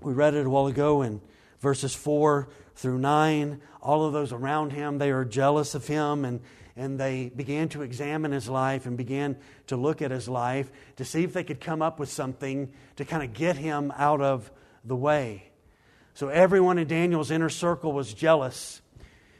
we 0.00 0.12
read 0.12 0.34
it 0.34 0.46
a 0.46 0.50
while 0.50 0.68
ago 0.68 1.02
in 1.02 1.20
verses 1.60 1.94
4 1.94 2.48
through 2.76 2.98
9. 2.98 3.60
All 3.82 4.04
of 4.04 4.12
those 4.12 4.32
around 4.32 4.72
him, 4.72 4.98
they 4.98 5.10
are 5.10 5.24
jealous 5.24 5.74
of 5.74 5.86
him 5.86 6.24
and, 6.24 6.40
and 6.76 6.98
they 6.98 7.30
began 7.34 7.68
to 7.70 7.82
examine 7.82 8.30
his 8.30 8.48
life 8.48 8.86
and 8.86 8.96
began 8.96 9.36
to 9.66 9.76
look 9.76 10.00
at 10.00 10.12
his 10.12 10.28
life 10.28 10.70
to 10.96 11.04
see 11.04 11.24
if 11.24 11.32
they 11.32 11.42
could 11.42 11.60
come 11.60 11.82
up 11.82 11.98
with 11.98 12.08
something 12.08 12.72
to 12.96 13.04
kind 13.04 13.22
of 13.24 13.32
get 13.32 13.56
him 13.56 13.92
out 13.96 14.20
of 14.20 14.50
the 14.84 14.96
way. 14.96 15.50
So 16.14 16.28
everyone 16.28 16.78
in 16.78 16.86
Daniel's 16.86 17.30
inner 17.30 17.48
circle 17.48 17.92
was 17.92 18.14
jealous. 18.14 18.80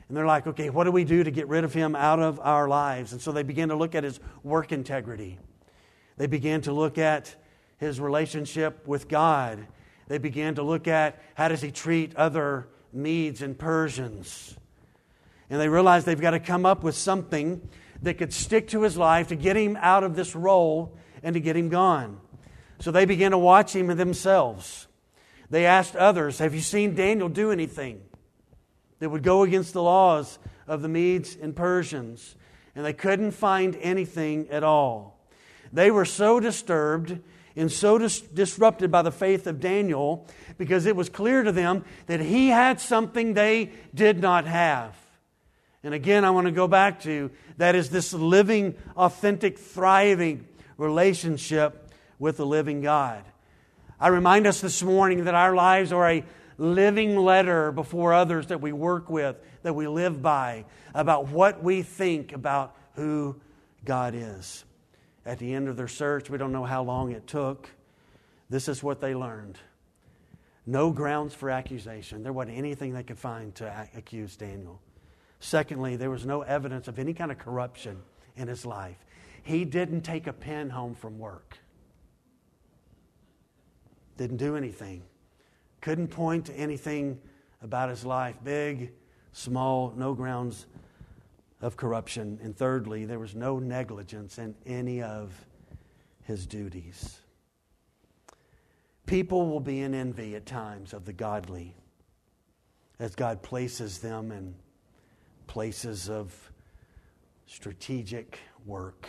And 0.09 0.17
they're 0.17 0.27
like, 0.27 0.47
okay, 0.47 0.71
what 0.71 0.85
do 0.85 0.91
we 0.91 1.05
do 1.05 1.23
to 1.23 1.31
get 1.31 1.49
rid 1.49 1.65
of 1.65 1.75
him 1.75 1.95
out 1.95 2.19
of 2.19 2.41
our 2.41 2.69
lives? 2.69 3.13
And 3.13 3.21
so 3.21 3.31
they 3.31 3.43
began 3.43 3.69
to 3.69 3.77
look 3.77 3.95
at 3.95 4.05
his 4.05 4.19
work 4.43 4.73
integrity. 4.73 5.39
They 6.17 6.27
began 6.27 6.63
to 6.63 6.73
look 6.73 6.99
at 6.99 7.37
his 7.79 8.01
relationship 8.01 8.87
with 8.87 9.09
God. 9.09 9.67
They 10.09 10.19
began 10.19 10.57
to 10.57 10.63
look 10.63 10.87
at 10.89 11.23
how 11.35 11.49
does 11.49 11.63
he 11.63 11.71
treat 11.71 12.15
other 12.17 12.69
Medes 12.93 13.43
and 13.43 13.59
Persians. 13.59 14.57
And 15.51 15.61
they 15.61 15.69
realized 15.69 16.07
they've 16.07 16.21
got 16.21 16.33
to 16.33 16.41
come 16.41 16.67
up 16.67 16.83
with 16.83 16.95
something 16.95 17.69
that 18.03 18.19
could 18.19 18.33
stick 18.33 18.69
to 18.69 18.83
his 18.83 18.97
life 18.97 19.29
to 19.29 19.37
get 19.37 19.57
him 19.57 19.77
out 19.81 20.05
of 20.05 20.15
this 20.15 20.35
role 20.35 20.97
and 21.23 21.35
to 21.35 21.41
get 21.41 21.57
him 21.57 21.69
gone. 21.69 22.21
So 22.81 22.91
they 22.91 23.05
began 23.05 23.33
to 23.33 23.39
watch 23.39 23.75
him 23.75 23.89
themselves. 23.89 24.87
They 25.51 25.67
asked 25.67 25.97
others, 25.97 26.39
Have 26.39 26.55
you 26.55 26.61
seen 26.61 26.95
Daniel 26.95 27.29
do 27.29 27.51
anything 27.51 28.03
that 28.99 29.09
would 29.09 29.23
go 29.23 29.43
against 29.43 29.73
the 29.73 29.83
laws 29.83 30.39
of 30.67 30.83
the 30.83 30.89
Medes 30.89 31.37
and 31.41 31.57
Persians? 31.57 32.37
And 32.75 32.85
they 32.85 32.93
couldn't 32.93 33.33
find 33.33 33.77
anything 33.81 34.49
at 34.51 34.63
all. 34.63 35.19
They 35.73 35.91
were 35.91 36.05
so 36.05 36.39
disturbed 36.39 37.19
and 37.57 37.71
so 37.71 37.99
dis- 37.99 38.21
disrupted 38.21 38.91
by 38.91 39.03
the 39.03 39.13
faith 39.13 39.47
of 39.47 39.61
Daniel 39.61 40.27
because 40.57 40.87
it 40.87 40.97
was 40.97 41.09
clear 41.09 41.43
to 41.43 41.53
them 41.53 41.85
that 42.07 42.21
he 42.21 42.49
had 42.49 42.81
something 42.81 43.35
they 43.35 43.73
did 43.95 44.21
not 44.21 44.47
have. 44.47 44.95
And 45.83 45.95
again, 45.95 46.25
I 46.25 46.31
want 46.31 46.47
to 46.47 46.53
go 46.53 46.69
back 46.69 47.01
to 47.03 47.31
that 47.57 47.75
is 47.75 47.91
this 47.91 48.13
living, 48.13 48.75
authentic, 48.97 49.59
thriving 49.59 50.47
relationship 50.77 51.91
with 52.19 52.37
the 52.37 52.47
living 52.47 52.81
God. 52.81 53.25
I 54.01 54.09
remind 54.09 54.47
us 54.47 54.61
this 54.61 54.83
morning 54.83 55.25
that 55.25 55.35
our 55.35 55.55
lives 55.55 55.93
are 55.93 56.09
a 56.09 56.25
living 56.57 57.17
letter 57.17 57.73
before 57.73 58.13
others 58.13 58.49
that 58.49 58.61
we 58.61 58.73
work 58.73 59.09
with, 59.09 59.37
that 59.63 59.75
we 59.75 59.87
live 59.87 60.21
by, 60.21 60.65
about 60.95 61.29
what 61.29 61.63
we 61.63 61.83
think 61.83 62.33
about 62.33 62.77
who 62.95 63.37
God 63.85 64.15
is 64.17 64.65
at 65.29 65.39
the 65.39 65.55
end 65.55 65.69
of 65.69 65.77
their 65.77 65.89
search. 65.89 66.31
We 66.31 66.39
don't 66.39 66.53
know 66.53 66.65
how 66.65 66.83
long 66.83 67.13
it 67.13 67.27
took. 67.27 67.69
This 68.49 68.67
is 68.69 68.83
what 68.83 69.01
they 69.01 69.15
learned 69.15 69.59
no 70.69 70.91
grounds 70.91 71.33
for 71.33 71.49
accusation. 71.49 72.23
There 72.23 72.33
wasn't 72.33 72.59
anything 72.59 72.93
they 72.93 73.03
could 73.03 73.19
find 73.19 73.55
to 73.55 73.89
accuse 73.97 74.37
Daniel. 74.37 74.83
Secondly, 75.41 75.97
there 75.97 76.11
was 76.11 76.27
no 76.27 76.43
evidence 76.43 76.89
of 76.89 76.99
any 76.99 77.15
kind 77.15 77.33
of 77.33 77.39
corruption 77.39 77.97
in 78.37 78.49
his 78.49 78.67
life. 78.67 78.99
He 79.43 79.65
didn't 79.65 80.03
take 80.03 80.27
a 80.27 80.33
pen 80.33 80.69
home 80.69 80.95
from 80.95 81.19
work, 81.19 81.57
didn't 84.19 84.37
do 84.37 84.57
anything, 84.57 85.05
couldn't 85.81 86.09
point 86.09 86.45
to 86.47 86.53
anything 86.53 87.19
about 87.63 87.89
his 87.89 88.05
life, 88.05 88.37
big, 88.45 88.93
small, 89.33 89.95
no 89.97 90.13
grounds 90.13 90.67
of 91.61 91.77
corruption. 91.77 92.39
And 92.43 92.57
thirdly, 92.57 93.05
there 93.05 93.19
was 93.19 93.35
no 93.35 93.59
negligence 93.59 94.39
in 94.39 94.55
any 94.67 95.03
of 95.03 95.33
his 96.23 96.47
duties. 96.47 97.21
People 99.07 99.49
will 99.49 99.61
be 99.61 99.81
in 99.81 99.95
envy 99.95 100.37
at 100.37 100.45
times 100.45 100.93
of 100.93 101.05
the 101.05 101.13
godly 101.13 101.75
as 102.99 103.15
God 103.15 103.43
places 103.43 103.99
them 103.99 104.31
in 104.33 104.55
places 105.47 106.11
of 106.11 106.35
strategic 107.47 108.39
work. 108.67 109.09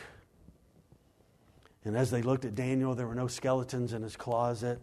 And 1.83 1.97
as 1.97 2.11
they 2.11 2.21
looked 2.21 2.45
at 2.45 2.55
Daniel, 2.55 2.95
there 2.95 3.07
were 3.07 3.15
no 3.15 3.27
skeletons 3.27 3.93
in 3.93 4.01
his 4.01 4.15
closet, 4.15 4.79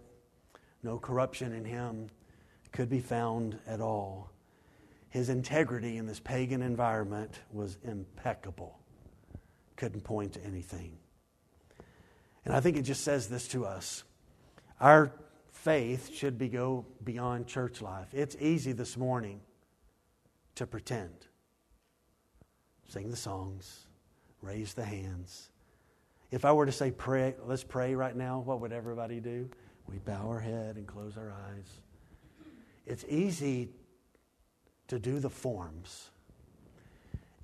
no 0.83 0.99
corruption 0.99 1.53
in 1.53 1.64
him 1.64 2.09
could 2.73 2.91
be 2.91 3.01
found 3.01 3.59
at 3.67 3.81
all 3.81 4.31
his 5.17 5.31
integrity 5.31 5.97
in 5.97 6.05
this 6.05 6.21
pagan 6.21 6.61
environment 6.61 7.41
was 7.51 7.79
impeccable. 7.83 8.79
Couldn't 9.77 10.05
point 10.05 10.35
to 10.35 10.45
anything. 10.45 10.99
And 12.45 12.55
I 12.55 12.61
think 12.61 12.77
it 12.77 12.83
just 12.83 13.03
says 13.03 13.27
this 13.27 13.49
to 13.49 13.64
us. 13.64 14.05
Our 14.79 15.11
faith 15.53 16.14
should 16.14 16.37
be 16.37 16.51
go 16.51 16.85
beyond 17.03 17.47
church 17.47 17.81
life. 17.81 18.09
It's 18.12 18.37
easy 18.39 18.73
this 18.73 18.99
morning 18.99 19.41
to 20.57 20.67
pretend. 20.67 21.14
Sing 22.89 23.11
the 23.11 23.17
songs, 23.17 23.87
raise 24.43 24.75
the 24.75 24.85
hands. 24.85 25.49
If 26.31 26.45
I 26.45 26.53
were 26.53 26.67
to 26.67 26.73
say 26.73 26.91
pray, 26.91 27.37
let's 27.47 27.64
pray 27.64 27.95
right 27.95 28.14
now, 28.14 28.41
what 28.41 28.61
would 28.61 28.73
everybody 28.73 29.21
do? 29.21 29.49
We 29.89 29.97
bow 29.97 30.29
our 30.29 30.41
head 30.41 30.77
and 30.77 30.87
close 30.87 31.17
our 31.17 31.33
eyes. 31.33 31.81
It's 32.85 33.07
easy 33.09 33.71
to 34.89 34.99
do 34.99 35.18
the 35.18 35.30
forms. 35.30 36.11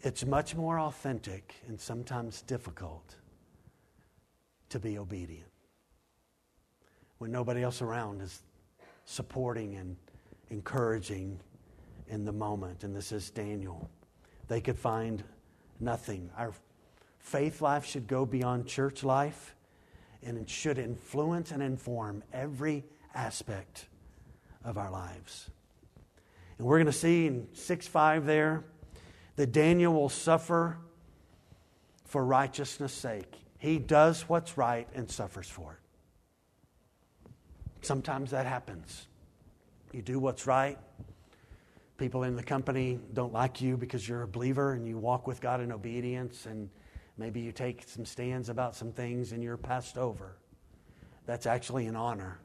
It's 0.03 0.25
much 0.25 0.55
more 0.55 0.81
authentic 0.81 1.55
and 1.69 1.81
sometimes 1.81 2.43
difficult 2.43 3.17
to 4.69 4.79
be 4.79 4.99
obedient 4.99 5.49
when 7.19 7.31
nobody 7.31 7.63
else 7.63 7.83
around 7.83 8.21
is 8.21 8.43
supporting 9.05 9.77
and 9.77 9.97
encouraging 10.51 11.39
in 12.09 12.25
the 12.25 12.33
moment. 12.33 12.83
And 12.83 12.97
this 12.97 13.13
is 13.13 13.31
Daniel. 13.31 13.89
They 14.49 14.61
could 14.61 14.79
find 14.79 15.23
nothing. 15.79 16.31
Our 16.37 16.53
faith 17.21 17.61
life 17.61 17.85
should 17.85 18.07
go 18.09 18.27
beyond 18.27 18.67
church 18.67 19.05
life 19.05 19.55
and 20.25 20.37
it 20.37 20.49
should 20.49 20.79
influence 20.79 21.53
and 21.53 21.63
inform 21.63 22.23
every 22.33 22.85
aspect 23.15 23.87
of 24.65 24.79
our 24.79 24.91
lives. 24.91 25.51
And 26.63 26.69
we're 26.69 26.79
going 26.79 26.87
to 26.87 26.93
see 26.93 27.27
in 27.27 27.49
6 27.55 27.89
5 27.89 28.25
there 28.25 28.63
that 29.35 29.51
Daniel 29.51 29.93
will 29.93 30.09
suffer 30.09 30.79
for 32.05 32.25
righteousness' 32.25 32.93
sake. 32.93 33.35
He 33.59 33.81
does 33.81 34.29
what's 34.29 34.57
right 34.57 34.87
and 34.95 35.11
suffers 35.11 35.49
for 35.49 35.73
it. 35.73 37.33
Sometimes 37.81 38.31
that 38.31 38.47
happens. 38.47 39.09
You 39.91 40.03
do 40.03 40.21
what's 40.21 40.47
right. 40.47 40.79
People 41.99 42.23
in 42.23 42.37
the 42.37 42.45
company 42.45 43.01
don't 43.13 43.33
like 43.33 43.61
you 43.61 43.77
because 43.77 44.09
you're 44.09 44.23
a 44.23 44.29
believer 44.29 44.75
and 44.75 44.87
you 44.87 44.99
walk 44.99 45.27
with 45.27 45.41
God 45.41 45.61
in 45.61 45.73
obedience, 45.73 46.47
and 46.47 46.71
maybe 47.19 47.41
you 47.41 47.51
take 47.51 47.83
some 47.89 48.05
stands 48.05 48.51
about 48.51 48.77
some 48.77 48.93
things 48.93 49.33
and 49.33 49.43
you're 49.43 49.57
passed 49.57 49.99
over. 49.99 50.37
That's 51.27 51.47
actually 51.47 51.87
an 51.87 51.97
honor 51.97 52.39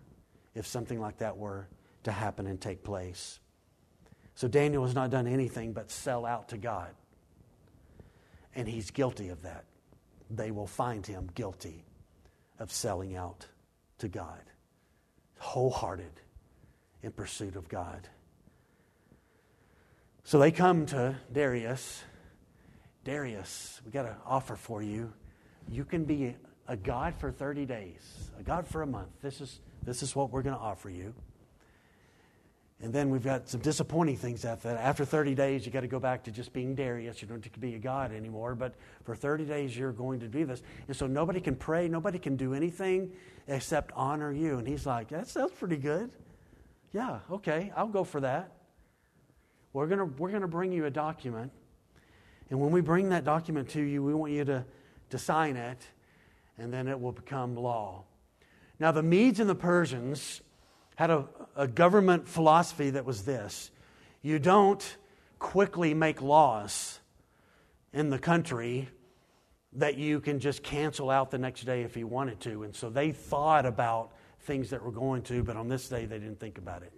if 0.56 0.66
something 0.66 1.00
like 1.00 1.20
that 1.20 1.38
were 1.38 1.68
to 2.02 2.12
happen 2.12 2.48
and 2.48 2.60
take 2.60 2.84
place. 2.84 3.42
So 4.38 4.48
Daniel 4.48 4.86
has 4.86 4.94
not 4.94 5.10
done 5.10 5.26
anything 5.26 5.74
but 5.74 5.90
sell 5.90 6.24
out 6.24 6.50
to 6.50 6.60
God. 6.60 6.92
And 8.54 8.68
he's 8.68 8.92
guilty 8.92 9.30
of 9.30 9.42
that. 9.42 9.66
They 10.30 10.52
will 10.52 10.68
find 10.68 11.04
him 11.04 11.28
guilty 11.34 11.84
of 12.60 12.72
selling 12.72 13.16
out 13.16 13.48
to 13.98 14.08
God, 14.08 14.44
wholehearted 15.40 16.12
in 17.02 17.14
pursuit 17.14 17.56
of 17.56 17.68
God. 17.68 18.08
So 20.24 20.38
they 20.38 20.52
come 20.52 20.86
to 20.88 21.16
Darius. 21.34 22.04
Darius, 23.06 23.82
we 23.84 23.92
got 23.92 24.06
an 24.06 24.18
offer 24.24 24.56
for 24.56 24.84
you. 24.84 25.12
You 25.68 25.84
can 25.84 26.06
be 26.06 26.36
a 26.68 26.78
God 26.78 27.16
for 27.16 27.32
30 27.32 27.66
days, 27.66 28.30
a 28.40 28.44
God 28.44 28.68
for 28.68 28.84
a 28.84 28.88
month. 28.88 29.10
This 29.20 29.42
is, 29.42 29.62
this 29.82 30.04
is 30.04 30.16
what 30.16 30.30
we're 30.30 30.44
going 30.44 30.56
to 30.56 30.62
offer 30.62 30.92
you. 30.92 31.16
And 32.80 32.94
then 32.94 33.10
we've 33.10 33.24
got 33.24 33.50
some 33.50 33.60
disappointing 33.60 34.18
things 34.18 34.46
after 34.46 34.68
that. 34.68 34.78
After 34.78 35.04
30 35.04 35.34
days, 35.34 35.66
you've 35.66 35.74
got 35.74 35.82
to 35.82 35.88
go 35.88 36.00
back 36.00 36.24
to 36.26 36.32
just 36.32 36.54
being 36.54 36.76
Darius. 36.76 37.22
You 37.22 37.28
don't 37.28 37.60
be 37.60 37.74
a 37.74 37.80
god 37.80 38.12
anymore. 38.12 38.54
But 38.54 38.76
for 39.04 39.16
30 39.16 39.46
days, 39.46 39.76
you're 39.76 39.92
going 39.92 40.20
to 40.20 40.28
do 40.28 40.46
this. 40.46 40.62
And 40.88 40.96
so 40.96 41.08
nobody 41.08 41.42
can 41.42 41.56
pray, 41.56 41.88
nobody 41.88 42.20
can 42.20 42.36
do 42.36 42.54
anything 42.54 43.12
except 43.48 43.92
honor 43.96 44.32
you. 44.32 44.60
And 44.60 44.68
he's 44.68 44.86
like, 44.86 45.10
that 45.10 45.28
sounds 45.28 45.54
pretty 45.54 45.78
good. 45.78 46.12
Yeah, 46.94 47.20
okay, 47.32 47.72
I'll 47.76 47.88
go 47.88 48.04
for 48.04 48.22
that. 48.22 48.52
we're 49.74 49.88
going 49.88 50.16
we're 50.18 50.30
going 50.30 50.42
to 50.42 50.48
bring 50.48 50.72
you 50.72 50.86
a 50.86 50.92
document. 50.92 51.52
And 52.50 52.62
when 52.62 52.72
we 52.72 52.82
bring 52.82 53.10
that 53.10 53.24
document 53.26 53.70
to 53.70 53.82
you, 53.82 54.04
we 54.04 54.14
want 54.14 54.32
you 54.32 54.46
to, 54.46 54.66
to 55.10 55.18
sign 55.18 55.58
it, 55.58 55.86
and 56.58 56.72
then 56.72 56.88
it 56.88 57.00
will 57.00 57.12
become 57.12 57.56
law. 57.56 58.06
Now, 58.80 58.92
the 58.92 59.04
Medes 59.04 59.40
and 59.40 59.50
the 59.50 59.56
Persians 59.56 60.42
had 60.98 61.12
a, 61.12 61.26
a 61.56 61.68
government 61.68 62.28
philosophy 62.28 62.90
that 62.90 63.06
was 63.06 63.24
this 63.24 63.72
you 64.22 64.40
don't 64.40 64.98
quickly 65.40 65.94
make 65.94 66.22
laws 66.22 67.00
in 67.94 68.10
the 68.10 68.20
country 68.20 68.90
that 69.74 69.96
you 69.96 70.20
can 70.20 70.40
just 70.40 70.64
cancel 70.64 71.10
out 71.10 71.30
the 71.30 71.38
next 71.38 71.62
day 71.62 71.84
if 71.84 71.96
you 71.96 72.08
wanted 72.08 72.40
to. 72.42 72.64
And 72.64 72.76
so 72.76 72.90
they 72.90 73.12
thought 73.12 73.66
about 73.66 74.12
things 74.42 74.72
that 74.72 74.84
were 74.84 74.92
going 74.92 75.22
to, 75.24 75.44
but 75.44 75.56
on 75.56 75.68
this 75.68 75.88
day 75.88 76.06
they 76.06 76.18
didn't 76.18 76.40
think 76.40 76.58
about 76.58 76.82
it. 76.82 76.92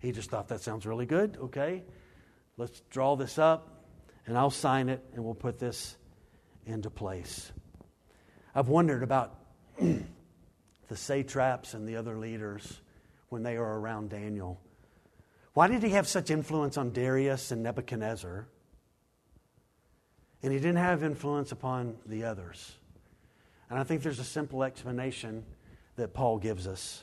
He 0.00 0.10
just 0.10 0.30
thought 0.30 0.48
that 0.48 0.60
sounds 0.60 0.84
really 0.84 1.06
good. 1.06 1.38
Okay, 1.40 1.84
let's 2.56 2.80
draw 2.90 3.14
this 3.14 3.38
up 3.38 3.84
and 4.26 4.36
I'll 4.36 4.50
sign 4.50 4.88
it 4.88 5.00
and 5.14 5.24
we'll 5.24 5.34
put 5.34 5.60
this 5.60 5.96
into 6.66 6.90
place. 6.90 7.52
I've 8.52 8.68
wondered 8.68 9.04
about 9.04 9.38
the 9.78 10.96
satraps 10.96 11.74
and 11.74 11.88
the 11.88 11.96
other 11.96 12.18
leaders 12.18 12.80
when 13.34 13.42
they 13.42 13.58
were 13.58 13.80
around 13.80 14.10
Daniel. 14.10 14.60
Why 15.54 15.66
did 15.66 15.82
he 15.82 15.88
have 15.90 16.06
such 16.06 16.30
influence 16.30 16.78
on 16.78 16.92
Darius 16.92 17.50
and 17.50 17.64
Nebuchadnezzar? 17.64 18.46
And 20.40 20.52
he 20.52 20.60
didn't 20.60 20.76
have 20.76 21.02
influence 21.02 21.50
upon 21.50 21.96
the 22.06 22.22
others. 22.22 22.76
And 23.68 23.76
I 23.76 23.82
think 23.82 24.04
there's 24.04 24.20
a 24.20 24.24
simple 24.24 24.62
explanation 24.62 25.44
that 25.96 26.14
Paul 26.14 26.38
gives 26.38 26.68
us. 26.68 27.02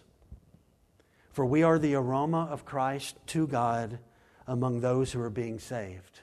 For 1.34 1.46
we 1.46 1.64
are 1.64 1.78
the 1.78 1.96
aroma 1.96 2.48
of 2.50 2.64
Christ 2.64 3.18
to 3.28 3.46
God 3.46 4.00
among 4.48 4.80
those 4.80 5.12
who 5.12 5.20
are 5.20 5.30
being 5.30 5.60
saved. 5.60 6.22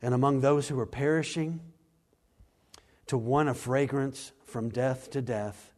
And 0.00 0.14
among 0.14 0.42
those 0.42 0.68
who 0.68 0.78
are 0.78 0.86
perishing, 0.86 1.58
to 3.08 3.18
one 3.18 3.48
a 3.48 3.54
fragrance 3.54 4.30
from 4.44 4.68
death 4.68 5.10
to 5.10 5.20
death, 5.20 5.69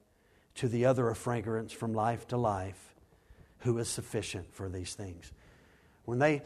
to 0.57 0.69
the 0.69 0.85
other 0.85 1.09
a 1.09 1.15
fragrance 1.15 1.73
from 1.73 1.95
life 1.95 2.27
to 2.29 2.37
life, 2.37 2.95
who 3.61 3.79
is 3.79 3.89
sufficient 3.89 4.53
for 4.53 4.69
these 4.69 4.95
things. 4.95 5.33
When 6.05 6.19
they 6.19 6.43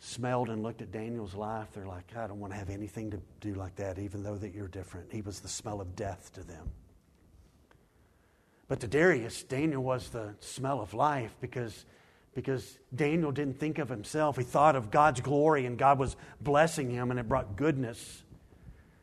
smelled 0.00 0.48
and 0.50 0.62
looked 0.62 0.82
at 0.82 0.92
Daniel's 0.92 1.34
life, 1.34 1.68
they're 1.72 1.86
like, 1.86 2.16
I 2.16 2.26
don't 2.26 2.40
want 2.40 2.52
to 2.52 2.58
have 2.58 2.70
anything 2.70 3.10
to 3.10 3.20
do 3.40 3.54
like 3.54 3.76
that, 3.76 3.98
even 3.98 4.22
though 4.22 4.36
that 4.36 4.54
you're 4.54 4.68
different. 4.68 5.12
He 5.12 5.22
was 5.22 5.40
the 5.40 5.48
smell 5.48 5.80
of 5.80 5.96
death 5.96 6.32
to 6.34 6.42
them. 6.42 6.70
But 8.68 8.80
to 8.80 8.88
Darius, 8.88 9.42
Daniel 9.42 9.82
was 9.82 10.08
the 10.08 10.34
smell 10.40 10.80
of 10.80 10.94
life 10.94 11.36
because, 11.40 11.84
because 12.34 12.78
Daniel 12.94 13.30
didn't 13.30 13.58
think 13.58 13.78
of 13.78 13.88
himself. 13.88 14.36
He 14.36 14.44
thought 14.44 14.76
of 14.76 14.90
God's 14.90 15.20
glory 15.20 15.66
and 15.66 15.78
God 15.78 15.98
was 15.98 16.16
blessing 16.40 16.90
him, 16.90 17.10
and 17.10 17.20
it 17.20 17.28
brought 17.28 17.56
goodness 17.56 18.22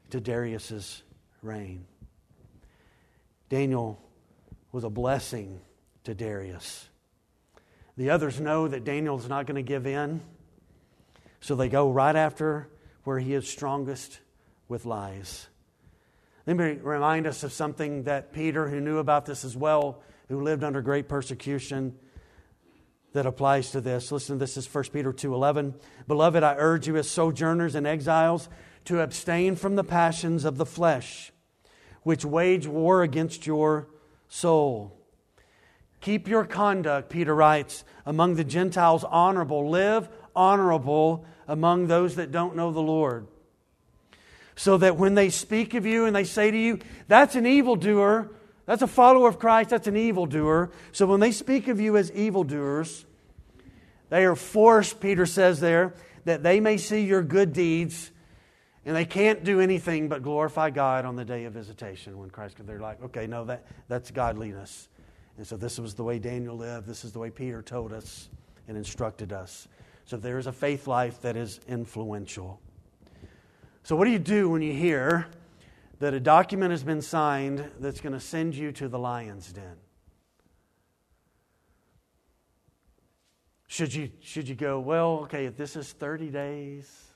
to 0.09 0.19
Darius's 0.19 1.03
reign. 1.41 1.85
Daniel 3.51 4.01
was 4.71 4.85
a 4.85 4.89
blessing 4.89 5.59
to 6.05 6.15
Darius. 6.15 6.87
The 7.97 8.09
others 8.09 8.39
know 8.39 8.69
that 8.69 8.85
Daniel's 8.85 9.27
not 9.27 9.45
going 9.45 9.57
to 9.57 9.61
give 9.61 9.85
in, 9.85 10.21
so 11.41 11.55
they 11.55 11.67
go 11.67 11.91
right 11.91 12.15
after 12.15 12.69
where 13.03 13.19
he 13.19 13.33
is 13.33 13.49
strongest 13.49 14.21
with 14.69 14.85
lies. 14.85 15.49
Let 16.47 16.55
me 16.55 16.79
remind 16.81 17.27
us 17.27 17.43
of 17.43 17.51
something 17.51 18.03
that 18.03 18.31
Peter, 18.31 18.69
who 18.69 18.79
knew 18.79 18.99
about 18.99 19.25
this 19.25 19.43
as 19.43 19.57
well, 19.57 20.01
who 20.29 20.41
lived 20.41 20.63
under 20.63 20.81
great 20.81 21.09
persecution, 21.09 21.99
that 23.11 23.25
applies 23.25 23.71
to 23.71 23.81
this. 23.81 24.13
Listen, 24.13 24.37
this 24.37 24.55
is 24.55 24.65
1 24.65 24.93
Peter 24.93 25.11
2:11. 25.11 25.75
Beloved, 26.07 26.41
I 26.41 26.55
urge 26.57 26.87
you 26.87 26.95
as 26.95 27.09
sojourners 27.09 27.75
and 27.75 27.85
exiles 27.85 28.47
to 28.85 29.01
abstain 29.01 29.57
from 29.57 29.75
the 29.75 29.83
passions 29.83 30.45
of 30.45 30.55
the 30.55 30.65
flesh, 30.65 31.33
which 32.03 32.25
wage 32.25 32.67
war 32.67 33.03
against 33.03 33.45
your 33.45 33.87
soul. 34.27 34.97
Keep 35.99 36.27
your 36.27 36.45
conduct, 36.45 37.09
Peter 37.09 37.35
writes, 37.35 37.83
among 38.05 38.35
the 38.35 38.43
Gentiles 38.43 39.03
honorable. 39.03 39.69
Live 39.69 40.09
honorable 40.35 41.25
among 41.47 41.87
those 41.87 42.15
that 42.15 42.31
don't 42.31 42.55
know 42.55 42.71
the 42.71 42.81
Lord 42.81 43.27
so 44.55 44.77
that 44.77 44.97
when 44.97 45.15
they 45.15 45.29
speak 45.29 45.73
of 45.73 45.85
you 45.85 46.05
and 46.05 46.15
they 46.15 46.23
say 46.23 46.51
to 46.51 46.57
you, 46.57 46.79
that's 47.07 47.35
an 47.35 47.45
evildoer, 47.45 48.29
that's 48.65 48.81
a 48.81 48.87
follower 48.87 49.27
of 49.27 49.39
Christ, 49.39 49.71
that's 49.71 49.87
an 49.87 49.97
evildoer. 49.97 50.71
So 50.91 51.07
when 51.07 51.19
they 51.19 51.31
speak 51.31 51.67
of 51.67 51.79
you 51.79 51.97
as 51.97 52.11
evildoers, 52.11 53.05
they 54.09 54.23
are 54.23 54.35
forced, 54.35 54.99
Peter 54.99 55.25
says 55.25 55.59
there, 55.61 55.95
that 56.25 56.43
they 56.43 56.59
may 56.59 56.77
see 56.77 57.01
your 57.01 57.23
good 57.23 57.53
deeds 57.53 58.10
and 58.85 58.95
they 58.95 59.05
can't 59.05 59.43
do 59.43 59.59
anything 59.59 60.09
but 60.09 60.23
glorify 60.23 60.69
God 60.69 61.05
on 61.05 61.15
the 61.15 61.25
day 61.25 61.45
of 61.45 61.53
visitation 61.53 62.17
when 62.17 62.29
Christ 62.29 62.57
comes. 62.57 62.67
They're 62.67 62.79
like, 62.79 63.01
okay, 63.03 63.27
no, 63.27 63.45
that, 63.45 63.65
that's 63.87 64.09
godliness. 64.09 64.89
And 65.37 65.45
so 65.45 65.55
this 65.55 65.79
was 65.79 65.93
the 65.93 66.03
way 66.03 66.19
Daniel 66.19 66.55
lived. 66.55 66.87
This 66.87 67.05
is 67.05 67.11
the 67.11 67.19
way 67.19 67.29
Peter 67.29 67.61
told 67.61 67.93
us 67.93 68.29
and 68.67 68.75
instructed 68.75 69.31
us. 69.31 69.67
So 70.05 70.17
there 70.17 70.39
is 70.39 70.47
a 70.47 70.51
faith 70.51 70.87
life 70.87 71.21
that 71.21 71.35
is 71.35 71.59
influential. 71.67 72.59
So, 73.83 73.95
what 73.95 74.05
do 74.05 74.11
you 74.11 74.19
do 74.19 74.49
when 74.49 74.61
you 74.61 74.73
hear 74.73 75.27
that 75.99 76.13
a 76.13 76.19
document 76.19 76.71
has 76.71 76.83
been 76.83 77.01
signed 77.01 77.69
that's 77.79 78.01
going 78.01 78.13
to 78.13 78.19
send 78.19 78.55
you 78.55 78.71
to 78.73 78.87
the 78.87 78.99
lion's 78.99 79.51
den? 79.51 79.77
Should 83.67 83.93
you, 83.93 84.11
should 84.21 84.49
you 84.49 84.55
go, 84.55 84.79
well, 84.79 85.19
okay, 85.23 85.45
if 85.45 85.55
this 85.55 85.75
is 85.75 85.93
30 85.93 86.29
days, 86.29 87.10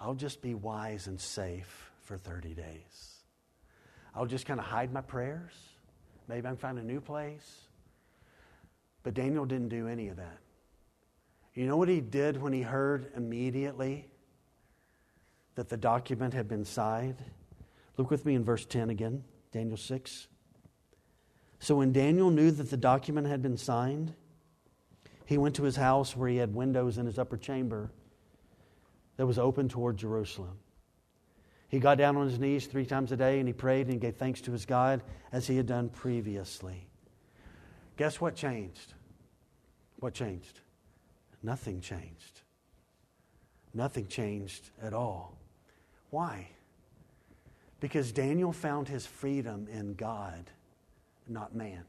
I'll 0.00 0.14
just 0.14 0.40
be 0.40 0.54
wise 0.54 1.06
and 1.06 1.20
safe 1.20 1.90
for 2.02 2.16
30 2.16 2.54
days. 2.54 3.16
I'll 4.14 4.26
just 4.26 4.46
kind 4.46 4.58
of 4.58 4.66
hide 4.66 4.92
my 4.92 5.02
prayers. 5.02 5.52
Maybe 6.26 6.46
I 6.46 6.50
can 6.50 6.56
find 6.56 6.78
a 6.78 6.82
new 6.82 7.00
place. 7.00 7.68
But 9.02 9.14
Daniel 9.14 9.44
didn't 9.44 9.68
do 9.68 9.86
any 9.86 10.08
of 10.08 10.16
that. 10.16 10.38
You 11.54 11.66
know 11.66 11.76
what 11.76 11.88
he 11.88 12.00
did 12.00 12.40
when 12.40 12.52
he 12.52 12.62
heard 12.62 13.12
immediately? 13.16 14.10
that 15.60 15.68
the 15.68 15.76
document 15.76 16.32
had 16.32 16.48
been 16.48 16.64
signed. 16.64 17.22
Look 17.98 18.10
with 18.10 18.24
me 18.24 18.34
in 18.34 18.44
verse 18.44 18.64
10 18.64 18.88
again, 18.88 19.24
Daniel 19.52 19.76
6. 19.76 20.26
So 21.58 21.76
when 21.76 21.92
Daniel 21.92 22.30
knew 22.30 22.50
that 22.50 22.70
the 22.70 22.78
document 22.78 23.26
had 23.26 23.42
been 23.42 23.58
signed, 23.58 24.14
he 25.26 25.36
went 25.36 25.54
to 25.56 25.64
his 25.64 25.76
house 25.76 26.16
where 26.16 26.30
he 26.30 26.38
had 26.38 26.54
windows 26.54 26.96
in 26.96 27.04
his 27.04 27.18
upper 27.18 27.36
chamber 27.36 27.90
that 29.20 29.26
was 29.26 29.38
open 29.38 29.68
toward 29.68 29.98
Jerusalem. 29.98 30.56
He 31.68 31.78
got 31.78 31.98
down 31.98 32.16
on 32.16 32.26
his 32.26 32.38
knees 32.38 32.66
three 32.66 32.86
times 32.86 33.12
a 33.12 33.18
day 33.18 33.38
and 33.38 33.46
he 33.46 33.52
prayed 33.52 33.88
and 33.88 34.00
gave 34.00 34.16
thanks 34.16 34.40
to 34.40 34.50
his 34.50 34.64
God 34.64 35.02
as 35.30 35.46
he 35.46 35.58
had 35.58 35.66
done 35.66 35.90
previously. 35.90 36.88
Guess 37.98 38.18
what 38.18 38.34
changed? 38.34 38.94
What 39.96 40.14
changed? 40.14 40.60
Nothing 41.42 41.82
changed. 41.82 42.40
Nothing 43.74 44.06
changed 44.06 44.70
at 44.82 44.94
all. 44.94 45.36
Why? 46.08 46.48
Because 47.78 48.12
Daniel 48.12 48.54
found 48.54 48.88
his 48.88 49.04
freedom 49.04 49.68
in 49.70 49.92
God, 49.96 50.50
not 51.28 51.54
man. 51.54 51.84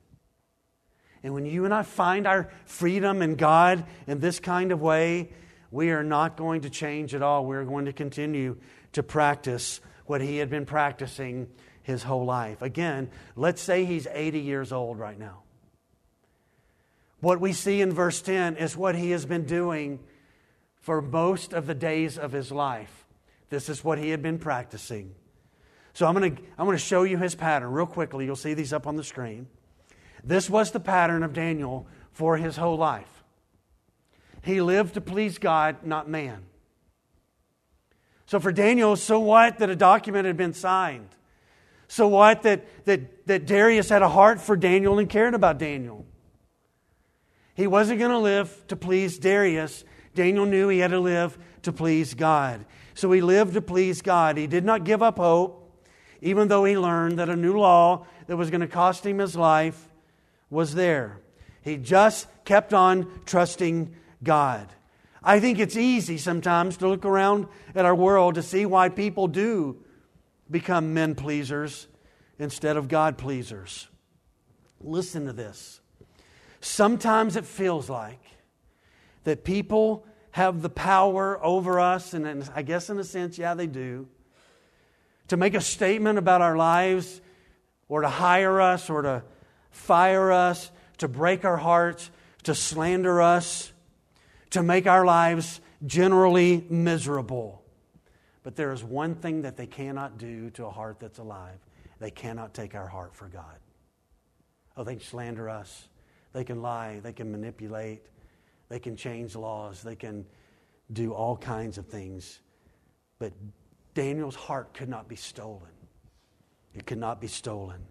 And 1.24 1.34
when 1.34 1.46
you 1.46 1.64
and 1.64 1.74
I 1.74 1.84
find 1.84 2.28
our 2.28 2.52
freedom 2.66 3.22
in 3.22 3.36
God 3.36 3.86
in 4.06 4.20
this 4.20 4.42
kind 4.42 4.74
of 4.74 4.82
way, 4.82 5.30
we 5.72 5.92
are 5.92 6.04
not 6.04 6.36
going 6.38 6.62
to 6.62 6.70
change 6.70 7.16
at 7.16 7.22
all. 7.22 7.46
We're 7.46 7.64
going 7.64 7.86
to 7.86 7.94
continue 7.94 8.58
to 8.92 9.02
practice 9.02 9.80
what 10.06 10.22
he 10.22 10.38
had 10.38 10.50
been 10.50 10.66
practicing 10.66 11.48
his 11.82 12.04
whole 12.04 12.26
life. 12.26 12.62
Again, 12.62 13.10
let's 13.36 13.62
say 13.62 13.86
he's 13.86 14.06
80 14.12 14.40
years 14.40 14.72
old 14.72 15.00
right 15.00 15.18
now. 15.18 15.44
What 17.22 17.40
we 17.40 17.54
see 17.54 17.82
in 17.82 17.94
verse 17.94 18.22
10 18.22 18.58
is 18.58 18.76
what 18.76 18.96
he 18.96 19.12
has 19.12 19.26
been 19.26 19.46
doing 19.46 20.00
for 20.82 21.02
most 21.02 21.54
of 21.54 21.68
the 21.68 21.76
days 21.76 22.18
of 22.18 22.32
his 22.32 22.52
life. 22.52 23.06
This 23.50 23.70
is 23.70 23.84
what 23.84 24.00
he 24.00 24.10
had 24.10 24.22
been 24.22 24.40
practicing. 24.40 25.14
So 25.94 26.08
I'm 26.08 26.16
going 26.16 26.36
to 26.36 26.42
I'm 26.58 26.66
going 26.66 26.78
to 26.78 26.84
show 26.84 27.04
you 27.04 27.18
his 27.18 27.36
pattern 27.36 27.72
real 27.72 27.86
quickly. 27.86 28.26
You'll 28.26 28.36
see 28.36 28.54
these 28.54 28.74
up 28.74 28.88
on 28.88 28.96
the 28.96 29.04
screen. 29.04 29.48
This 30.24 30.50
was 30.50 30.72
the 30.72 30.80
pattern 30.80 31.24
of 31.24 31.34
Daniel 31.34 31.88
for 32.12 32.38
his 32.38 32.58
whole 32.58 32.78
life. 32.78 33.21
He 34.42 34.62
lived 34.62 34.96
to 34.96 35.02
please 35.02 35.38
God, 35.38 35.84
not 35.84 36.10
man. 36.10 36.44
So 38.26 38.40
for 38.40 38.52
Daniel, 38.52 38.96
so 38.96 39.20
what 39.20 39.60
that 39.60 39.70
a 39.70 39.76
document 39.76 40.26
had 40.26 40.38
been 40.38 40.54
signed? 40.54 41.10
So 41.88 42.08
what 42.08 42.44
that, 42.44 42.66
that, 42.86 43.28
that 43.28 43.46
Darius 43.46 43.90
had 43.90 44.02
a 44.02 44.08
heart 44.08 44.40
for 44.40 44.56
Daniel 44.56 45.00
and 45.00 45.10
cared 45.10 45.34
about 45.34 45.58
Daniel? 45.58 46.06
He 47.54 47.68
wasn't 47.68 48.00
going 48.00 48.12
to 48.12 48.18
live 48.18 48.66
to 48.70 48.78
please 48.78 49.20
Darius. 49.20 49.84
Daniel 50.16 50.46
knew 50.46 50.70
he 50.70 50.80
had 50.80 50.92
to 50.92 51.00
live 51.00 51.38
to 51.64 51.74
please 51.74 52.14
God. 52.14 52.66
So 52.94 53.12
he 53.12 53.22
lived 53.22 53.54
to 53.56 53.62
please 53.62 54.02
God. 54.02 54.38
He 54.38 54.48
did 54.48 54.64
not 54.64 54.86
give 54.86 55.04
up 55.04 55.18
hope, 55.18 55.86
even 56.22 56.48
though 56.48 56.64
he 56.64 56.78
learned 56.78 57.20
that 57.20 57.30
a 57.30 57.36
new 57.36 57.60
law 57.60 58.06
that 58.28 58.38
was 58.38 58.50
going 58.50 58.62
to 58.62 58.68
cost 58.68 59.06
him 59.06 59.20
his 59.20 59.36
life 59.36 59.90
was 60.50 60.74
there. 60.74 61.20
He 61.62 61.78
just 61.78 62.28
kept 62.46 62.74
on 62.74 63.12
trusting 63.26 63.94
God. 64.24 64.68
I 65.24 65.40
think 65.40 65.60
it's 65.60 65.78
easy 65.78 66.18
sometimes 66.18 66.78
to 66.78 66.88
look 66.88 67.06
around 67.06 67.48
at 67.76 67.86
our 67.86 67.96
world 67.96 68.36
to 68.36 68.44
see 68.44 68.66
why 68.66 68.90
people 68.90 69.28
do 69.28 69.84
become 70.50 70.94
men 70.94 71.16
pleasers 71.16 71.88
instead 72.40 72.76
of 72.76 72.88
God 72.88 73.18
pleasers. 73.18 73.88
Listen 74.80 75.28
to 75.28 75.34
this. 75.34 75.80
Sometimes 76.60 77.36
it 77.36 77.46
feels 77.46 77.90
like 77.90 78.22
that 79.24 79.44
people 79.44 80.06
have 80.32 80.62
the 80.62 80.70
power 80.70 81.44
over 81.44 81.80
us, 81.80 82.14
and 82.14 82.50
I 82.56 82.62
guess 82.62 82.90
in 82.90 82.98
a 82.98 83.04
sense, 83.04 83.38
yeah, 83.38 83.54
they 83.54 83.68
do, 83.68 84.08
to 85.28 85.38
make 85.38 85.54
a 85.54 85.62
statement 85.62 86.18
about 86.18 86.42
our 86.42 86.58
lives 86.58 87.22
or 87.88 88.02
to 88.02 88.10
hire 88.10 88.60
us 88.60 88.90
or 88.90 89.02
to 89.04 89.24
fire 89.70 90.32
us, 90.32 90.72
to 90.98 91.08
break 91.08 91.46
our 91.46 91.58
hearts, 91.58 92.10
to 92.44 92.56
slander 92.56 93.22
us, 93.22 93.71
to 94.52 94.64
make 94.64 94.88
our 94.88 95.06
lives 95.06 95.60
generally 95.86 96.66
miserable. 96.70 97.64
But 98.44 98.56
there 98.56 98.72
is 98.72 98.84
one 98.84 99.16
thing 99.16 99.42
that 99.42 99.58
they 99.58 99.68
cannot 99.68 100.18
do 100.18 100.50
to 100.52 100.66
a 100.66 100.70
heart 100.70 101.00
that's 101.00 101.20
alive 101.20 101.60
they 102.02 102.12
cannot 102.12 102.54
take 102.56 102.74
our 102.74 102.88
heart 102.88 103.16
for 103.16 103.28
God. 103.28 103.60
Oh, 104.76 104.84
they 104.84 104.96
can 104.96 105.04
slander 105.04 105.48
us, 105.48 105.88
they 106.34 106.44
can 106.44 106.62
lie, 106.62 107.00
they 107.04 107.14
can 107.14 107.32
manipulate, 107.32 108.08
they 108.70 108.80
can 108.80 108.96
change 108.96 109.36
laws, 109.36 109.84
they 109.84 109.96
can 109.96 110.26
do 110.92 111.14
all 111.14 111.38
kinds 111.38 111.78
of 111.78 111.86
things. 111.86 112.40
But 113.20 113.34
Daniel's 113.94 114.36
heart 114.36 114.74
could 114.74 114.90
not 114.90 115.08
be 115.08 115.16
stolen. 115.16 115.70
It 116.74 116.88
could 116.88 116.98
not 116.98 117.22
be 117.22 117.28
stolen. 117.28 117.82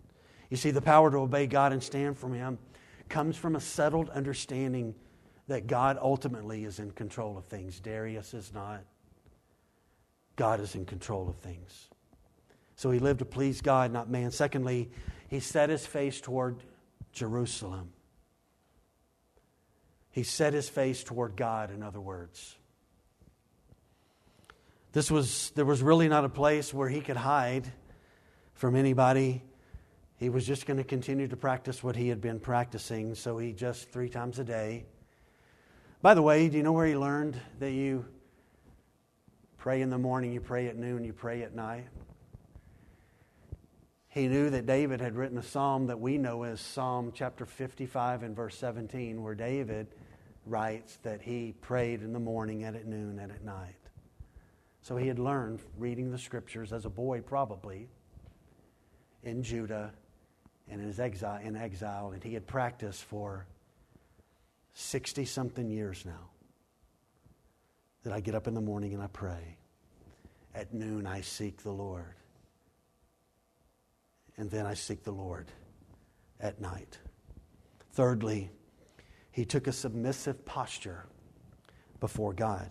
You 0.48 0.56
see, 0.56 0.72
the 0.72 0.82
power 0.82 1.10
to 1.12 1.18
obey 1.18 1.46
God 1.46 1.72
and 1.72 1.80
stand 1.80 2.18
for 2.18 2.34
Him 2.34 2.58
comes 3.08 3.36
from 3.36 3.54
a 3.54 3.60
settled 3.60 4.10
understanding 4.10 4.94
that 5.50 5.66
God 5.66 5.98
ultimately 6.00 6.64
is 6.64 6.78
in 6.78 6.92
control 6.92 7.36
of 7.36 7.44
things. 7.44 7.80
Darius 7.80 8.34
is 8.34 8.52
not. 8.54 8.84
God 10.36 10.60
is 10.60 10.76
in 10.76 10.84
control 10.84 11.28
of 11.28 11.34
things. 11.38 11.88
So 12.76 12.92
he 12.92 13.00
lived 13.00 13.18
to 13.18 13.24
please 13.24 13.60
God, 13.60 13.92
not 13.92 14.08
man. 14.08 14.30
Secondly, 14.30 14.92
he 15.28 15.40
set 15.40 15.68
his 15.68 15.84
face 15.84 16.20
toward 16.20 16.62
Jerusalem. 17.12 17.90
He 20.12 20.22
set 20.22 20.52
his 20.54 20.68
face 20.68 21.02
toward 21.02 21.34
God, 21.34 21.72
in 21.72 21.82
other 21.82 22.00
words. 22.00 22.56
This 24.92 25.10
was, 25.10 25.50
there 25.56 25.64
was 25.64 25.82
really 25.82 26.08
not 26.08 26.24
a 26.24 26.28
place 26.28 26.72
where 26.72 26.88
he 26.88 27.00
could 27.00 27.16
hide 27.16 27.72
from 28.54 28.76
anybody. 28.76 29.42
He 30.16 30.28
was 30.28 30.46
just 30.46 30.64
going 30.64 30.76
to 30.76 30.84
continue 30.84 31.26
to 31.26 31.36
practice 31.36 31.82
what 31.82 31.96
he 31.96 32.08
had 32.08 32.20
been 32.20 32.38
practicing, 32.38 33.16
so 33.16 33.36
he 33.36 33.52
just 33.52 33.90
three 33.90 34.08
times 34.08 34.38
a 34.38 34.44
day. 34.44 34.86
By 36.02 36.14
the 36.14 36.22
way, 36.22 36.48
do 36.48 36.56
you 36.56 36.62
know 36.62 36.72
where 36.72 36.86
he 36.86 36.96
learned 36.96 37.38
that 37.58 37.72
you 37.72 38.06
pray 39.58 39.82
in 39.82 39.90
the 39.90 39.98
morning, 39.98 40.32
you 40.32 40.40
pray 40.40 40.66
at 40.66 40.76
noon, 40.76 41.04
you 41.04 41.12
pray 41.12 41.42
at 41.42 41.54
night? 41.54 41.88
He 44.08 44.26
knew 44.26 44.48
that 44.48 44.64
David 44.64 45.02
had 45.02 45.14
written 45.14 45.36
a 45.36 45.42
psalm 45.42 45.88
that 45.88 46.00
we 46.00 46.16
know 46.16 46.44
as 46.44 46.62
Psalm 46.62 47.12
chapter 47.14 47.44
55 47.44 48.22
and 48.22 48.34
verse 48.34 48.56
17, 48.56 49.22
where 49.22 49.34
David 49.34 49.88
writes 50.46 50.96
that 51.02 51.20
he 51.20 51.52
prayed 51.60 52.00
in 52.00 52.14
the 52.14 52.18
morning 52.18 52.64
and 52.64 52.76
at 52.76 52.86
noon 52.86 53.18
and 53.18 53.30
at 53.30 53.44
night. 53.44 53.76
So 54.80 54.96
he 54.96 55.06
had 55.06 55.18
learned 55.18 55.60
reading 55.76 56.10
the 56.10 56.18
scriptures 56.18 56.72
as 56.72 56.86
a 56.86 56.90
boy, 56.90 57.20
probably, 57.20 57.90
in 59.22 59.42
Judah 59.42 59.92
and 60.66 60.80
in 60.80 60.98
exile, 60.98 61.40
in 61.44 61.56
exile, 61.56 62.12
and 62.12 62.24
he 62.24 62.32
had 62.32 62.46
practiced 62.46 63.04
for 63.04 63.46
60 64.74 65.24
something 65.24 65.70
years 65.70 66.04
now. 66.04 66.30
That 68.02 68.12
I 68.12 68.20
get 68.20 68.34
up 68.34 68.46
in 68.46 68.54
the 68.54 68.60
morning 68.60 68.94
and 68.94 69.02
I 69.02 69.08
pray. 69.08 69.58
At 70.54 70.72
noon, 70.72 71.06
I 71.06 71.20
seek 71.20 71.62
the 71.62 71.70
Lord. 71.70 72.14
And 74.36 74.50
then 74.50 74.66
I 74.66 74.74
seek 74.74 75.04
the 75.04 75.12
Lord 75.12 75.48
at 76.40 76.60
night. 76.60 76.98
Thirdly, 77.92 78.50
he 79.30 79.44
took 79.44 79.66
a 79.66 79.72
submissive 79.72 80.44
posture 80.44 81.06
before 82.00 82.32
God. 82.32 82.70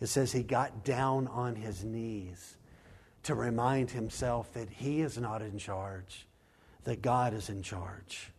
It 0.00 0.06
says 0.08 0.32
he 0.32 0.42
got 0.42 0.84
down 0.84 1.28
on 1.28 1.56
his 1.56 1.84
knees 1.84 2.56
to 3.24 3.34
remind 3.34 3.90
himself 3.90 4.52
that 4.54 4.68
he 4.68 5.00
is 5.00 5.18
not 5.18 5.42
in 5.42 5.58
charge, 5.58 6.26
that 6.84 7.02
God 7.02 7.34
is 7.34 7.48
in 7.48 7.62
charge. 7.62 8.30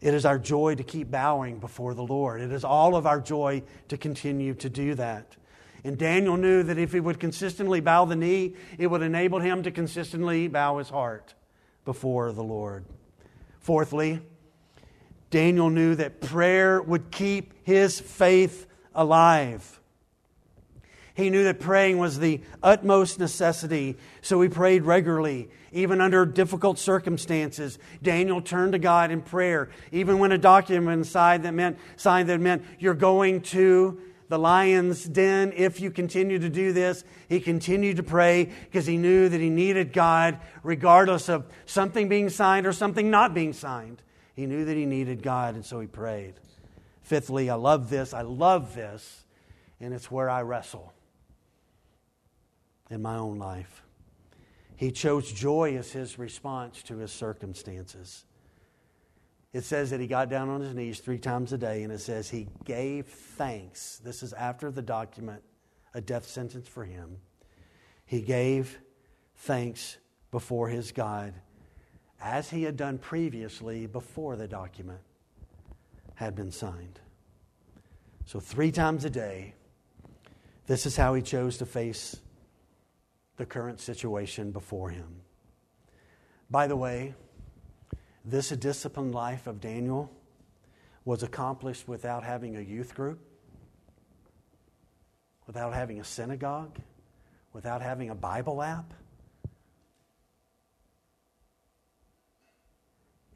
It 0.00 0.14
is 0.14 0.24
our 0.24 0.38
joy 0.38 0.76
to 0.76 0.82
keep 0.82 1.10
bowing 1.10 1.58
before 1.58 1.94
the 1.94 2.04
Lord. 2.04 2.40
It 2.40 2.52
is 2.52 2.64
all 2.64 2.94
of 2.94 3.06
our 3.06 3.20
joy 3.20 3.62
to 3.88 3.96
continue 3.96 4.54
to 4.54 4.68
do 4.68 4.94
that. 4.94 5.36
And 5.84 5.98
Daniel 5.98 6.36
knew 6.36 6.62
that 6.62 6.78
if 6.78 6.92
he 6.92 7.00
would 7.00 7.20
consistently 7.20 7.80
bow 7.80 8.04
the 8.04 8.16
knee, 8.16 8.54
it 8.78 8.88
would 8.88 9.02
enable 9.02 9.40
him 9.40 9.62
to 9.62 9.70
consistently 9.70 10.48
bow 10.48 10.78
his 10.78 10.88
heart 10.88 11.34
before 11.84 12.32
the 12.32 12.42
Lord. 12.42 12.84
Fourthly, 13.60 14.20
Daniel 15.30 15.70
knew 15.70 15.94
that 15.94 16.20
prayer 16.20 16.80
would 16.80 17.10
keep 17.10 17.54
his 17.64 18.00
faith 18.00 18.66
alive. 18.94 19.80
He 21.18 21.30
knew 21.30 21.42
that 21.42 21.58
praying 21.58 21.98
was 21.98 22.20
the 22.20 22.40
utmost 22.62 23.18
necessity, 23.18 23.96
so 24.22 24.40
he 24.40 24.48
prayed 24.48 24.84
regularly, 24.84 25.50
even 25.72 26.00
under 26.00 26.24
difficult 26.24 26.78
circumstances. 26.78 27.76
Daniel 28.00 28.40
turned 28.40 28.70
to 28.70 28.78
God 28.78 29.10
in 29.10 29.22
prayer, 29.22 29.68
even 29.90 30.20
when 30.20 30.30
a 30.30 30.38
document 30.38 31.06
signed 31.06 31.44
that 31.44 31.54
meant, 31.54 31.76
signed 31.96 32.28
that 32.28 32.38
meant 32.38 32.62
you're 32.78 32.94
going 32.94 33.40
to 33.40 34.00
the 34.28 34.38
lion's 34.38 35.02
den 35.06 35.52
if 35.56 35.80
you 35.80 35.90
continue 35.90 36.38
to 36.38 36.48
do 36.48 36.72
this. 36.72 37.02
He 37.28 37.40
continued 37.40 37.96
to 37.96 38.04
pray 38.04 38.44
because 38.44 38.86
he 38.86 38.96
knew 38.96 39.28
that 39.28 39.40
he 39.40 39.50
needed 39.50 39.92
God, 39.92 40.38
regardless 40.62 41.28
of 41.28 41.46
something 41.66 42.08
being 42.08 42.28
signed 42.28 42.64
or 42.64 42.72
something 42.72 43.10
not 43.10 43.34
being 43.34 43.52
signed. 43.52 44.02
He 44.36 44.46
knew 44.46 44.64
that 44.66 44.76
he 44.76 44.86
needed 44.86 45.24
God, 45.24 45.56
and 45.56 45.66
so 45.66 45.80
he 45.80 45.88
prayed. 45.88 46.34
Fifthly, 47.02 47.50
I 47.50 47.56
love 47.56 47.90
this. 47.90 48.14
I 48.14 48.22
love 48.22 48.76
this, 48.76 49.24
and 49.80 49.92
it's 49.92 50.12
where 50.12 50.30
I 50.30 50.42
wrestle 50.42 50.92
in 52.90 53.02
my 53.02 53.16
own 53.16 53.38
life. 53.38 53.82
He 54.76 54.92
chose 54.92 55.32
joy 55.32 55.76
as 55.76 55.92
his 55.92 56.18
response 56.18 56.82
to 56.84 56.98
his 56.98 57.10
circumstances. 57.10 58.24
It 59.52 59.64
says 59.64 59.90
that 59.90 60.00
he 60.00 60.06
got 60.06 60.28
down 60.28 60.48
on 60.48 60.60
his 60.60 60.74
knees 60.74 61.00
three 61.00 61.18
times 61.18 61.52
a 61.52 61.58
day, 61.58 61.82
and 61.82 61.92
it 61.92 62.00
says 62.00 62.28
he 62.28 62.48
gave 62.64 63.06
thanks. 63.06 63.98
This 64.04 64.22
is 64.22 64.32
after 64.34 64.70
the 64.70 64.82
document, 64.82 65.42
a 65.94 66.00
death 66.00 66.26
sentence 66.26 66.68
for 66.68 66.84
him. 66.84 67.16
He 68.04 68.20
gave 68.20 68.78
thanks 69.34 69.96
before 70.30 70.68
his 70.68 70.92
God, 70.92 71.34
as 72.20 72.50
he 72.50 72.62
had 72.62 72.76
done 72.76 72.98
previously 72.98 73.86
before 73.86 74.36
the 74.36 74.48
document 74.48 75.00
had 76.14 76.34
been 76.34 76.50
signed. 76.50 77.00
So, 78.26 78.40
three 78.40 78.70
times 78.70 79.04
a 79.04 79.10
day, 79.10 79.54
this 80.66 80.84
is 80.84 80.96
how 80.96 81.14
he 81.14 81.22
chose 81.22 81.58
to 81.58 81.66
face 81.66 82.16
the 83.38 83.46
current 83.46 83.80
situation 83.80 84.50
before 84.50 84.90
him. 84.90 85.22
By 86.50 86.66
the 86.66 86.76
way, 86.76 87.14
this 88.24 88.50
disciplined 88.50 89.14
life 89.14 89.46
of 89.46 89.60
Daniel 89.60 90.10
was 91.04 91.22
accomplished 91.22 91.88
without 91.88 92.24
having 92.24 92.56
a 92.56 92.60
youth 92.60 92.94
group, 92.94 93.20
without 95.46 95.72
having 95.72 96.00
a 96.00 96.04
synagogue, 96.04 96.78
without 97.52 97.80
having 97.80 98.10
a 98.10 98.14
Bible 98.14 98.60
app. 98.60 98.92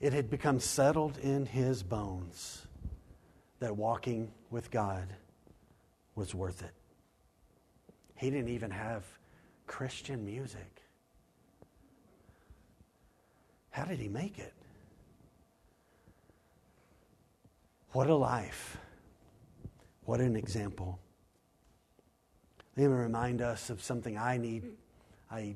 It 0.01 0.13
had 0.13 0.29
become 0.29 0.59
settled 0.59 1.17
in 1.19 1.47
his 1.47 1.83
bones 1.85 2.67
that 3.61 3.77
walking 3.77 4.33
with 4.51 4.71
God 4.71 5.07
was 6.17 6.35
worth 6.35 6.63
it. 6.63 6.75
He 8.17 8.29
didn't 8.29 8.49
even 8.49 8.73
have 8.73 9.05
Christian 9.67 10.25
music. 10.25 10.83
How 13.71 13.85
did 13.85 13.99
he 13.99 14.09
make 14.09 14.39
it? 14.39 14.53
What 17.93 18.09
a 18.09 18.15
life. 18.15 18.79
What 20.05 20.21
an 20.21 20.37
example. 20.37 20.99
Let 22.77 22.89
me 22.89 22.95
remind 22.95 23.43
us 23.43 23.71
of 23.71 23.83
something 23.83 24.17
I 24.17 24.39
need. 24.39 24.65
I, 25.31 25.55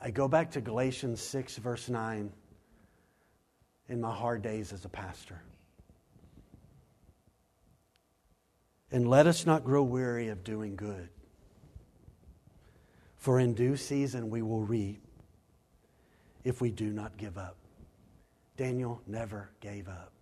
I 0.00 0.10
go 0.10 0.28
back 0.28 0.52
to 0.52 0.60
Galatians 0.60 1.20
6, 1.20 1.56
verse 1.56 1.88
9, 1.88 2.32
in 3.88 4.00
my 4.00 4.12
hard 4.12 4.42
days 4.42 4.72
as 4.72 4.84
a 4.84 4.88
pastor. 4.88 5.40
And 8.92 9.08
let 9.08 9.26
us 9.26 9.44
not 9.44 9.64
grow 9.64 9.82
weary 9.82 10.28
of 10.28 10.44
doing 10.44 10.76
good. 10.76 11.08
For 13.24 13.40
in 13.40 13.54
due 13.54 13.76
season 13.78 14.28
we 14.28 14.42
will 14.42 14.60
reap 14.60 15.00
if 16.44 16.60
we 16.60 16.70
do 16.70 16.90
not 16.90 17.16
give 17.16 17.38
up. 17.38 17.56
Daniel 18.58 19.00
never 19.06 19.48
gave 19.60 19.88
up 19.88 20.12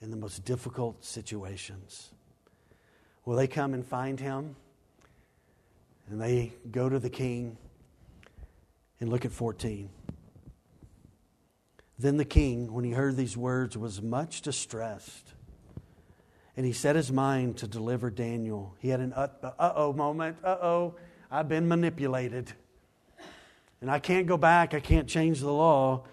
in 0.00 0.12
the 0.12 0.16
most 0.16 0.44
difficult 0.44 1.04
situations. 1.04 2.12
Well, 3.24 3.36
they 3.36 3.48
come 3.48 3.74
and 3.74 3.84
find 3.84 4.20
him, 4.20 4.54
and 6.08 6.20
they 6.20 6.52
go 6.70 6.88
to 6.88 7.00
the 7.00 7.10
king 7.10 7.56
and 9.00 9.10
look 9.10 9.24
at 9.24 9.32
14. 9.32 9.88
Then 11.98 12.16
the 12.16 12.24
king, 12.24 12.72
when 12.72 12.84
he 12.84 12.92
heard 12.92 13.16
these 13.16 13.36
words, 13.36 13.76
was 13.76 14.00
much 14.00 14.40
distressed. 14.40 15.32
And 16.56 16.64
he 16.64 16.72
set 16.72 16.94
his 16.94 17.10
mind 17.10 17.56
to 17.56 17.66
deliver 17.66 18.08
Daniel. 18.08 18.76
He 18.78 18.90
had 18.90 19.00
an 19.00 19.12
uh 19.14 19.26
oh 19.58 19.92
moment. 19.92 20.36
Uh 20.44 20.58
oh, 20.62 20.94
I've 21.34 21.48
been 21.48 21.66
manipulated. 21.66 22.52
And 23.80 23.90
I 23.90 23.98
can't 23.98 24.28
go 24.28 24.36
back. 24.36 24.72
I 24.72 24.78
can't 24.78 25.08
change 25.08 25.40
the 25.40 25.50
law. 25.52 26.04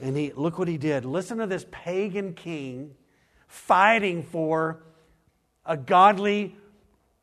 And 0.00 0.16
he, 0.16 0.32
look 0.32 0.58
what 0.58 0.68
he 0.68 0.78
did. 0.78 1.04
Listen 1.04 1.36
to 1.36 1.46
this 1.46 1.66
pagan 1.70 2.32
king 2.32 2.94
fighting 3.46 4.22
for 4.22 4.82
a 5.66 5.76
godly, 5.76 6.56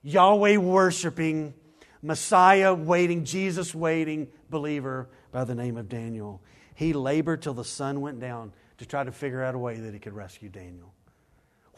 Yahweh 0.03 0.58
worshiping, 0.58 1.55
Messiah 2.03 2.76
waiting, 2.76 3.26
Jesus 3.26 3.74
waiting 3.74 4.28
believer 4.51 5.10
by 5.32 5.43
the 5.43 5.55
name 5.55 5.78
of 5.78 5.89
Daniel. 5.89 6.43
He 6.76 6.93
labored 6.93 7.41
till 7.41 7.55
the 7.55 7.66
sun 7.66 8.01
went 8.01 8.20
down 8.20 8.53
to 8.78 8.86
try 8.86 9.03
to 9.03 9.12
figure 9.12 9.43
out 9.43 9.55
a 9.55 9.58
way 9.58 9.80
that 9.80 9.95
he 9.95 9.99
could 9.99 10.14
rescue 10.14 10.49
Daniel. 10.49 10.93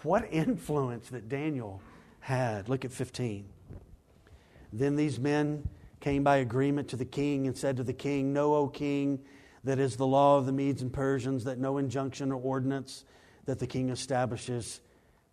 What 0.04 0.28
influence 0.30 1.08
that 1.10 1.30
Daniel 1.30 1.82
had. 2.20 2.68
Look 2.68 2.84
at 2.84 2.92
15. 2.92 3.46
Then 4.72 4.96
these 4.96 5.20
men 5.20 5.68
came 6.00 6.24
by 6.24 6.38
agreement 6.38 6.90
to 6.90 6.96
the 6.96 7.06
king 7.06 7.48
and 7.48 7.58
said 7.58 7.78
to 7.78 7.84
the 7.84 7.94
king, 7.94 8.34
Know, 8.34 8.56
O 8.56 8.68
king, 8.68 9.20
that 9.64 9.80
is 9.80 9.96
the 9.96 10.08
law 10.08 10.38
of 10.38 10.46
the 10.46 10.52
Medes 10.52 10.82
and 10.82 10.94
Persians, 10.94 11.44
that 11.44 11.60
no 11.60 11.78
injunction 11.78 12.32
or 12.32 12.42
ordinance 12.42 13.04
that 13.46 13.60
the 13.60 13.68
king 13.68 13.90
establishes 13.90 14.80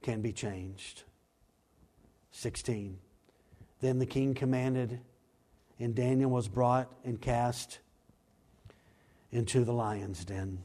can 0.03 0.21
be 0.21 0.33
changed. 0.33 1.05
16. 2.33 2.99
Then 3.81 3.99
the 3.99 4.07
king 4.07 4.35
commanded, 4.35 5.01
and 5.79 5.95
Daniel 5.95 6.31
was 6.31 6.49
brought 6.49 6.91
and 7.05 7.21
cast 7.21 7.79
into 9.31 9.65
the 9.65 9.73
lion's 9.73 10.25
den. 10.25 10.65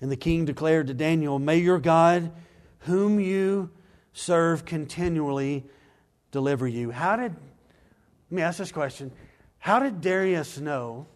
And 0.00 0.10
the 0.10 0.16
king 0.16 0.44
declared 0.44 0.88
to 0.88 0.94
Daniel, 0.94 1.38
May 1.38 1.58
your 1.58 1.78
God, 1.78 2.32
whom 2.80 3.20
you 3.20 3.70
serve 4.12 4.64
continually, 4.64 5.64
deliver 6.34 6.66
you. 6.66 6.90
How 6.90 7.14
did, 7.14 7.32
let 7.32 8.36
me 8.36 8.42
ask 8.42 8.58
this 8.58 8.72
question. 8.72 9.12
How 9.60 9.78
did 9.78 10.00
Darius 10.00 10.58
know? 10.58 11.06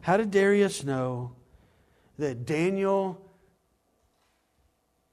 How 0.00 0.16
did 0.16 0.30
Darius 0.30 0.84
know 0.84 1.32
that 2.18 2.46
Daniel 2.46 3.20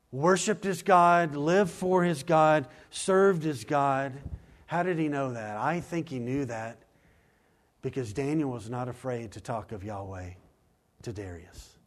worshiped 0.10 0.64
his 0.64 0.84
God, 0.84 1.36
lived 1.36 1.70
for 1.70 2.06
his 2.06 2.24
God, 2.24 2.70
served 2.92 3.44
his 3.44 3.66
God? 3.66 4.14
How 4.68 4.84
did 4.84 5.00
he 5.00 5.10
know 5.10 5.34
that? 5.34 5.58
I 5.58 5.82
think 5.82 6.08
he 6.08 6.20
knew 6.20 6.46
that 6.46 6.78
because 7.82 8.14
Daniel 8.14 8.50
was 8.50 8.70
not 8.70 8.88
afraid 8.88 9.34
to 9.34 9.42
talk 9.42 9.74
of 9.74 9.84
Yahweh 9.84 10.30
to 11.02 11.12
Darius. 11.12 11.78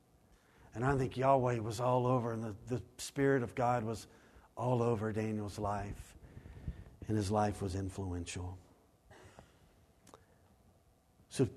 And 0.75 0.85
I 0.85 0.99
think 0.99 1.17
Yahweh 1.17 1.61
was 1.61 1.81
all 1.81 2.07
over, 2.07 2.35
and 2.35 2.45
the, 2.45 2.55
the 2.69 2.83
Spirit 2.99 3.43
of 3.43 3.55
God 3.55 3.85
was 3.85 4.07
all 4.55 4.83
over 4.83 5.13
Daniel's 5.13 5.59
life, 5.59 6.08
and 7.09 7.17
his 7.17 7.31
life 7.31 7.61
was 7.61 7.75
influential. 7.75 8.57
So, 11.31 11.49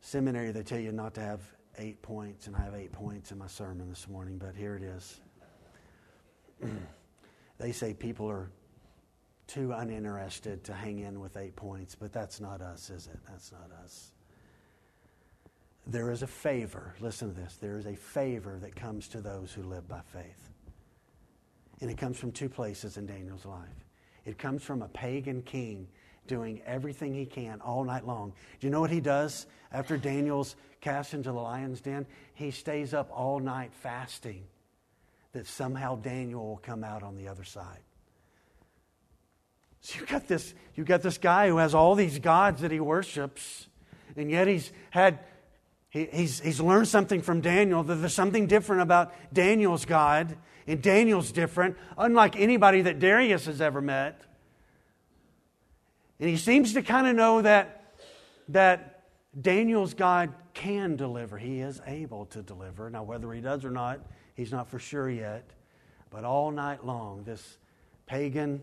seminary, 0.00 0.52
they 0.52 0.62
tell 0.62 0.78
you 0.78 0.92
not 0.92 1.14
to 1.14 1.20
have 1.20 1.40
eight 1.78 2.02
points, 2.02 2.46
and 2.46 2.56
I 2.56 2.60
have 2.60 2.74
eight 2.74 2.92
points 2.92 3.30
in 3.30 3.38
my 3.38 3.46
sermon 3.46 3.88
this 3.88 4.08
morning, 4.08 4.38
but 4.38 4.54
here 4.56 4.76
it 4.76 4.82
is. 4.82 5.20
they 7.58 7.72
say 7.72 7.94
people 7.94 8.28
are 8.28 8.50
too 9.46 9.72
uninterested 9.72 10.64
to 10.64 10.72
hang 10.72 10.98
in 10.98 11.20
with 11.20 11.36
eight 11.36 11.56
points, 11.56 11.94
but 11.94 12.12
that's 12.12 12.40
not 12.40 12.60
us, 12.60 12.90
is 12.90 13.06
it? 13.06 13.18
That's 13.28 13.52
not 13.52 13.70
us 13.84 14.12
there 15.90 16.10
is 16.10 16.22
a 16.22 16.26
favor. 16.26 16.94
Listen 17.00 17.34
to 17.34 17.40
this. 17.40 17.56
There 17.56 17.76
is 17.76 17.86
a 17.86 17.96
favor 17.96 18.58
that 18.60 18.76
comes 18.76 19.08
to 19.08 19.20
those 19.20 19.52
who 19.52 19.62
live 19.62 19.88
by 19.88 20.00
faith. 20.12 20.49
And 21.80 21.90
it 21.90 21.96
comes 21.96 22.18
from 22.18 22.32
two 22.32 22.48
places 22.48 22.96
in 22.96 23.06
Daniel's 23.06 23.46
life. 23.46 23.86
It 24.24 24.38
comes 24.38 24.62
from 24.62 24.82
a 24.82 24.88
pagan 24.88 25.42
king 25.42 25.88
doing 26.26 26.60
everything 26.66 27.14
he 27.14 27.26
can 27.26 27.60
all 27.60 27.84
night 27.84 28.06
long. 28.06 28.32
Do 28.60 28.66
you 28.66 28.70
know 28.70 28.80
what 28.80 28.90
he 28.90 29.00
does 29.00 29.46
after 29.72 29.96
Daniel's 29.96 30.56
cast 30.80 31.14
into 31.14 31.32
the 31.32 31.38
lion's 31.38 31.80
den? 31.80 32.06
He 32.34 32.50
stays 32.50 32.94
up 32.94 33.10
all 33.12 33.40
night 33.40 33.72
fasting 33.72 34.44
that 35.32 35.46
somehow 35.46 35.96
Daniel 35.96 36.46
will 36.46 36.58
come 36.58 36.84
out 36.84 37.02
on 37.02 37.16
the 37.16 37.28
other 37.28 37.44
side. 37.44 37.80
So 39.80 40.00
you 40.00 40.06
got 40.06 40.28
this, 40.28 40.54
you 40.74 40.84
got 40.84 41.02
this 41.02 41.18
guy 41.18 41.48
who 41.48 41.56
has 41.56 41.74
all 41.74 41.94
these 41.94 42.18
gods 42.18 42.60
that 42.60 42.70
he 42.70 42.80
worships, 42.80 43.66
and 44.16 44.30
yet 44.30 44.46
he's 44.46 44.72
had 44.90 45.20
he, 45.90 46.08
he's, 46.12 46.40
he's 46.40 46.60
learned 46.60 46.86
something 46.86 47.20
from 47.20 47.40
Daniel 47.40 47.82
that 47.82 47.96
there's 47.96 48.14
something 48.14 48.46
different 48.46 48.82
about 48.82 49.12
Daniel's 49.32 49.84
God, 49.84 50.36
and 50.66 50.82
Daniel's 50.82 51.32
different, 51.32 51.76
unlike 51.96 52.36
anybody 52.36 52.82
that 52.82 52.98
Darius 52.98 53.46
has 53.46 53.60
ever 53.60 53.80
met. 53.80 54.22
And 56.18 56.28
he 56.28 56.36
seems 56.36 56.74
to 56.74 56.82
kind 56.82 57.06
of 57.06 57.16
know 57.16 57.42
that, 57.42 57.94
that 58.48 59.04
Daniel's 59.40 59.94
God 59.94 60.34
can 60.54 60.96
deliver. 60.96 61.38
He 61.38 61.60
is 61.60 61.80
able 61.86 62.26
to 62.26 62.42
deliver. 62.42 62.90
Now, 62.90 63.02
whether 63.02 63.32
he 63.32 63.40
does 63.40 63.64
or 63.64 63.70
not, 63.70 64.00
he's 64.34 64.52
not 64.52 64.68
for 64.68 64.78
sure 64.78 65.08
yet. 65.08 65.48
But 66.10 66.24
all 66.24 66.50
night 66.50 66.84
long, 66.84 67.22
this 67.24 67.58
pagan, 68.06 68.62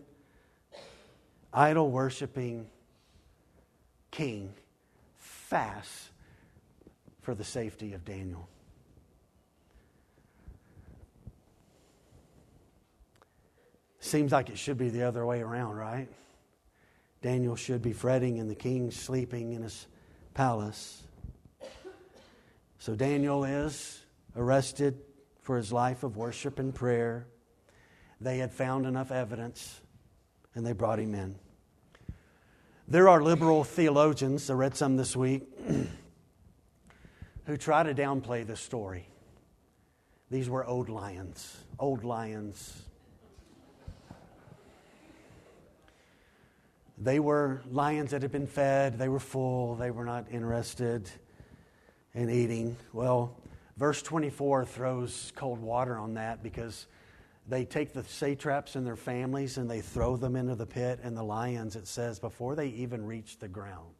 idol 1.52 1.90
worshiping 1.90 2.66
king 4.10 4.52
fasts 5.18 6.10
for 7.22 7.34
the 7.34 7.44
safety 7.44 7.94
of 7.94 8.04
Daniel. 8.04 8.48
Seems 14.00 14.32
like 14.32 14.48
it 14.48 14.58
should 14.58 14.78
be 14.78 14.90
the 14.90 15.02
other 15.02 15.26
way 15.26 15.40
around, 15.40 15.76
right? 15.76 16.08
Daniel 17.20 17.56
should 17.56 17.82
be 17.82 17.92
fretting 17.92 18.38
and 18.38 18.48
the 18.48 18.54
king 18.54 18.90
sleeping 18.90 19.52
in 19.52 19.62
his 19.62 19.86
palace. 20.34 21.02
So 22.78 22.94
Daniel 22.94 23.44
is 23.44 24.00
arrested 24.36 25.00
for 25.42 25.56
his 25.56 25.72
life 25.72 26.04
of 26.04 26.16
worship 26.16 26.60
and 26.60 26.72
prayer. 26.72 27.26
They 28.20 28.38
had 28.38 28.52
found 28.52 28.86
enough 28.86 29.10
evidence 29.10 29.80
and 30.54 30.64
they 30.64 30.72
brought 30.72 31.00
him 31.00 31.14
in. 31.14 31.34
There 32.86 33.08
are 33.08 33.22
liberal 33.22 33.64
theologians, 33.64 34.48
I 34.48 34.54
read 34.54 34.76
some 34.76 34.96
this 34.96 35.14
week, 35.14 35.42
who 37.44 37.56
try 37.56 37.82
to 37.82 37.94
downplay 37.94 38.46
this 38.46 38.60
story. 38.60 39.08
These 40.30 40.48
were 40.48 40.64
old 40.64 40.88
lions, 40.88 41.64
old 41.78 42.04
lions. 42.04 42.87
They 47.00 47.20
were 47.20 47.62
lions 47.70 48.10
that 48.10 48.22
had 48.22 48.32
been 48.32 48.46
fed, 48.46 48.98
they 48.98 49.08
were 49.08 49.20
full, 49.20 49.76
they 49.76 49.90
were 49.90 50.04
not 50.04 50.26
interested 50.32 51.08
in 52.12 52.28
eating. 52.28 52.76
Well, 52.92 53.36
verse 53.76 54.02
24 54.02 54.64
throws 54.64 55.32
cold 55.36 55.60
water 55.60 55.96
on 55.96 56.14
that 56.14 56.42
because 56.42 56.86
they 57.46 57.64
take 57.64 57.92
the 57.92 58.02
satraps 58.02 58.74
and 58.74 58.84
their 58.84 58.96
families 58.96 59.58
and 59.58 59.70
they 59.70 59.80
throw 59.80 60.16
them 60.16 60.34
into 60.34 60.56
the 60.56 60.66
pit, 60.66 60.98
and 61.02 61.16
the 61.16 61.22
lions, 61.22 61.76
it 61.76 61.86
says, 61.86 62.18
before 62.18 62.56
they 62.56 62.68
even 62.68 63.06
reach 63.06 63.38
the 63.38 63.48
ground, 63.48 63.94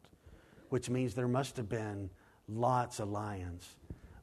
which 0.69 0.91
means 0.91 1.15
there 1.15 1.29
must 1.29 1.57
have 1.57 1.69
been 1.69 2.11
lots 2.49 2.99
of 2.99 3.09
lions 3.09 3.77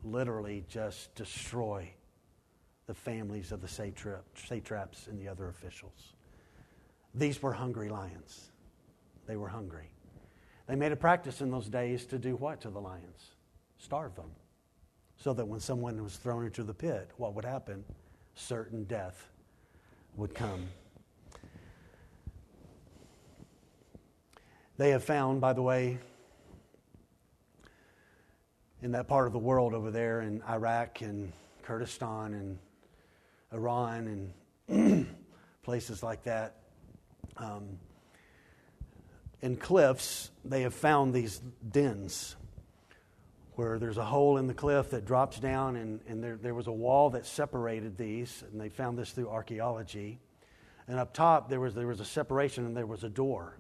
literally 0.03 0.63
just 0.67 1.15
destroy 1.15 1.89
the 2.87 2.93
families 2.93 3.51
of 3.51 3.61
the 3.61 3.67
satraps 3.67 5.07
and 5.07 5.19
the 5.19 5.27
other 5.27 5.47
officials. 5.47 6.13
These 7.15 7.41
were 7.41 7.53
hungry 7.53 7.89
lions. 7.89 8.51
They 9.27 9.35
were 9.35 9.49
hungry. 9.49 9.89
They 10.67 10.75
made 10.75 10.91
a 10.91 10.95
practice 10.95 11.41
in 11.41 11.51
those 11.51 11.67
days 11.67 12.05
to 12.07 12.17
do 12.17 12.35
what 12.35 12.61
to 12.61 12.69
the 12.69 12.79
lions? 12.79 13.31
Starve 13.77 14.15
them. 14.15 14.31
So 15.17 15.33
that 15.33 15.47
when 15.47 15.59
someone 15.59 16.01
was 16.03 16.17
thrown 16.17 16.45
into 16.45 16.63
the 16.63 16.73
pit, 16.73 17.11
what 17.17 17.33
would 17.35 17.45
happen? 17.45 17.83
Certain 18.33 18.83
death 18.83 19.29
would 20.15 20.33
come. 20.33 20.67
They 24.77 24.89
have 24.89 25.03
found, 25.03 25.39
by 25.39 25.53
the 25.53 25.61
way, 25.61 25.99
in 28.81 28.91
that 28.91 29.07
part 29.07 29.27
of 29.27 29.33
the 29.33 29.39
world 29.39 29.73
over 29.73 29.89
there 29.89 30.21
in 30.21 30.41
Iraq 30.49 31.01
and 31.01 31.31
Kurdistan 31.63 32.33
and 32.33 32.59
Iran 33.53 34.33
and 34.67 35.07
places 35.63 36.03
like 36.03 36.23
that. 36.23 36.57
Um, 37.37 37.79
in 39.41 39.57
cliffs, 39.57 40.31
they 40.43 40.61
have 40.61 40.73
found 40.73 41.13
these 41.13 41.41
dens 41.71 42.35
where 43.55 43.79
there's 43.79 43.97
a 43.97 44.05
hole 44.05 44.37
in 44.37 44.47
the 44.47 44.53
cliff 44.53 44.89
that 44.89 45.05
drops 45.05 45.39
down, 45.39 45.75
and, 45.77 46.01
and 46.07 46.23
there, 46.23 46.35
there 46.35 46.53
was 46.53 46.67
a 46.67 46.71
wall 46.71 47.11
that 47.11 47.25
separated 47.25 47.97
these, 47.97 48.43
and 48.51 48.59
they 48.59 48.69
found 48.69 48.97
this 48.97 49.11
through 49.11 49.29
archaeology. 49.29 50.19
And 50.87 50.99
up 50.99 51.13
top, 51.13 51.49
there 51.49 51.59
was, 51.59 51.73
there 51.73 51.87
was 51.87 52.01
a 52.01 52.05
separation, 52.05 52.65
and 52.65 52.75
there 52.75 52.85
was 52.85 53.03
a 53.03 53.09
door. 53.09 53.57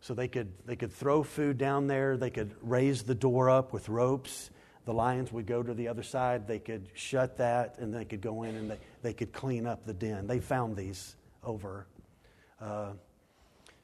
So 0.00 0.14
they 0.14 0.28
could, 0.28 0.52
they 0.66 0.76
could 0.76 0.92
throw 0.92 1.22
food 1.22 1.58
down 1.58 1.86
there, 1.86 2.16
they 2.16 2.30
could 2.30 2.54
raise 2.60 3.02
the 3.02 3.14
door 3.14 3.50
up 3.50 3.72
with 3.72 3.88
ropes. 3.88 4.50
The 4.84 4.94
lions 4.94 5.32
would 5.32 5.46
go 5.46 5.62
to 5.62 5.74
the 5.74 5.88
other 5.88 6.02
side, 6.02 6.46
they 6.46 6.58
could 6.58 6.88
shut 6.94 7.38
that, 7.38 7.76
and 7.78 7.92
they 7.92 8.04
could 8.04 8.20
go 8.20 8.44
in 8.44 8.54
and 8.54 8.70
they, 8.70 8.78
they 9.02 9.12
could 9.12 9.32
clean 9.32 9.66
up 9.66 9.84
the 9.84 9.92
den. 9.92 10.26
They 10.26 10.40
found 10.40 10.76
these 10.76 11.16
over 11.42 11.86
uh, 12.60 12.92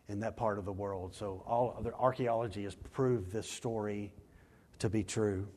in 0.08 0.20
that 0.20 0.36
part 0.36 0.58
of 0.58 0.64
the 0.64 0.72
world. 0.72 1.14
So 1.14 1.42
all 1.46 1.80
the 1.82 1.92
archaeology 1.94 2.64
has 2.64 2.74
proved 2.74 3.32
this 3.32 3.48
story 3.48 4.12
to 4.80 4.88
be 4.88 5.02
true. 5.02 5.48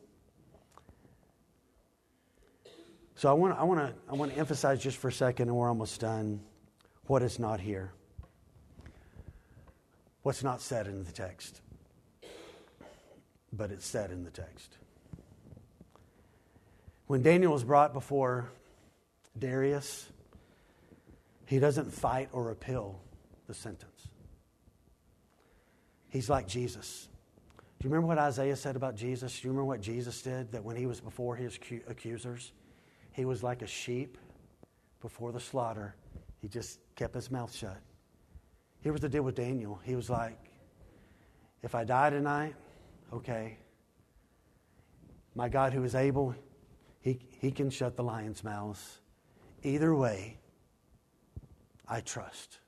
So 3.14 3.28
I 3.28 3.32
want, 3.32 3.58
I 3.58 3.64
want 3.64 3.80
to 3.80 3.94
I 4.08 4.14
want 4.14 4.32
to 4.32 4.38
emphasize 4.38 4.80
just 4.80 4.96
for 4.96 5.08
a 5.08 5.12
second, 5.12 5.48
and 5.48 5.56
we're 5.56 5.68
almost 5.68 6.00
done, 6.00 6.40
what 7.06 7.22
is 7.22 7.38
not 7.38 7.60
here. 7.60 7.92
What's 10.22 10.44
not 10.44 10.60
said 10.60 10.86
in 10.86 11.04
the 11.04 11.10
text, 11.10 11.60
but 13.52 13.70
it's 13.70 13.86
said 13.86 14.10
in 14.10 14.24
the 14.24 14.30
text. 14.30 14.76
When 17.06 17.22
Daniel 17.22 17.52
was 17.52 17.64
brought 17.64 17.92
before 17.92 18.50
Darius, 19.38 20.06
he 21.46 21.58
doesn't 21.58 21.92
fight 21.92 22.28
or 22.32 22.50
appeal 22.50 23.00
the 23.46 23.54
sentence. 23.54 23.97
He's 26.08 26.30
like 26.30 26.46
Jesus. 26.46 27.08
Do 27.78 27.86
you 27.86 27.90
remember 27.90 28.08
what 28.08 28.18
Isaiah 28.18 28.56
said 28.56 28.76
about 28.76 28.96
Jesus? 28.96 29.40
Do 29.40 29.46
you 29.46 29.52
remember 29.52 29.66
what 29.66 29.80
Jesus 29.80 30.20
did? 30.22 30.50
That 30.50 30.64
when 30.64 30.76
he 30.76 30.86
was 30.86 31.00
before 31.00 31.36
his 31.36 31.58
accusers, 31.86 32.52
he 33.12 33.24
was 33.24 33.42
like 33.42 33.62
a 33.62 33.66
sheep 33.66 34.18
before 35.00 35.32
the 35.32 35.40
slaughter. 35.40 35.94
He 36.40 36.48
just 36.48 36.80
kept 36.96 37.14
his 37.14 37.30
mouth 37.30 37.54
shut. 37.54 37.80
Here 38.80 38.92
was 38.92 39.00
the 39.00 39.08
deal 39.08 39.22
with 39.22 39.34
Daniel. 39.34 39.80
He 39.84 39.94
was 39.94 40.08
like, 40.10 40.38
if 41.62 41.74
I 41.74 41.84
die 41.84 42.10
tonight, 42.10 42.54
okay. 43.12 43.58
My 45.34 45.48
God 45.48 45.72
who 45.72 45.84
is 45.84 45.94
able, 45.94 46.34
he, 47.00 47.20
he 47.40 47.50
can 47.50 47.70
shut 47.70 47.96
the 47.96 48.02
lion's 48.02 48.42
mouths. 48.42 48.98
Either 49.62 49.94
way, 49.94 50.38
I 51.88 52.00
trust. 52.00 52.58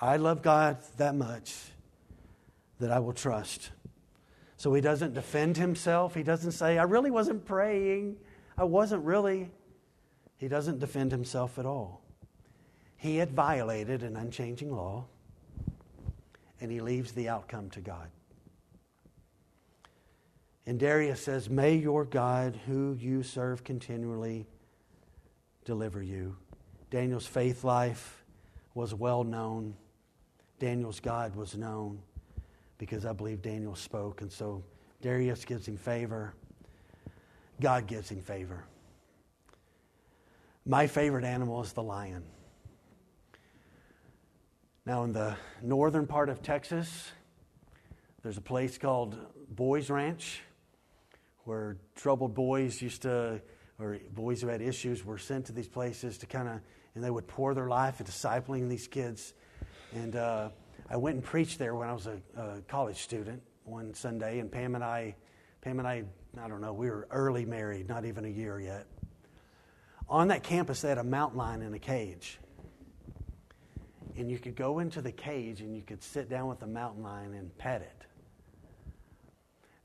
I 0.00 0.16
love 0.16 0.42
God 0.42 0.78
that 0.96 1.14
much 1.14 1.54
that 2.78 2.90
I 2.90 3.00
will 3.00 3.12
trust. 3.12 3.70
So 4.56 4.72
he 4.74 4.80
doesn't 4.80 5.14
defend 5.14 5.56
himself. 5.56 6.14
He 6.14 6.22
doesn't 6.22 6.52
say, 6.52 6.78
I 6.78 6.84
really 6.84 7.10
wasn't 7.10 7.44
praying. 7.44 8.16
I 8.56 8.64
wasn't 8.64 9.04
really. 9.04 9.50
He 10.36 10.48
doesn't 10.48 10.78
defend 10.78 11.12
himself 11.12 11.58
at 11.58 11.66
all. 11.66 12.02
He 12.96 13.16
had 13.16 13.30
violated 13.30 14.02
an 14.02 14.16
unchanging 14.16 14.74
law, 14.74 15.04
and 16.60 16.70
he 16.70 16.80
leaves 16.80 17.12
the 17.12 17.28
outcome 17.28 17.70
to 17.70 17.80
God. 17.80 18.08
And 20.66 20.78
Darius 20.78 21.22
says, 21.22 21.48
May 21.48 21.76
your 21.76 22.04
God, 22.04 22.58
who 22.66 22.96
you 23.00 23.22
serve 23.22 23.64
continually, 23.64 24.46
deliver 25.64 26.02
you. 26.02 26.36
Daniel's 26.90 27.26
faith 27.26 27.64
life 27.64 28.24
was 28.74 28.92
well 28.92 29.24
known. 29.24 29.74
Daniel's 30.58 31.00
God 31.00 31.36
was 31.36 31.56
known 31.56 32.00
because 32.78 33.04
I 33.04 33.12
believe 33.12 33.42
Daniel 33.42 33.74
spoke. 33.74 34.20
And 34.20 34.30
so 34.30 34.62
Darius 35.00 35.44
gives 35.44 35.66
him 35.66 35.76
favor. 35.76 36.34
God 37.60 37.86
gives 37.86 38.10
him 38.10 38.20
favor. 38.20 38.64
My 40.64 40.86
favorite 40.86 41.24
animal 41.24 41.62
is 41.62 41.72
the 41.72 41.82
lion. 41.82 42.24
Now, 44.84 45.04
in 45.04 45.12
the 45.12 45.36
northern 45.62 46.06
part 46.06 46.28
of 46.28 46.42
Texas, 46.42 47.12
there's 48.22 48.38
a 48.38 48.42
place 48.42 48.78
called 48.78 49.18
Boys 49.50 49.90
Ranch 49.90 50.42
where 51.44 51.78
troubled 51.94 52.34
boys 52.34 52.82
used 52.82 53.02
to, 53.02 53.40
or 53.78 53.98
boys 54.14 54.42
who 54.42 54.48
had 54.48 54.60
issues, 54.60 55.04
were 55.04 55.16
sent 55.16 55.46
to 55.46 55.52
these 55.52 55.68
places 55.68 56.18
to 56.18 56.26
kind 56.26 56.46
of, 56.46 56.60
and 56.94 57.02
they 57.02 57.10
would 57.10 57.26
pour 57.26 57.54
their 57.54 57.68
life 57.68 58.00
into 58.00 58.12
discipling 58.12 58.68
these 58.68 58.86
kids. 58.86 59.32
And 59.94 60.16
uh, 60.16 60.50
I 60.90 60.96
went 60.96 61.16
and 61.16 61.24
preached 61.24 61.58
there 61.58 61.74
when 61.74 61.88
I 61.88 61.92
was 61.92 62.06
a, 62.06 62.20
a, 62.36 62.60
college 62.68 62.98
student 62.98 63.42
one 63.64 63.94
Sunday, 63.94 64.38
and 64.38 64.50
Pam 64.50 64.74
and 64.74 64.84
I, 64.84 65.14
Pam 65.60 65.78
and 65.78 65.88
I, 65.88 66.04
I 66.40 66.48
don't 66.48 66.60
know, 66.60 66.72
we 66.72 66.90
were 66.90 67.06
early 67.10 67.44
married, 67.44 67.88
not 67.88 68.04
even 68.04 68.24
a 68.24 68.28
year 68.28 68.60
yet. 68.60 68.86
On 70.08 70.28
that 70.28 70.42
campus, 70.42 70.80
they 70.80 70.88
had 70.88 70.98
a 70.98 71.04
mountain 71.04 71.38
lion 71.38 71.62
in 71.62 71.74
a 71.74 71.78
cage. 71.78 72.38
And 74.16 74.30
you 74.30 74.38
could 74.38 74.56
go 74.56 74.78
into 74.78 75.00
the 75.00 75.12
cage 75.12 75.60
and 75.60 75.76
you 75.76 75.82
could 75.82 76.02
sit 76.02 76.28
down 76.28 76.48
with 76.48 76.60
the 76.60 76.66
mountain 76.66 77.02
lion 77.02 77.34
and 77.34 77.56
pet 77.58 77.82
it. 77.82 77.98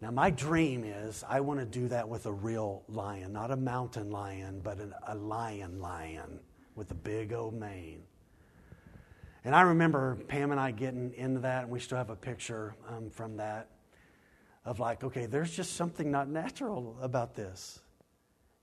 Now, 0.02 0.12
my 0.12 0.32
dream 0.32 0.84
is 0.84 1.24
I 1.30 1.40
want 1.42 1.60
to 1.60 1.66
do 1.66 1.88
that 1.90 2.10
with 2.10 2.26
a 2.26 2.32
real 2.32 2.84
lion, 2.90 3.32
not 3.32 3.52
a 3.52 3.56
mountain 3.56 4.12
lion, 4.12 4.60
but 4.64 4.80
an, 4.80 4.94
a 5.08 5.16
lion 5.16 5.80
lion 5.80 6.40
with 6.76 6.92
a 6.92 6.96
big 6.96 7.32
old 7.32 7.54
mane. 7.54 8.04
And 9.46 9.54
I 9.54 9.62
remember 9.62 10.16
Pam 10.28 10.52
and 10.52 10.60
I 10.60 10.72
getting 10.72 11.14
into 11.16 11.42
that, 11.42 11.64
and 11.64 11.72
we 11.72 11.80
still 11.80 11.98
have 11.98 12.10
a 12.10 12.16
picture 12.16 12.76
um, 12.88 13.10
from 13.10 13.38
that 13.38 13.70
of 14.66 14.80
like, 14.80 15.04
okay, 15.04 15.26
there's 15.26 15.52
just 15.52 15.76
something 15.76 16.10
not 16.10 16.30
natural 16.30 16.98
about 17.02 17.36
this. 17.36 17.82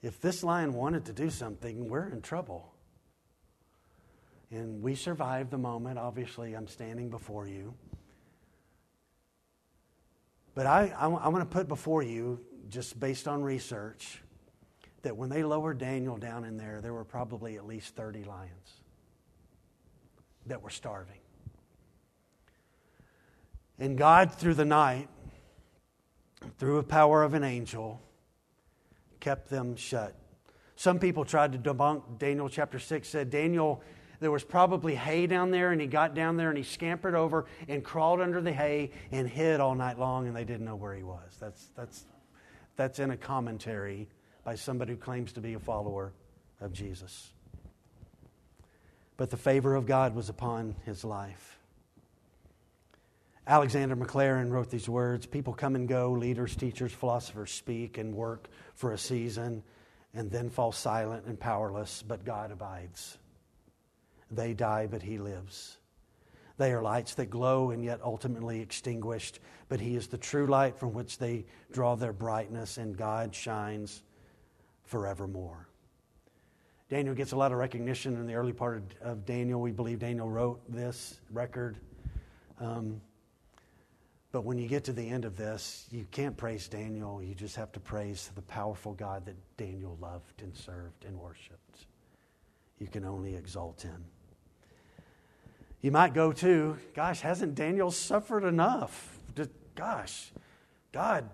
If 0.03 0.21
this 0.21 0.43
lion 0.43 0.73
wanted 0.73 1.05
to 1.07 1.13
do 1.13 1.29
something, 1.29 1.91
we're 1.91 2.09
in 2.09 2.23
trouble. 2.23 2.73
And 4.51 4.83
we 4.83 4.95
survived 4.95 5.51
the 5.51 5.59
moment. 5.59 5.99
Obviously, 5.99 6.55
I'm 6.55 6.67
standing 6.67 7.11
before 7.11 7.47
you. 7.47 7.75
But 10.55 10.67
I, 10.67 10.95
I, 10.99 11.09
I 11.09 11.29
want 11.29 11.49
to 11.49 11.55
put 11.55 11.69
before 11.69 12.03
you, 12.03 12.41
just 12.71 12.99
based 12.99 13.29
on 13.29 13.43
research, 13.43 14.23
that 15.03 15.15
when 15.15 15.29
they 15.29 15.45
lowered 15.45 15.77
Daniel 15.77 16.17
down 16.17 16.45
in 16.45 16.57
there, 16.57 16.81
there 16.81 16.95
were 16.95 17.05
probably 17.05 17.57
at 17.57 17.67
least 17.67 17.95
30 17.95 18.25
lions 18.25 18.80
that 20.51 20.63
were 20.63 20.71
starving. 20.71 21.17
And 23.79 23.97
God, 23.97 24.33
through 24.33 24.55
the 24.55 24.65
night, 24.65 25.09
through 26.59 26.77
the 26.77 26.83
power 26.83 27.23
of 27.23 27.35
an 27.35 27.43
angel, 27.43 28.01
kept 29.21 29.49
them 29.49 29.75
shut. 29.77 30.15
Some 30.77 30.99
people 30.99 31.25
tried 31.25 31.53
to 31.53 31.59
debunk 31.59 32.19
Daniel 32.19 32.49
chapter 32.49 32.79
6, 32.79 33.09
said 33.09 33.31
Daniel, 33.31 33.83
there 34.21 34.31
was 34.31 34.45
probably 34.45 34.95
hay 34.95 35.27
down 35.27 35.51
there, 35.51 35.73
and 35.73 35.81
he 35.81 35.87
got 35.87 36.15
down 36.15 36.37
there 36.37 36.51
and 36.51 36.59
he 36.59 36.65
scampered 36.65 37.15
over 37.15 37.47
and 37.69 37.83
crawled 37.83 38.21
under 38.21 38.43
the 38.43 38.53
hay 38.53 38.91
and 39.11 39.27
hid 39.29 39.61
all 39.61 39.75
night 39.75 39.99
long, 39.99 40.27
and 40.27 40.37
they 40.37 40.45
didn't 40.45 40.67
know 40.67 40.77
where 40.77 40.95
he 40.95 41.03
was. 41.03 41.37
That's, 41.41 41.71
that's, 41.75 42.05
that's 42.77 42.99
in 42.99 43.11
a 43.11 43.17
commentary 43.17 44.09
by 44.45 44.57
somebody 44.57 44.93
who 44.93 44.99
claims 44.99 45.33
to 45.33 45.41
be 45.41 45.55
a 45.55 45.59
follower 45.59 46.13
of 46.61 46.73
Jesus 46.73 47.33
but 49.21 49.29
the 49.29 49.37
favor 49.37 49.75
of 49.75 49.85
God 49.85 50.15
was 50.15 50.31
upon 50.31 50.75
his 50.87 51.05
life. 51.05 51.59
Alexander 53.47 53.95
Maclaren 53.95 54.51
wrote 54.51 54.71
these 54.71 54.89
words 54.89 55.27
People 55.27 55.53
come 55.53 55.75
and 55.75 55.87
go, 55.87 56.13
leaders, 56.13 56.57
teachers, 56.57 56.91
philosophers 56.91 57.51
speak 57.51 57.99
and 57.99 58.15
work 58.15 58.49
for 58.75 58.93
a 58.93 58.99
season 58.99 59.63
and 60.15 60.31
then 60.31 60.49
fall 60.49 60.73
silent 60.73 61.27
and 61.27 61.39
powerless, 61.39 62.03
but 62.03 62.25
God 62.25 62.51
abides. 62.51 63.19
They 64.31 64.55
die, 64.55 64.87
but 64.91 65.03
he 65.03 65.19
lives. 65.19 65.77
They 66.57 66.73
are 66.73 66.81
lights 66.81 67.13
that 67.17 67.29
glow 67.29 67.73
and 67.73 67.85
yet 67.85 68.01
ultimately 68.03 68.63
extinguished, 68.63 69.39
but 69.69 69.81
he 69.81 69.97
is 69.97 70.07
the 70.07 70.17
true 70.17 70.47
light 70.47 70.79
from 70.79 70.95
which 70.95 71.19
they 71.19 71.45
draw 71.73 71.95
their 71.95 72.15
brightness, 72.15 72.79
and 72.79 72.97
God 72.97 73.35
shines 73.35 74.03
forevermore. 74.85 75.70
Daniel 76.91 77.15
gets 77.15 77.31
a 77.31 77.37
lot 77.37 77.53
of 77.53 77.59
recognition 77.59 78.17
in 78.17 78.27
the 78.27 78.35
early 78.35 78.53
part 78.53 78.79
of, 78.79 78.83
of 79.01 79.25
Daniel. 79.25 79.61
We 79.61 79.71
believe 79.71 80.01
Daniel 80.01 80.29
wrote 80.29 80.61
this 80.69 81.21
record. 81.31 81.77
Um, 82.59 83.01
but 84.33 84.45
when 84.45 84.59
you 84.59 84.67
get 84.67 84.83
to 84.85 84.93
the 84.93 85.09
end 85.09 85.25
of 85.25 85.37
this, 85.37 85.87
you 85.93 86.05
can't 86.11 86.37
praise 86.37 86.67
Daniel. 86.67 87.23
You 87.23 87.33
just 87.35 87.55
have 87.55 87.71
to 87.73 87.81
praise 87.81 88.33
the 88.35 88.43
powerful 88.43 88.93
God 88.95 89.25
that 89.27 89.37
Daniel 89.57 89.97
loved 90.01 90.43
and 90.43 90.55
served 90.57 91.05
and 91.05 91.17
worshiped. 91.17 91.87
You 92.81 92.89
can 92.89 93.05
only 93.05 93.37
exalt 93.37 93.83
him. 93.83 94.05
You 95.83 95.93
might 95.93 96.13
go 96.13 96.33
to, 96.33 96.77
gosh, 96.95 97.21
hasn't 97.21 97.55
Daniel 97.55 97.93
suffered 97.93 98.45
enough? 98.45 99.17
Gosh, 99.77 100.33
God, 100.91 101.31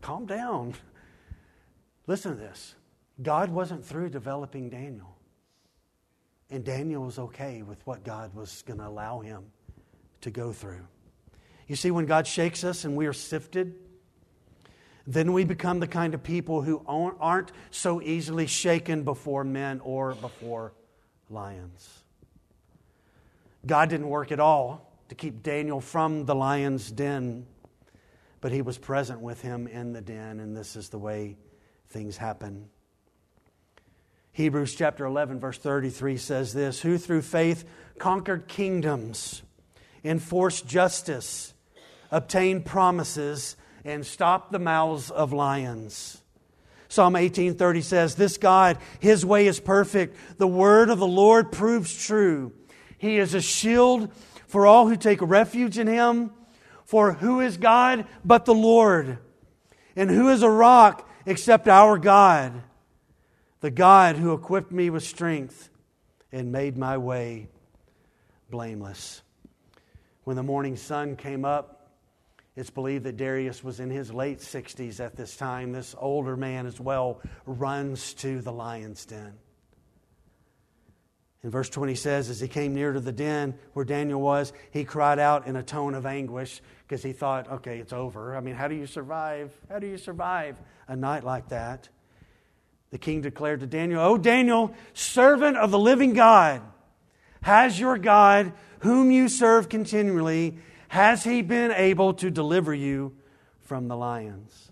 calm 0.00 0.26
down. 0.26 0.74
Listen 2.08 2.32
to 2.32 2.38
this. 2.38 2.74
God 3.20 3.50
wasn't 3.50 3.84
through 3.84 4.10
developing 4.10 4.70
Daniel. 4.70 5.16
And 6.50 6.64
Daniel 6.64 7.04
was 7.04 7.18
okay 7.18 7.62
with 7.62 7.84
what 7.86 8.04
God 8.04 8.34
was 8.34 8.62
going 8.62 8.78
to 8.78 8.86
allow 8.86 9.20
him 9.20 9.44
to 10.22 10.30
go 10.30 10.52
through. 10.52 10.86
You 11.66 11.76
see, 11.76 11.90
when 11.90 12.06
God 12.06 12.26
shakes 12.26 12.64
us 12.64 12.84
and 12.84 12.96
we 12.96 13.06
are 13.06 13.12
sifted, 13.12 13.74
then 15.06 15.32
we 15.32 15.44
become 15.44 15.80
the 15.80 15.86
kind 15.86 16.14
of 16.14 16.22
people 16.22 16.62
who 16.62 16.82
aren't 16.86 17.50
so 17.70 18.00
easily 18.00 18.46
shaken 18.46 19.02
before 19.02 19.44
men 19.44 19.80
or 19.80 20.14
before 20.14 20.74
lions. 21.30 22.02
God 23.64 23.88
didn't 23.88 24.08
work 24.08 24.32
at 24.32 24.40
all 24.40 24.92
to 25.08 25.14
keep 25.14 25.42
Daniel 25.42 25.80
from 25.80 26.24
the 26.24 26.34
lion's 26.34 26.90
den, 26.90 27.46
but 28.40 28.52
he 28.52 28.62
was 28.62 28.78
present 28.78 29.20
with 29.20 29.40
him 29.40 29.66
in 29.66 29.92
the 29.92 30.00
den, 30.00 30.40
and 30.40 30.56
this 30.56 30.76
is 30.76 30.88
the 30.88 30.98
way 30.98 31.36
things 31.88 32.16
happen. 32.16 32.68
Hebrews 34.34 34.74
chapter 34.74 35.04
11, 35.04 35.40
verse 35.40 35.58
33 35.58 36.16
says 36.16 36.54
this 36.54 36.80
Who 36.80 36.96
through 36.96 37.20
faith 37.20 37.64
conquered 37.98 38.48
kingdoms, 38.48 39.42
enforced 40.02 40.66
justice, 40.66 41.52
obtained 42.10 42.64
promises, 42.64 43.56
and 43.84 44.06
stopped 44.06 44.50
the 44.50 44.58
mouths 44.58 45.10
of 45.10 45.34
lions. 45.34 46.22
Psalm 46.88 47.14
18:30 47.14 47.82
says, 47.82 48.14
"This 48.14 48.38
God, 48.38 48.78
his 49.00 49.24
way 49.24 49.46
is 49.46 49.60
perfect. 49.60 50.16
The 50.38 50.48
word 50.48 50.88
of 50.88 50.98
the 50.98 51.06
Lord 51.06 51.52
proves 51.52 51.94
true. 51.94 52.52
He 52.96 53.18
is 53.18 53.34
a 53.34 53.40
shield 53.40 54.10
for 54.46 54.66
all 54.66 54.88
who 54.88 54.96
take 54.96 55.20
refuge 55.20 55.78
in 55.78 55.86
him. 55.86 56.30
For 56.84 57.14
who 57.14 57.40
is 57.40 57.56
God 57.58 58.06
but 58.24 58.46
the 58.46 58.54
Lord? 58.54 59.18
And 59.94 60.10
who 60.10 60.30
is 60.30 60.42
a 60.42 60.50
rock 60.50 61.06
except 61.26 61.68
our 61.68 61.98
God?" 61.98 62.62
The 63.62 63.70
God 63.70 64.16
who 64.16 64.34
equipped 64.34 64.72
me 64.72 64.90
with 64.90 65.04
strength 65.04 65.70
and 66.32 66.50
made 66.50 66.76
my 66.76 66.98
way 66.98 67.48
blameless. 68.50 69.22
When 70.24 70.36
the 70.36 70.42
morning 70.42 70.76
sun 70.76 71.16
came 71.16 71.44
up, 71.44 71.90
it's 72.56 72.70
believed 72.70 73.04
that 73.04 73.16
Darius 73.16 73.62
was 73.62 73.78
in 73.78 73.88
his 73.88 74.12
late 74.12 74.40
60s 74.40 74.98
at 74.98 75.16
this 75.16 75.36
time. 75.36 75.72
This 75.72 75.94
older 75.96 76.36
man 76.36 76.66
as 76.66 76.80
well 76.80 77.20
runs 77.46 78.14
to 78.14 78.40
the 78.40 78.52
lion's 78.52 79.06
den. 79.06 79.32
In 81.44 81.50
verse 81.50 81.70
20 81.70 81.94
says, 81.94 82.30
As 82.30 82.40
he 82.40 82.48
came 82.48 82.74
near 82.74 82.92
to 82.92 83.00
the 83.00 83.12
den 83.12 83.54
where 83.74 83.84
Daniel 83.84 84.20
was, 84.20 84.52
he 84.72 84.84
cried 84.84 85.20
out 85.20 85.46
in 85.46 85.54
a 85.54 85.62
tone 85.62 85.94
of 85.94 86.04
anguish 86.04 86.60
because 86.86 87.02
he 87.02 87.12
thought, 87.12 87.50
okay, 87.50 87.78
it's 87.78 87.92
over. 87.92 88.36
I 88.36 88.40
mean, 88.40 88.54
how 88.54 88.66
do 88.66 88.74
you 88.74 88.86
survive? 88.86 89.52
How 89.70 89.78
do 89.78 89.86
you 89.86 89.98
survive 89.98 90.60
a 90.88 90.96
night 90.96 91.22
like 91.22 91.48
that? 91.50 91.88
The 92.92 92.98
king 92.98 93.22
declared 93.22 93.60
to 93.60 93.66
Daniel, 93.66 94.02
O 94.02 94.18
Daniel, 94.18 94.74
servant 94.92 95.56
of 95.56 95.70
the 95.70 95.78
living 95.78 96.12
God, 96.12 96.60
has 97.40 97.80
your 97.80 97.96
God, 97.96 98.52
whom 98.80 99.10
you 99.10 99.28
serve 99.28 99.70
continually, 99.70 100.58
has 100.88 101.24
he 101.24 101.40
been 101.40 101.72
able 101.72 102.12
to 102.14 102.30
deliver 102.30 102.74
you 102.74 103.16
from 103.62 103.88
the 103.88 103.96
lions? 103.96 104.70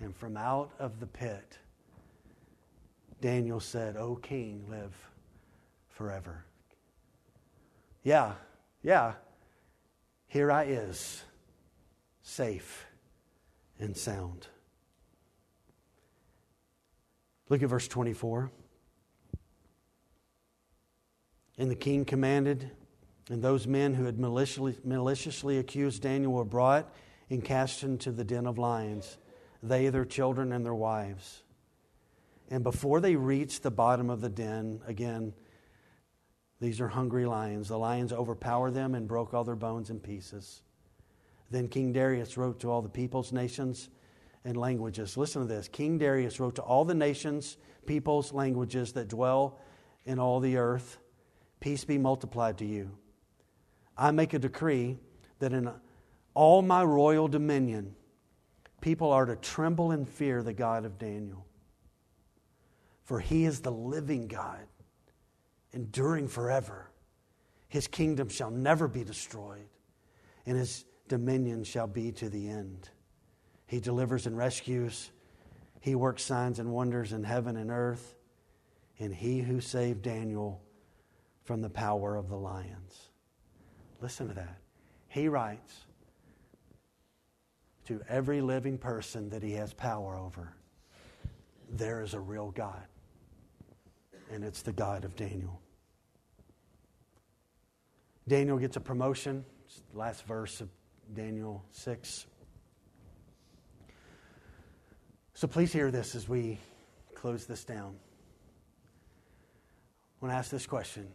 And 0.00 0.14
from 0.16 0.36
out 0.36 0.72
of 0.80 0.98
the 0.98 1.06
pit, 1.06 1.58
Daniel 3.20 3.60
said, 3.60 3.96
O 3.96 4.16
king, 4.16 4.64
live 4.68 4.92
forever. 5.90 6.44
Yeah, 8.02 8.32
yeah, 8.82 9.12
here 10.26 10.50
I 10.50 10.64
is, 10.64 11.22
safe 12.22 12.84
and 13.78 13.96
sound. 13.96 14.48
Look 17.48 17.62
at 17.62 17.68
verse 17.68 17.88
24. 17.88 18.50
And 21.58 21.70
the 21.70 21.76
king 21.76 22.04
commanded, 22.04 22.70
and 23.30 23.42
those 23.42 23.66
men 23.66 23.94
who 23.94 24.04
had 24.04 24.18
maliciously, 24.18 24.76
maliciously 24.84 25.58
accused 25.58 26.02
Daniel 26.02 26.32
were 26.32 26.44
brought 26.44 26.92
and 27.30 27.44
cast 27.44 27.82
into 27.82 28.12
the 28.12 28.24
den 28.24 28.46
of 28.46 28.58
lions, 28.58 29.16
they, 29.62 29.88
their 29.88 30.04
children, 30.04 30.52
and 30.52 30.64
their 30.64 30.74
wives. 30.74 31.42
And 32.50 32.62
before 32.62 33.00
they 33.00 33.16
reached 33.16 33.62
the 33.62 33.70
bottom 33.70 34.10
of 34.10 34.20
the 34.20 34.28
den, 34.28 34.80
again, 34.86 35.32
these 36.60 36.80
are 36.80 36.88
hungry 36.88 37.26
lions. 37.26 37.68
The 37.68 37.78
lions 37.78 38.12
overpowered 38.12 38.72
them 38.72 38.94
and 38.94 39.08
broke 39.08 39.34
all 39.34 39.44
their 39.44 39.56
bones 39.56 39.90
in 39.90 39.98
pieces. 39.98 40.62
Then 41.50 41.68
King 41.68 41.92
Darius 41.92 42.36
wrote 42.36 42.60
to 42.60 42.70
all 42.70 42.82
the 42.82 42.88
peoples, 42.88 43.32
nations, 43.32 43.88
and 44.46 44.56
languages. 44.56 45.18
Listen 45.18 45.42
to 45.42 45.48
this. 45.48 45.68
King 45.68 45.98
Darius 45.98 46.40
wrote 46.40 46.54
to 46.54 46.62
all 46.62 46.86
the 46.86 46.94
nations, 46.94 47.58
peoples, 47.84 48.32
languages 48.32 48.92
that 48.92 49.08
dwell 49.08 49.58
in 50.06 50.18
all 50.18 50.40
the 50.40 50.56
earth 50.56 50.98
Peace 51.60 51.84
be 51.84 51.98
multiplied 51.98 52.58
to 52.58 52.64
you. 52.64 52.96
I 53.96 54.10
make 54.10 54.34
a 54.34 54.38
decree 54.38 54.98
that 55.38 55.52
in 55.52 55.70
all 56.34 56.62
my 56.62 56.84
royal 56.84 57.28
dominion, 57.28 57.94
people 58.80 59.10
are 59.10 59.24
to 59.24 59.36
tremble 59.36 59.90
and 59.90 60.08
fear 60.08 60.42
the 60.42 60.52
God 60.52 60.84
of 60.84 60.98
Daniel. 60.98 61.46
For 63.04 63.20
he 63.20 63.46
is 63.46 63.60
the 63.60 63.72
living 63.72 64.28
God, 64.28 64.66
enduring 65.72 66.28
forever. 66.28 66.90
His 67.68 67.86
kingdom 67.86 68.28
shall 68.28 68.50
never 68.50 68.86
be 68.86 69.02
destroyed, 69.02 69.68
and 70.44 70.56
his 70.56 70.84
dominion 71.08 71.64
shall 71.64 71.86
be 71.86 72.12
to 72.12 72.28
the 72.28 72.48
end. 72.48 72.90
He 73.66 73.80
delivers 73.80 74.26
and 74.26 74.36
rescues. 74.36 75.10
He 75.80 75.94
works 75.94 76.22
signs 76.22 76.58
and 76.58 76.72
wonders 76.72 77.12
in 77.12 77.24
heaven 77.24 77.56
and 77.56 77.70
earth. 77.70 78.14
And 78.98 79.14
he 79.14 79.40
who 79.40 79.60
saved 79.60 80.02
Daniel 80.02 80.60
from 81.44 81.62
the 81.62 81.70
power 81.70 82.16
of 82.16 82.28
the 82.28 82.36
lions. 82.36 83.10
Listen 84.00 84.28
to 84.28 84.34
that. 84.34 84.58
He 85.08 85.28
writes 85.28 85.86
to 87.86 88.00
every 88.08 88.40
living 88.40 88.78
person 88.78 89.30
that 89.30 89.42
he 89.42 89.52
has 89.52 89.72
power 89.72 90.16
over 90.16 90.54
there 91.70 92.02
is 92.02 92.14
a 92.14 92.20
real 92.20 92.50
God, 92.50 92.86
and 94.30 94.44
it's 94.44 94.62
the 94.62 94.72
God 94.72 95.04
of 95.04 95.16
Daniel. 95.16 95.60
Daniel 98.28 98.58
gets 98.58 98.76
a 98.76 98.80
promotion. 98.80 99.44
Last 99.94 100.26
verse 100.26 100.60
of 100.60 100.68
Daniel 101.14 101.64
6. 101.72 102.26
So 105.36 105.46
please 105.46 105.70
hear 105.70 105.90
this 105.90 106.14
as 106.14 106.30
we 106.30 106.58
close 107.14 107.44
this 107.44 107.62
down. 107.62 107.94
I 110.14 110.24
want 110.24 110.32
to 110.32 110.38
ask 110.38 110.50
this 110.50 110.66
question 110.66 111.08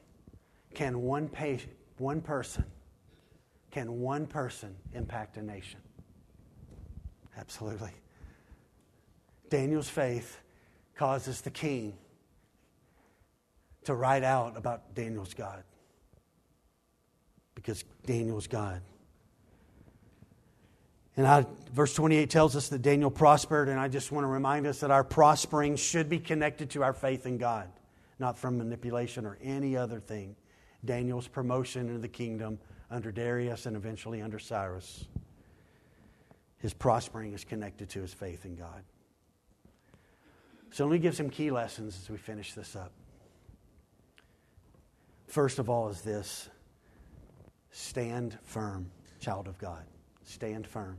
Can 0.75 1.01
one, 1.01 1.27
patient, 1.27 1.73
one 1.97 2.21
person, 2.21 2.63
can 3.71 3.99
one 3.99 4.27
person 4.27 4.75
impact 4.93 5.37
a 5.37 5.41
nation? 5.41 5.79
Absolutely. 7.35 7.89
Daniel's 9.49 9.89
faith 9.89 10.39
causes 10.93 11.41
the 11.41 11.49
king 11.49 11.97
to 13.85 13.95
write 13.95 14.23
out 14.23 14.55
about 14.55 14.93
Daniel's 14.93 15.33
God 15.33 15.63
because 17.55 17.83
Daniel's 18.05 18.45
God. 18.45 18.83
And 21.21 21.27
I, 21.27 21.45
verse 21.71 21.93
28 21.93 22.31
tells 22.31 22.55
us 22.55 22.69
that 22.69 22.81
Daniel 22.81 23.11
prospered, 23.11 23.69
and 23.69 23.79
I 23.79 23.87
just 23.89 24.11
want 24.11 24.23
to 24.23 24.27
remind 24.27 24.65
us 24.65 24.79
that 24.79 24.89
our 24.89 25.03
prospering 25.03 25.75
should 25.75 26.09
be 26.09 26.17
connected 26.17 26.71
to 26.71 26.81
our 26.81 26.93
faith 26.93 27.27
in 27.27 27.37
God, 27.37 27.69
not 28.17 28.39
from 28.39 28.57
manipulation 28.57 29.27
or 29.27 29.37
any 29.39 29.77
other 29.77 29.99
thing. 29.99 30.35
Daniel's 30.83 31.27
promotion 31.27 31.89
into 31.89 31.99
the 31.99 32.07
kingdom 32.07 32.57
under 32.89 33.11
Darius 33.11 33.67
and 33.67 33.75
eventually 33.75 34.19
under 34.19 34.39
Cyrus, 34.39 35.05
his 36.57 36.73
prospering 36.73 37.33
is 37.33 37.43
connected 37.43 37.87
to 37.89 38.01
his 38.01 38.15
faith 38.15 38.43
in 38.43 38.55
God. 38.55 38.83
So 40.71 40.85
let 40.85 40.93
me 40.93 40.97
give 40.97 41.15
some 41.15 41.29
key 41.29 41.51
lessons 41.51 41.99
as 42.01 42.09
we 42.09 42.17
finish 42.17 42.53
this 42.53 42.75
up. 42.75 42.93
First 45.27 45.59
of 45.59 45.69
all, 45.69 45.87
is 45.89 46.01
this 46.01 46.49
stand 47.69 48.39
firm, 48.41 48.89
child 49.19 49.47
of 49.47 49.59
God. 49.59 49.85
Stand 50.23 50.65
firm. 50.65 50.97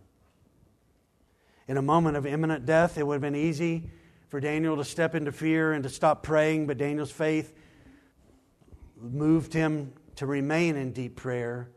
In 1.69 1.77
a 1.77 1.83
moment 1.83 2.17
of 2.17 2.27
imminent 2.27 2.67
death, 2.67 2.99
it 2.99 3.07
would 3.07 3.15
have 3.15 3.23
been 3.23 3.37
easy 3.37 3.91
for 4.29 4.41
Daniel 4.41 4.77
to 4.77 4.85
step 4.85 5.15
into 5.15 5.31
fear 5.31 5.73
and 5.73 5.83
to 5.85 5.89
stop 5.89 6.23
praying, 6.23 6.67
but 6.67 6.79
Daniel's 6.79 7.11
faith 7.11 7.55
moved 9.01 9.53
him 9.53 9.93
to 10.17 10.27
remain 10.27 10.77
in 10.77 10.93
deep 10.93 11.17
prayer, 11.17 11.71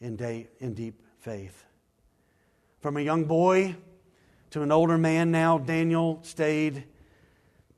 in, 0.00 0.18
in 0.60 0.74
deep 0.74 1.02
faith. 1.18 1.64
From 2.80 2.96
a 2.96 3.00
young 3.00 3.24
boy 3.24 3.76
to 4.50 4.62
an 4.62 4.70
older 4.70 4.98
man 4.98 5.30
now, 5.30 5.58
Daniel 5.58 6.20
stayed 6.22 6.84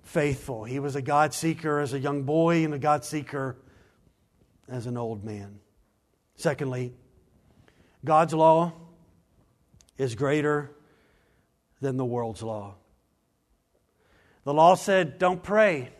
faithful. 0.02 0.64
He 0.64 0.78
was 0.80 0.96
a 0.96 1.02
God 1.02 1.32
seeker 1.32 1.80
as 1.80 1.92
a 1.92 1.98
young 1.98 2.24
boy 2.24 2.64
and 2.64 2.74
a 2.74 2.78
God 2.78 3.04
seeker 3.04 3.56
as 4.68 4.86
an 4.86 4.96
old 4.96 5.24
man. 5.24 5.60
Secondly, 6.36 6.92
God's 8.04 8.34
law 8.34 8.72
is 9.96 10.14
greater 10.14 10.70
than 11.80 11.96
the 11.96 12.04
world's 12.04 12.42
law. 12.42 12.74
The 14.44 14.54
law 14.54 14.74
said, 14.74 15.18
don't 15.18 15.42
pray. 15.42 15.90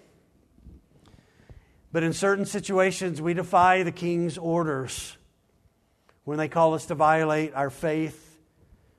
But 1.93 2.03
in 2.03 2.13
certain 2.13 2.47
situations, 2.47 3.21
we 3.21 3.35
defy 3.35 3.83
the 3.83 3.93
king's 3.93 4.39
orders. 4.39 5.17
when 6.29 6.37
they 6.37 6.47
call 6.47 6.75
us 6.75 6.85
to 6.85 6.95
violate 6.95 7.55
our 7.55 7.71
faith 7.71 8.39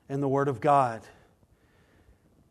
in 0.08 0.20
the 0.20 0.26
Word 0.26 0.48
of 0.48 0.60
God. 0.60 1.00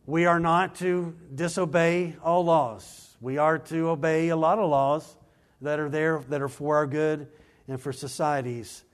We 0.06 0.26
are 0.26 0.40
not 0.40 0.76
to 0.76 1.18
disobey 1.36 2.16
all 2.24 2.46
laws. 2.46 3.18
We 3.20 3.40
are 3.40 3.60
to 3.60 3.90
obey 3.90 4.30
a 4.30 4.38
lot 4.38 4.58
of 4.58 4.70
laws 4.70 5.18
that 5.60 5.82
are 5.82 5.90
there 5.90 6.24
that 6.30 6.42
are 6.42 6.48
for 6.48 6.78
our 6.78 6.88
good 6.88 7.28
and 7.68 7.82
for 7.82 7.92
societies. 7.92 8.86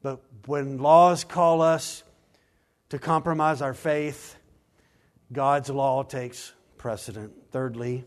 But 0.00 0.22
when 0.46 0.78
laws 0.78 1.22
call 1.22 1.60
us 1.60 2.02
to 2.88 2.98
compromise 2.98 3.60
our 3.60 3.74
faith, 3.74 4.36
God's 5.34 5.68
law 5.68 6.02
takes 6.04 6.52
precedent. 6.78 7.32
Thirdly, 7.50 8.04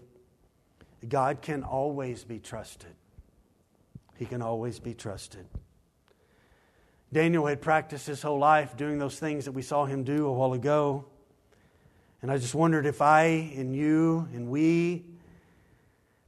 God 1.08 1.42
can 1.42 1.64
always 1.64 2.24
be 2.24 2.40
trusted. 2.40 2.96
He 4.16 4.26
can 4.26 4.42
always 4.42 4.80
be 4.80 4.94
trusted. 4.94 5.46
Daniel 7.14 7.46
had 7.46 7.62
practiced 7.62 8.08
his 8.08 8.22
whole 8.22 8.40
life 8.40 8.76
doing 8.76 8.98
those 8.98 9.20
things 9.20 9.46
that 9.46 9.52
we 9.52 9.62
saw 9.62 9.86
him 9.86 10.04
do 10.04 10.26
a 10.26 10.34
while 10.34 10.54
ago. 10.54 11.06
And 12.22 12.32
I 12.32 12.38
just 12.38 12.56
wondered 12.56 12.86
if 12.86 13.02
I 13.02 13.24
and 13.56 13.76
you 13.76 14.28
and 14.34 14.50
we 14.50 15.06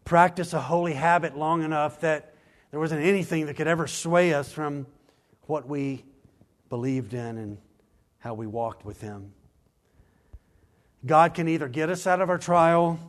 practice 0.06 0.54
a 0.54 0.62
holy 0.62 0.94
habit 0.94 1.38
long 1.38 1.64
enough 1.64 2.02
that 2.02 2.36
there 2.72 2.80
wasn't 2.80 3.04
anything 3.04 3.48
that 3.48 3.56
could 3.56 3.68
ever 3.68 3.88
sway 3.88 4.34
us 4.34 4.52
from 4.52 4.86
what 5.44 5.68
we 5.68 6.04
believed 6.70 7.14
in 7.14 7.38
and 7.38 7.58
how 8.20 8.34
we 8.34 8.46
walked 8.46 8.86
with 8.86 9.02
Him. 9.02 9.34
God 11.06 11.34
can 11.34 11.48
either 11.48 11.68
get 11.68 11.90
us 11.90 12.06
out 12.06 12.22
of 12.22 12.30
our 12.30 12.38
trial 12.38 13.00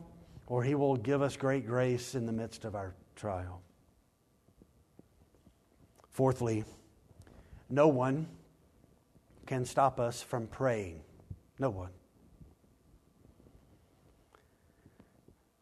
or 0.47 0.63
He 0.63 0.75
will 0.75 0.95
give 0.95 1.21
us 1.21 1.35
great 1.35 1.65
grace 1.65 2.15
in 2.15 2.25
the 2.25 2.31
midst 2.31 2.65
of 2.65 2.75
our 2.75 2.93
trial. 3.15 3.61
Fourthly, 6.11 6.63
no 7.69 7.87
one 7.87 8.27
can 9.45 9.65
stop 9.65 9.99
us 9.99 10.21
from 10.21 10.47
praying. 10.47 11.01
No 11.59 11.69
one. 11.69 11.91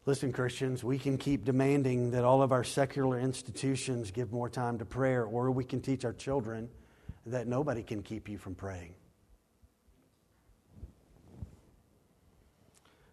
Listen, 0.06 0.32
Christians, 0.32 0.82
we 0.82 0.98
can 0.98 1.18
keep 1.18 1.44
demanding 1.44 2.10
that 2.12 2.24
all 2.24 2.42
of 2.42 2.52
our 2.52 2.64
secular 2.64 3.20
institutions 3.20 4.10
give 4.10 4.32
more 4.32 4.48
time 4.48 4.78
to 4.78 4.84
prayer, 4.84 5.24
or 5.24 5.50
we 5.50 5.62
can 5.62 5.80
teach 5.80 6.04
our 6.04 6.12
children 6.12 6.68
that 7.26 7.46
nobody 7.46 7.82
can 7.82 8.02
keep 8.02 8.28
you 8.28 8.38
from 8.38 8.54
praying. 8.54 8.94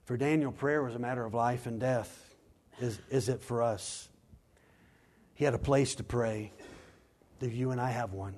For 0.08 0.16
Daniel, 0.16 0.54
prayer 0.54 0.82
was 0.82 0.96
a 0.96 1.00
matter 1.00 1.26
of 1.26 1.34
life 1.34 1.66
and 1.66 1.82
death. 1.82 2.34
Is, 2.80 2.98
is 3.10 3.28
it 3.28 3.44
for 3.44 3.62
us? 3.62 4.08
He 5.34 5.44
had 5.44 5.54
a 5.54 5.60
place 5.60 5.96
to 5.96 6.04
pray. 6.06 6.54
Do 7.42 7.50
you 7.50 7.72
and 7.72 7.82
I 7.82 7.90
have 7.90 8.14
one? 8.14 8.36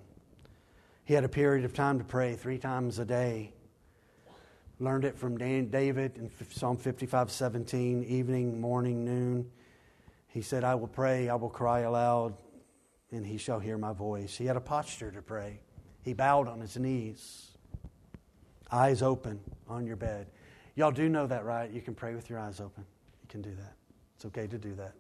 He 1.05 1.13
had 1.13 1.23
a 1.23 1.29
period 1.29 1.65
of 1.65 1.75
time 1.75 1.99
to 1.99 2.03
pray 2.03 2.33
three 2.33 2.57
times 2.57 2.97
a 2.97 3.05
day. 3.05 3.53
Learned 4.79 5.05
it 5.05 5.15
from 5.15 5.37
Dan, 5.37 5.69
David 5.69 6.17
in 6.17 6.31
Psalm 6.49 6.75
55 6.75 7.29
17, 7.29 8.03
evening, 8.03 8.59
morning, 8.59 9.05
noon. 9.05 9.51
He 10.25 10.41
said, 10.41 10.63
I 10.63 10.73
will 10.73 10.87
pray, 10.87 11.29
I 11.29 11.35
will 11.35 11.51
cry 11.51 11.81
aloud, 11.81 12.33
and 13.11 13.23
he 13.23 13.37
shall 13.37 13.59
hear 13.59 13.77
my 13.77 13.93
voice. 13.93 14.35
He 14.35 14.47
had 14.47 14.57
a 14.57 14.61
posture 14.61 15.11
to 15.11 15.21
pray. 15.21 15.59
He 16.01 16.13
bowed 16.13 16.47
on 16.47 16.61
his 16.61 16.77
knees, 16.77 17.51
eyes 18.71 19.03
open 19.03 19.39
on 19.67 19.85
your 19.85 19.97
bed. 19.97 20.31
Y'all 20.75 20.91
do 20.91 21.09
know 21.09 21.27
that, 21.27 21.45
right? 21.45 21.69
You 21.71 21.81
can 21.81 21.95
pray 21.95 22.15
with 22.15 22.29
your 22.29 22.39
eyes 22.39 22.59
open. 22.59 22.85
You 23.21 23.27
can 23.27 23.41
do 23.41 23.51
that. 23.55 23.73
It's 24.15 24.25
okay 24.25 24.47
to 24.47 24.57
do 24.57 24.73
that. 24.75 24.93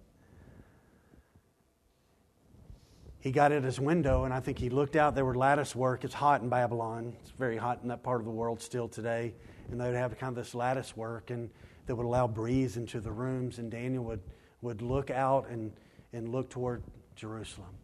He 3.21 3.31
got 3.31 3.51
at 3.51 3.63
his 3.63 3.79
window, 3.79 4.23
and 4.23 4.33
I 4.33 4.39
think 4.39 4.57
he 4.57 4.69
looked 4.69 4.95
out. 4.95 5.13
There 5.13 5.25
were 5.25 5.35
lattice 5.35 5.75
work. 5.75 6.05
It's 6.05 6.13
hot 6.13 6.41
in 6.41 6.47
Babylon. 6.47 7.13
It's 7.21 7.31
very 7.31 7.57
hot 7.57 7.79
in 7.81 7.89
that 7.89 8.01
part 8.01 8.21
of 8.21 8.25
the 8.25 8.31
world 8.31 8.61
still 8.61 8.87
today. 8.87 9.33
And 9.69 9.79
they 9.79 9.87
would 9.87 9.95
have 9.95 10.17
kind 10.17 10.29
of 10.29 10.35
this 10.43 10.55
lattice 10.55 10.95
work, 10.95 11.29
and 11.29 11.49
that 11.85 11.95
would 11.95 12.05
allow 12.05 12.27
breeze 12.27 12.77
into 12.77 13.01
the 13.01 13.11
rooms. 13.11 13.59
And 13.59 13.69
Daniel 13.69 14.05
would, 14.05 14.21
would 14.61 14.81
look 14.81 15.09
out 15.09 15.49
and, 15.49 15.73
and 16.13 16.29
look 16.29 16.49
toward 16.49 16.81
Jerusalem. 17.15 17.75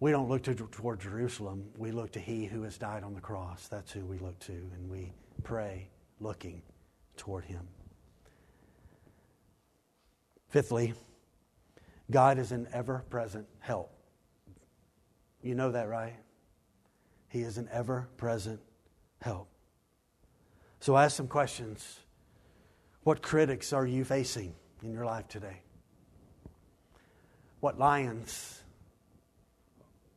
We 0.00 0.10
don't 0.10 0.28
look 0.28 0.42
to, 0.42 0.54
toward 0.54 1.00
Jerusalem. 1.00 1.64
We 1.78 1.92
look 1.92 2.10
to 2.12 2.20
He 2.20 2.46
who 2.46 2.62
has 2.64 2.76
died 2.78 3.04
on 3.04 3.14
the 3.14 3.20
cross. 3.20 3.68
That's 3.68 3.92
who 3.92 4.04
we 4.04 4.18
look 4.18 4.38
to, 4.40 4.52
and 4.52 4.90
we 4.90 5.12
pray 5.44 5.88
looking 6.20 6.62
toward 7.16 7.44
Him. 7.44 7.68
Fifthly, 10.48 10.94
God 12.10 12.38
is 12.38 12.52
an 12.52 12.68
ever 12.72 13.04
present 13.10 13.46
help. 13.58 13.92
You 15.42 15.54
know 15.54 15.72
that, 15.72 15.88
right? 15.88 16.14
He 17.28 17.42
is 17.42 17.58
an 17.58 17.68
ever 17.72 18.08
present 18.16 18.60
help. 19.20 19.48
So 20.80 20.94
I 20.94 21.04
ask 21.04 21.16
some 21.16 21.28
questions. 21.28 22.00
What 23.02 23.22
critics 23.22 23.72
are 23.72 23.86
you 23.86 24.04
facing 24.04 24.54
in 24.82 24.92
your 24.92 25.04
life 25.04 25.28
today? 25.28 25.62
What 27.60 27.78
lions 27.78 28.62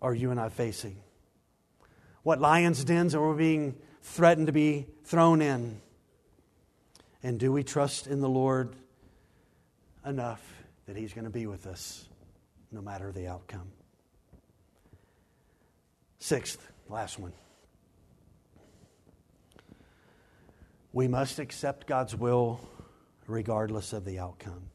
are 0.02 0.14
you 0.14 0.32
and 0.32 0.40
I 0.40 0.50
facing? 0.50 0.98
What 2.24 2.40
lions' 2.40 2.84
dens 2.84 3.16
are 3.16 3.32
we 3.32 3.38
being 3.38 3.76
threatened 4.02 4.48
to 4.48 4.54
be 4.54 4.88
thrown 5.04 5.42
in? 5.42 5.82
And 7.22 7.40
do 7.40 7.52
we 7.52 7.64
trust 7.64 8.08
in 8.08 8.22
the 8.22 8.30
Lord 8.30 8.76
enough 10.06 10.42
that 10.88 10.96
He's 10.96 11.14
going 11.14 11.26
to 11.26 11.32
be 11.32 11.48
with 11.48 11.68
us 11.68 12.08
no 12.72 12.82
matter 12.82 13.12
the 13.12 13.28
outcome? 13.28 13.72
Sixth, 16.20 16.66
last 16.88 17.20
one. 17.20 17.34
We 20.92 21.08
must 21.08 21.40
accept 21.40 21.88
God's 21.88 22.16
will 22.16 22.60
regardless 23.28 23.94
of 23.94 24.06
the 24.06 24.20
outcome. 24.20 24.70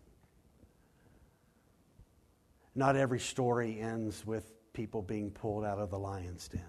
Not 2.74 2.96
every 2.96 3.20
story 3.20 3.80
ends 3.80 4.26
with 4.26 4.50
people 4.72 5.02
being 5.02 5.30
pulled 5.30 5.64
out 5.64 5.78
of 5.78 5.90
the 5.90 5.98
lion's 5.98 6.48
den. 6.48 6.62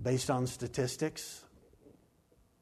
Based 0.00 0.30
on 0.30 0.46
statistics, 0.46 1.45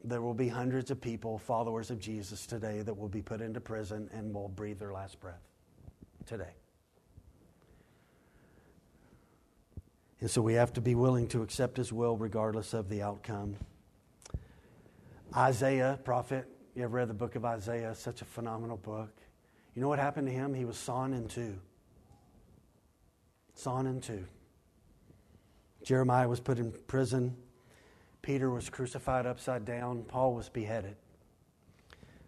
there 0.05 0.21
will 0.21 0.35
be 0.35 0.49
hundreds 0.49 0.91
of 0.91 1.01
people, 1.01 1.39
followers 1.39 1.91
of 1.91 1.99
Jesus 1.99 2.47
today, 2.47 2.83
that 2.83 2.95
will 2.95 3.09
be 3.09 3.23
put 3.23 3.41
into 3.41 3.61
prison 3.61 4.09
and 4.13 4.33
will 4.35 4.49
breathe 4.49 4.79
their 4.79 4.93
last 4.93 5.19
breath 5.19 5.43
today. 6.27 6.53
And 10.21 10.31
so 10.31 10.43
we 10.43 10.55
have 10.55 10.73
to 10.75 10.81
be 10.81 10.95
willing 10.95 11.27
to 11.29 11.43
accept 11.43 11.77
His 11.77 11.93
will 11.93 12.17
regardless 12.17 12.75
of 12.75 12.89
the 12.89 13.03
outcome. 13.03 13.57
Isaiah, 15.37 15.99
prophet, 16.05 16.47
you 16.75 16.85
ever 16.85 16.97
read 16.97 17.09
the 17.09 17.15
book 17.15 17.35
of 17.35 17.45
Isaiah? 17.45 17.95
Such 17.95 18.21
a 18.21 18.25
phenomenal 18.25 18.77
book. 18.77 19.11
You 19.75 19.83
know 19.83 19.89
what 19.89 19.99
happened 19.99 20.29
to 20.29 20.33
him? 20.33 20.55
He 20.55 20.65
was 20.65 20.77
sawn 20.77 21.13
in 21.13 21.29
two. 21.29 21.59
Sawn 23.55 23.87
in 23.87 24.01
two. 24.01 24.25
Jeremiah 25.83 26.29
was 26.29 26.41
put 26.41 26.59
in 26.59 26.73
prison. 26.87 27.37
Peter 28.25 28.49
was 28.49 28.71
crucified 28.71 29.27
upside 29.27 29.67
down. 29.67 30.03
Paul 30.05 30.33
was 30.33 30.49
beheaded. 30.49 30.97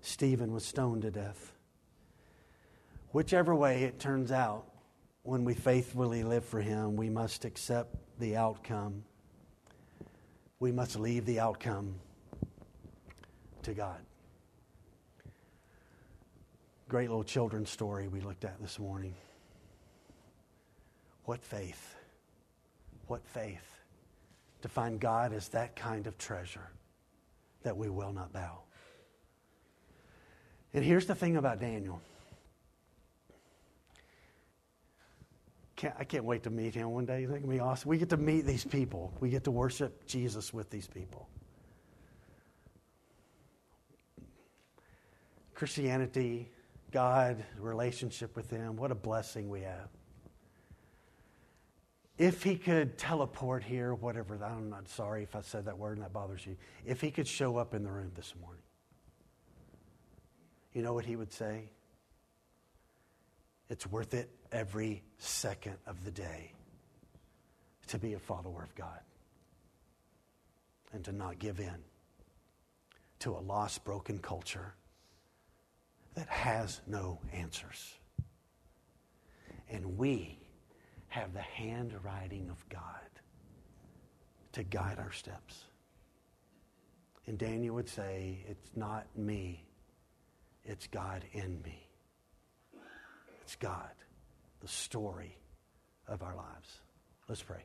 Stephen 0.02 0.52
was 0.52 0.62
stoned 0.62 1.00
to 1.00 1.10
death. 1.10 1.54
Whichever 3.12 3.54
way 3.54 3.84
it 3.84 3.98
turns 3.98 4.30
out, 4.30 4.66
when 5.22 5.42
we 5.42 5.54
faithfully 5.54 6.22
live 6.22 6.44
for 6.44 6.60
Him, 6.60 6.96
we 6.96 7.08
must 7.08 7.46
accept 7.46 7.96
the 8.18 8.36
outcome. 8.36 9.04
We 10.60 10.70
must 10.70 10.98
leave 10.98 11.24
the 11.24 11.40
outcome 11.40 11.94
to 13.62 13.72
God. 13.72 14.00
Great 16.90 17.08
little 17.08 17.24
children's 17.24 17.70
story 17.70 18.06
we 18.06 18.20
looked 18.20 18.44
at 18.44 18.60
this 18.60 18.78
morning. 18.78 19.14
What 21.24 21.42
faith! 21.42 21.96
What 23.06 23.26
faith! 23.26 23.75
To 24.62 24.68
find 24.68 24.98
God 25.00 25.32
as 25.32 25.48
that 25.48 25.76
kind 25.76 26.06
of 26.06 26.16
treasure 26.18 26.70
that 27.62 27.76
we 27.76 27.88
will 27.88 28.12
not 28.12 28.32
bow. 28.32 28.60
And 30.72 30.84
here's 30.84 31.06
the 31.06 31.14
thing 31.14 31.36
about 31.36 31.60
Daniel. 31.60 32.00
Can't, 35.76 35.94
I 35.98 36.04
can't 36.04 36.24
wait 36.24 36.42
to 36.44 36.50
meet 36.50 36.74
him 36.74 36.90
one 36.90 37.04
day. 37.04 37.20
You 37.20 37.28
think 37.28 37.40
it'll 37.40 37.50
be 37.50 37.60
awesome? 37.60 37.88
We 37.90 37.98
get 37.98 38.08
to 38.10 38.16
meet 38.16 38.46
these 38.46 38.64
people. 38.64 39.12
We 39.20 39.28
get 39.30 39.44
to 39.44 39.50
worship 39.50 40.06
Jesus 40.06 40.52
with 40.54 40.70
these 40.70 40.86
people. 40.86 41.28
Christianity, 45.54 46.50
God, 46.92 47.42
relationship 47.58 48.36
with 48.36 48.50
Him, 48.50 48.76
what 48.76 48.90
a 48.90 48.94
blessing 48.94 49.48
we 49.48 49.62
have 49.62 49.88
if 52.18 52.42
he 52.42 52.56
could 52.56 52.96
teleport 52.96 53.62
here, 53.62 53.94
whatever, 53.94 54.38
I'm 54.42 54.70
not 54.70 54.88
sorry 54.88 55.22
if 55.22 55.36
I 55.36 55.42
said 55.42 55.66
that 55.66 55.78
word 55.78 55.98
and 55.98 56.04
that 56.04 56.12
bothers 56.12 56.46
you. 56.46 56.56
If 56.84 57.00
he 57.00 57.10
could 57.10 57.28
show 57.28 57.56
up 57.58 57.74
in 57.74 57.82
the 57.82 57.90
room 57.90 58.10
this 58.14 58.34
morning, 58.40 58.62
you 60.72 60.82
know 60.82 60.94
what 60.94 61.04
he 61.04 61.16
would 61.16 61.32
say? 61.32 61.70
It's 63.68 63.86
worth 63.86 64.14
it 64.14 64.30
every 64.52 65.02
second 65.18 65.76
of 65.86 66.04
the 66.04 66.10
day 66.10 66.52
to 67.88 67.98
be 67.98 68.14
a 68.14 68.18
follower 68.18 68.62
of 68.62 68.74
God 68.74 69.00
and 70.92 71.04
to 71.04 71.12
not 71.12 71.38
give 71.38 71.60
in 71.60 71.76
to 73.20 73.32
a 73.32 73.40
lost, 73.40 73.84
broken 73.84 74.18
culture 74.18 74.74
that 76.14 76.28
has 76.28 76.80
no 76.86 77.18
answers. 77.32 77.94
And 79.68 79.98
we 79.98 80.38
have 81.16 81.32
the 81.32 81.40
handwriting 81.40 82.50
of 82.50 82.68
God 82.68 83.08
to 84.52 84.62
guide 84.62 84.98
our 84.98 85.12
steps. 85.12 85.64
And 87.26 87.38
Daniel 87.38 87.74
would 87.76 87.88
say, 87.88 88.44
It's 88.46 88.70
not 88.76 89.06
me, 89.16 89.64
it's 90.62 90.86
God 90.88 91.24
in 91.32 91.62
me. 91.62 91.88
It's 93.40 93.56
God, 93.56 93.94
the 94.60 94.68
story 94.68 95.38
of 96.06 96.22
our 96.22 96.36
lives. 96.36 96.80
Let's 97.28 97.42
pray. 97.42 97.64